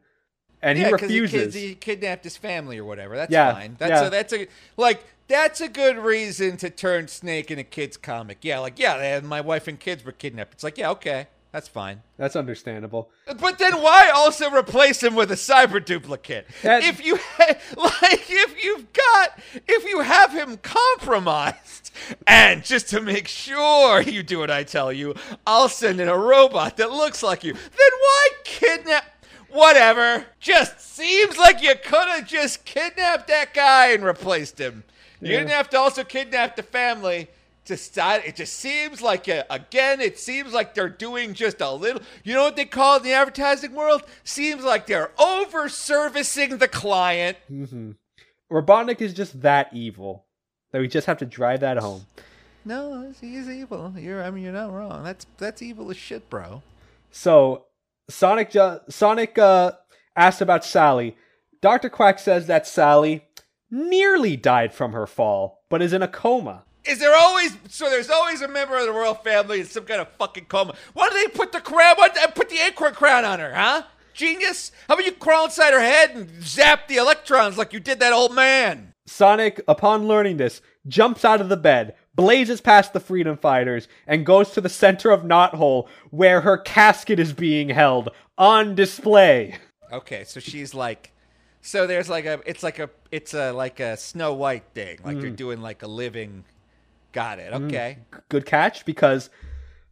[0.62, 1.54] And he refuses.
[1.54, 3.16] He, he kidnapped his family or whatever.
[3.16, 3.76] That's Yeah, fine.
[3.78, 4.06] That's yeah.
[4.06, 4.46] a, that's a
[4.78, 8.38] like that's a good reason to turn Snake in a kids comic.
[8.42, 10.54] Yeah, like yeah, my wife and kids were kidnapped.
[10.54, 12.02] It's like yeah, okay, that's fine.
[12.16, 13.10] That's understandable.
[13.38, 16.48] But then why also replace him with a cyber duplicate?
[16.62, 21.92] That- if you ha- like, if you've got, if you have him compromised,
[22.26, 25.14] and just to make sure you do what I tell you,
[25.46, 27.52] I'll send in a robot that looks like you.
[27.52, 29.04] Then why kidnap?
[29.48, 30.24] Whatever.
[30.40, 34.82] Just seems like you could have just kidnapped that guy and replaced him.
[35.20, 35.38] You Yeah.
[35.38, 37.28] didn't have to also kidnap the family
[37.66, 38.22] to start.
[38.26, 42.02] It just seems like a, again, it seems like they're doing just a little.
[42.22, 44.02] You know what they call it in the advertising world?
[44.22, 47.38] Seems like they're over servicing the client.
[48.52, 50.24] Robotnik is just that evil
[50.72, 52.06] that we just have to drive that home.
[52.64, 53.92] No, he's evil.
[53.96, 55.04] You're, I mean, you're not wrong.
[55.04, 56.62] That's that's evil as shit, bro.
[57.10, 57.66] So
[58.08, 59.72] Sonic ju- Sonic uh,
[60.16, 61.16] asks about Sally.
[61.60, 61.88] Dr.
[61.88, 63.24] Quack says that Sally
[63.70, 66.64] nearly died from her fall, but is in a coma.
[66.86, 67.88] Is there always so?
[67.88, 70.74] There's always a member of the royal family in some kind of fucking coma.
[70.92, 71.96] Why do they put the crown?
[71.96, 73.54] Why they put the acorn crown on her?
[73.54, 73.84] Huh?
[74.12, 74.70] Genius?
[74.86, 78.12] How about you crawl inside her head and zap the electrons like you did that
[78.12, 78.94] old man?
[79.06, 84.24] Sonic, upon learning this, jumps out of the bed, blazes past the freedom fighters, and
[84.24, 88.08] goes to the center of Knothole where her casket is being held
[88.38, 89.56] on display.
[89.92, 91.12] Okay, so she's like,
[91.60, 94.98] so there's like a, it's like a, it's a like a Snow White thing.
[95.04, 95.36] Like they're mm.
[95.36, 96.44] doing like a living.
[97.14, 97.52] Got it.
[97.52, 97.98] Okay.
[98.28, 99.30] Good catch because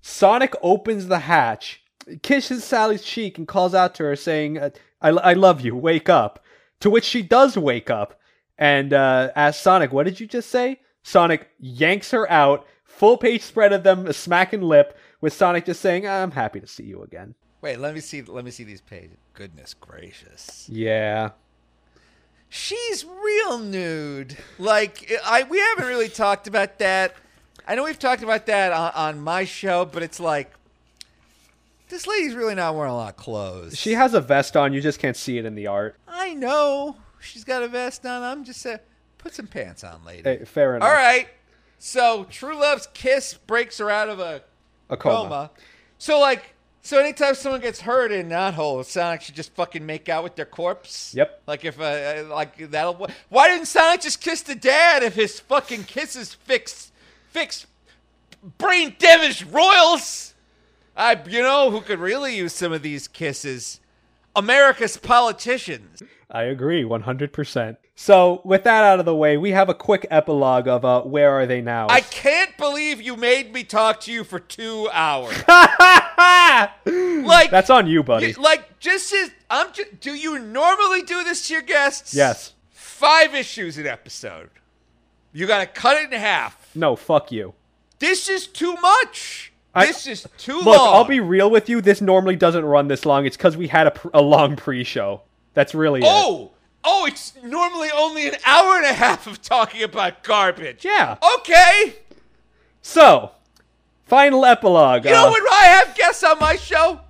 [0.00, 1.82] Sonic opens the hatch,
[2.22, 4.70] kisses Sally's cheek, and calls out to her, saying, uh,
[5.00, 6.44] I, I love you, wake up.
[6.80, 8.20] To which she does wake up
[8.58, 10.80] and uh, asks Sonic, What did you just say?
[11.04, 16.06] Sonic yanks her out, full page spread of them smacking lip, with Sonic just saying,
[16.06, 17.36] I'm happy to see you again.
[17.60, 18.22] Wait, let me see.
[18.22, 19.16] Let me see these pages.
[19.34, 20.68] Goodness gracious.
[20.68, 21.30] Yeah.
[22.54, 24.36] She's real nude.
[24.58, 27.14] Like I, we haven't really talked about that.
[27.66, 30.52] I know we've talked about that on, on my show, but it's like
[31.88, 33.78] this lady's really not wearing a lot of clothes.
[33.78, 35.96] She has a vest on, you just can't see it in the art.
[36.06, 38.22] I know she's got a vest on.
[38.22, 38.80] I'm just saying,
[39.16, 40.22] put some pants on, lady.
[40.22, 40.86] Hey, fair enough.
[40.86, 41.28] All right.
[41.78, 44.42] So True Love's kiss breaks her out of a
[44.90, 45.16] A coma.
[45.22, 45.50] coma.
[45.96, 46.51] So like,
[46.84, 50.34] so anytime someone gets hurt in that hole, Sonic should just fucking make out with
[50.34, 51.14] their corpse.
[51.14, 51.42] Yep.
[51.46, 53.08] Like if uh, uh, like that'll.
[53.28, 56.90] Why didn't Sonic just kiss the dad if his fucking kisses fix
[57.30, 57.66] fix
[58.58, 60.34] brain damaged royals?
[60.96, 63.80] I you know who could really use some of these kisses?
[64.34, 66.02] America's politicians.
[66.30, 67.76] I agree, 100%.
[68.02, 71.30] So, with that out of the way, we have a quick epilogue of uh, Where
[71.30, 71.86] Are They Now?
[71.88, 75.36] I can't believe you made me talk to you for two hours.
[76.84, 78.30] like That's on you, buddy.
[78.30, 82.12] You- like just as I'm just, do you normally do this to your guests?
[82.12, 82.54] yes.
[82.72, 84.50] Five issues an episode.
[85.32, 86.74] You got to cut it in half.
[86.74, 87.54] No, fuck you.
[88.00, 89.52] This is too much.
[89.76, 90.92] I- this is too Look, long.
[90.96, 91.80] I'll be real with you.
[91.80, 93.26] This normally doesn't run this long.
[93.26, 95.20] It's because we had a, pr- a long pre show.
[95.54, 96.50] That's really it.
[96.84, 100.84] Oh, it's normally only an hour and a half of talking about garbage.
[100.84, 101.16] Yeah.
[101.38, 101.96] Okay.
[102.80, 103.32] So,
[104.06, 105.04] final epilogue.
[105.04, 107.00] You know uh, when I have guests on my show?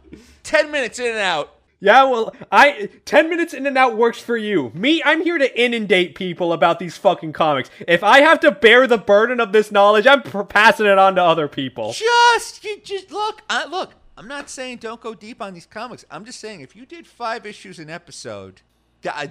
[0.43, 1.57] Ten minutes in and out.
[1.83, 4.71] Yeah, well, I 10 minutes in and out works for you.
[4.73, 7.71] Me, I'm here to inundate people about these fucking comics.
[7.89, 11.25] If I have to bear the burden of this knowledge, I'm passing it on to
[11.25, 11.93] other people.
[11.93, 13.43] Just, you just look.
[13.51, 13.95] I look.
[14.17, 16.05] I'm not saying don't go deep on these comics.
[16.09, 18.61] I'm just saying if you did five issues an episode,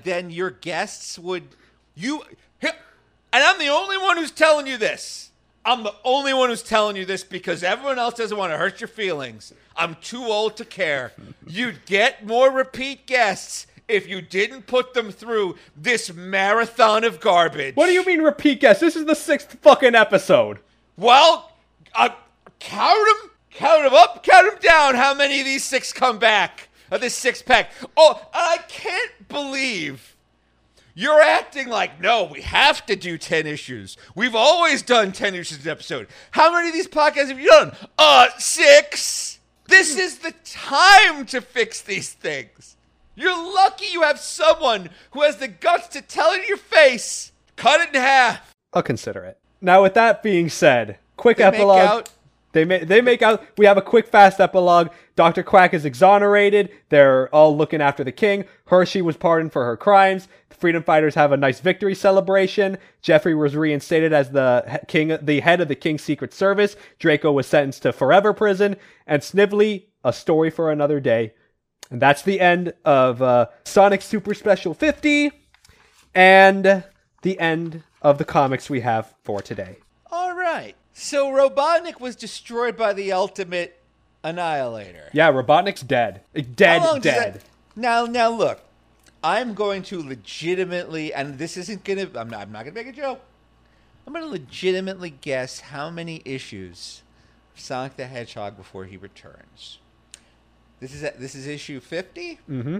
[0.03, 1.43] then your guests would
[1.95, 2.23] you.
[3.34, 5.31] And I'm the only one who's telling you this.
[5.64, 8.81] I'm the only one who's telling you this because everyone else doesn't want to hurt
[8.81, 9.53] your feelings.
[9.76, 11.14] I'm too old to care.
[11.48, 17.76] You'd get more repeat guests if you didn't put them through this marathon of garbage.
[17.76, 18.81] What do you mean repeat guests?
[18.81, 20.60] This is the sixth fucking episode.
[20.98, 21.52] Well,
[21.93, 22.10] uh,
[22.60, 24.95] count them, count them up, count them down.
[24.95, 26.69] How many of these six come back?
[26.91, 27.72] Of this six pack?
[27.95, 30.15] Oh, I can't believe
[30.93, 32.26] you're acting like no.
[32.26, 33.95] We have to do ten issues.
[34.13, 36.07] We've always done ten issues an episode.
[36.31, 37.72] How many of these podcasts have you done?
[37.97, 39.39] Uh, six.
[39.68, 42.76] This is the time to fix these things.
[43.15, 47.31] You're lucky you have someone who has the guts to tell it in your face.
[47.55, 48.53] Cut it in half.
[48.73, 49.39] I'll consider it.
[49.61, 52.07] Now, with that being said, quick They epilogue.
[52.53, 53.43] They make they make out.
[53.57, 54.89] We have a quick, fast epilogue.
[55.22, 56.72] Doctor Quack is exonerated.
[56.89, 58.45] They're all looking after the king.
[58.65, 60.27] Hershey was pardoned for her crimes.
[60.49, 62.80] The freedom fighters have a nice victory celebration.
[63.03, 66.76] Jeffrey was reinstated as the king, the head of the king's secret service.
[66.98, 68.77] Draco was sentenced to forever prison.
[69.06, 71.35] And Snively, a story for another day.
[71.91, 75.31] And that's the end of uh, Sonic Super Special 50,
[76.15, 76.84] and
[77.22, 79.77] the end of the comics we have for today.
[80.11, 80.76] All right.
[80.93, 83.81] So Robotnik was destroyed by the ultimate
[84.23, 85.10] annihilator.
[85.14, 86.22] Yeah, Robotnik's dead.
[86.56, 87.34] Dead, How long does dead.
[87.35, 87.43] that-
[87.76, 88.61] Now, now look.
[89.23, 92.10] I'm going to legitimately, and this isn't gonna.
[92.15, 92.41] I'm not.
[92.41, 93.22] I'm not gonna make a joke.
[94.07, 97.03] I'm gonna legitimately guess how many issues
[97.53, 99.77] of Sonic the Hedgehog before he returns.
[100.80, 102.39] This is this is issue 50.
[102.49, 102.77] Mm-hmm.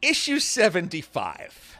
[0.00, 1.76] Issue 75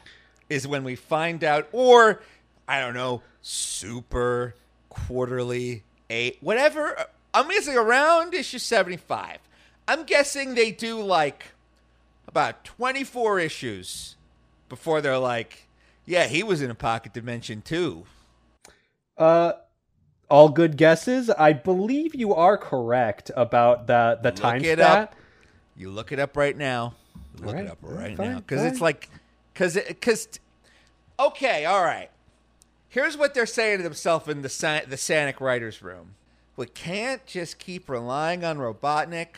[0.47, 2.21] is when we find out, or
[2.67, 4.53] I don't know, super
[4.89, 5.81] quarterly
[6.11, 7.07] eight, whatever.
[7.33, 9.39] I'm guessing around issue 75.
[9.87, 11.53] I'm guessing they do like
[12.27, 14.15] about 24 issues
[14.69, 15.67] before they're like,
[16.05, 18.05] yeah, he was in a pocket dimension too.
[19.17, 19.53] Uh,
[20.29, 21.29] all good guesses.
[21.29, 24.97] I believe you are correct about the the time Look it stat.
[24.97, 25.15] up.
[25.75, 26.95] You look it up right now.
[27.37, 29.09] Look right, it up right, fine, now because it's like,
[29.53, 30.27] because because.
[31.19, 32.09] Okay, all right.
[32.89, 34.47] Here's what they're saying to themselves in the
[34.87, 36.15] the Sanic writers' room.
[36.55, 39.35] We can't just keep relying on Robotnik.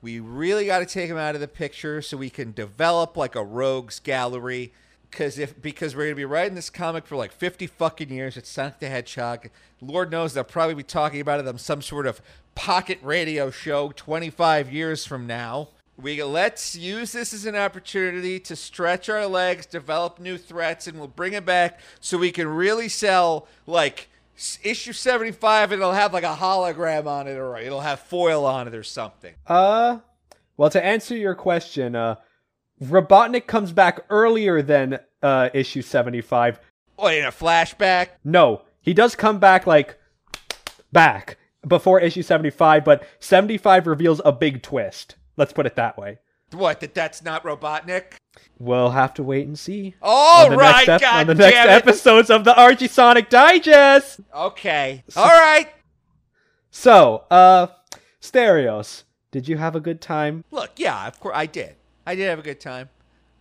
[0.00, 3.34] We really got to take him out of the picture so we can develop like
[3.34, 4.72] a rogues gallery.
[5.10, 8.50] Because if because we're gonna be writing this comic for like fifty fucking years, it's
[8.50, 9.48] Sonic the Hedgehog.
[9.80, 12.20] Lord knows they'll probably be talking about it on some sort of
[12.54, 15.68] pocket radio show twenty five years from now.
[15.96, 20.98] We let's use this as an opportunity to stretch our legs, develop new threats, and
[20.98, 24.08] we'll bring it back so we can really sell like
[24.62, 25.72] issue seventy five.
[25.72, 29.34] It'll have like a hologram on it, or it'll have foil on it, or something.
[29.46, 29.98] Uh,
[30.56, 32.16] well, to answer your question, uh,
[32.82, 36.60] Robotnik comes back earlier than uh, issue 75.
[36.98, 38.08] Oh, in a flashback.
[38.24, 39.98] No, he does come back like
[40.92, 41.36] back
[41.66, 45.16] before issue 75, but 75 reveals a big twist.
[45.36, 46.18] Let's put it that way.
[46.52, 46.80] What?
[46.80, 48.14] That that's not Robotnik?
[48.58, 49.94] We'll have to wait and see.
[50.00, 51.68] All right, next ep- God on the next it.
[51.68, 54.20] episodes of the Archie Sonic Digest.
[54.34, 55.04] Okay.
[55.16, 55.68] All right.
[56.70, 57.68] So, uh,
[58.22, 60.44] Asterios, did you have a good time?
[60.50, 61.76] Look, yeah, of course I did.
[62.06, 62.88] I did have a good time.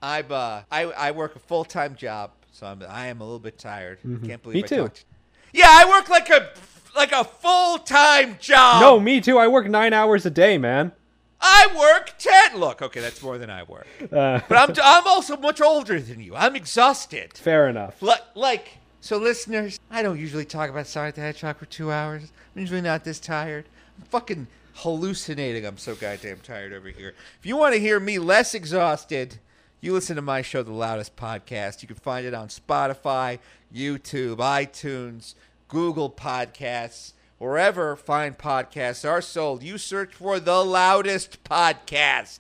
[0.02, 3.40] I've uh, I I work a full time job, so I'm I am a little
[3.40, 4.00] bit tired.
[4.02, 4.52] Can't believe Mm-hmm.
[4.54, 4.82] Me I too.
[4.82, 5.06] talked-
[5.54, 6.50] Yeah, I work like a
[6.96, 8.82] like a full time job.
[8.82, 9.38] no, me too.
[9.38, 10.92] I work nine hours a day, man.
[11.40, 12.58] I work ten.
[12.60, 13.88] Look, okay, that's more than I work.
[14.12, 16.36] Uh, But I'm I'm also much older than you.
[16.36, 17.34] I'm exhausted.
[17.38, 18.02] fair enough.
[18.02, 22.24] Like, like, so listeners, I don't usually talk about Sonic the Hedgehog for two hours.
[22.56, 23.66] I'm usually not this tired.
[24.00, 25.66] I'm fucking hallucinating.
[25.66, 27.14] I'm so goddamn tired over here.
[27.40, 29.40] If you want to hear me less exhausted,
[29.82, 31.82] you listen to my show, The Loudest Podcast.
[31.82, 33.40] You can find it on Spotify,
[33.74, 35.36] YouTube, iTunes,
[35.68, 39.64] Google Podcasts, wherever fine podcasts are sold.
[39.64, 42.40] You search for The Loudest Podcast,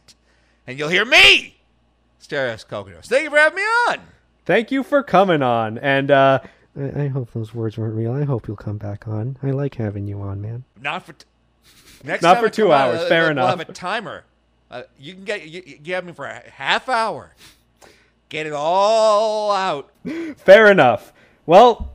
[0.65, 1.57] and you'll hear me,
[2.21, 3.05] Asterios Kokkinos.
[3.05, 3.99] Thank you for having me on.
[4.45, 6.39] Thank you for coming on, and uh,
[6.79, 8.13] I, I hope those words weren't real.
[8.13, 9.37] I hope you'll come back on.
[9.43, 10.63] I like having you on, man.
[10.81, 11.13] Not for.
[11.13, 11.25] T-
[12.03, 13.49] Next Not time for I two come on, hours, uh, fair we'll enough.
[13.59, 14.23] have a timer.
[14.69, 17.33] Uh, you can get you, you have me for a half hour.
[18.29, 19.89] Get it all out.
[20.37, 21.11] Fair enough.
[21.47, 21.91] Well,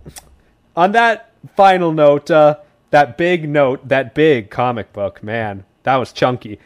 [0.75, 2.57] on that final note, uh,
[2.93, 6.61] that big note, that big comic book, man, that was chunky.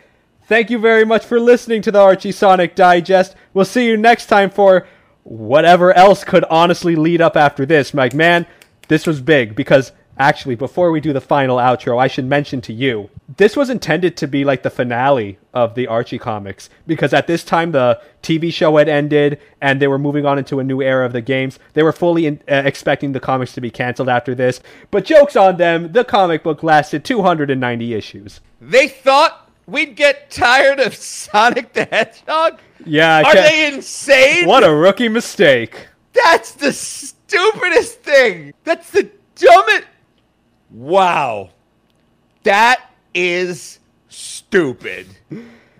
[0.44, 3.34] Thank you very much for listening to the Archie Sonic Digest.
[3.54, 4.86] We'll see you next time for
[5.22, 7.94] whatever else could honestly lead up after this.
[7.94, 8.46] Mike, man,
[8.88, 12.72] this was big because actually, before we do the final outro, I should mention to
[12.72, 17.26] you this was intended to be like the finale of the Archie comics because at
[17.26, 20.80] this time the TV show had ended and they were moving on into a new
[20.82, 21.58] era of the games.
[21.74, 24.60] They were fully in, uh, expecting the comics to be canceled after this,
[24.90, 28.40] but jokes on them, the comic book lasted 290 issues.
[28.60, 32.58] They thought we'd get tired of Sonic the Hedgehog.
[32.84, 34.46] Yeah, Are they insane?
[34.46, 35.88] what a rookie mistake.
[36.12, 38.54] That's the stupidest thing.
[38.64, 39.84] That's the dumbest.
[40.70, 41.50] Wow.
[42.44, 42.80] That
[43.16, 45.06] is stupid.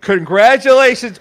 [0.01, 1.21] Congratulations.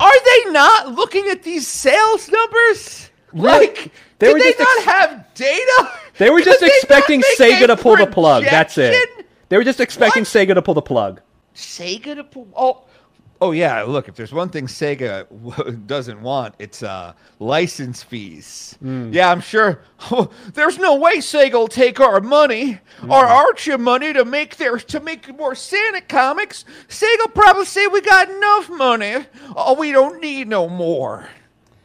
[0.00, 3.10] Are they not looking at these sales numbers?
[3.32, 5.90] Like, They did were they just not ex- have data?
[6.18, 8.44] They were just expecting Sega to pull the plug.
[8.44, 9.26] That's it.
[9.48, 10.28] They were just expecting What?
[10.28, 11.20] Sega to pull the plug.
[11.54, 12.48] Sega to pull.
[12.56, 12.82] Oh,
[13.44, 13.82] oh yeah.
[13.82, 18.76] Look, if there's one thing Sega w- doesn't want, it's uh, license fees.
[18.82, 19.80] Yeah, I'm sure.
[20.54, 25.00] there's no way Sega will take our money, our Archie money, to make their to
[25.00, 26.64] make more Santa comics.
[26.88, 29.26] Sega will probably say we got enough money.
[29.56, 31.28] Oh, we don't need no more.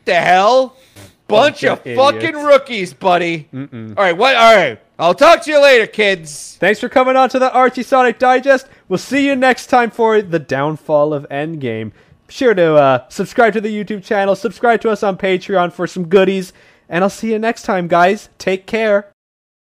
[0.05, 0.75] The hell.
[1.27, 3.47] Bunch Bunch of of fucking rookies, buddy.
[3.53, 4.35] All right, what?
[4.35, 6.57] All right, I'll talk to you later, kids.
[6.59, 8.67] Thanks for coming on to the Archie Sonic Digest.
[8.89, 11.91] We'll see you next time for the downfall of Endgame.
[12.27, 15.85] Be sure to uh, subscribe to the YouTube channel, subscribe to us on Patreon for
[15.85, 16.53] some goodies,
[16.89, 18.29] and I'll see you next time, guys.
[18.39, 19.11] Take care.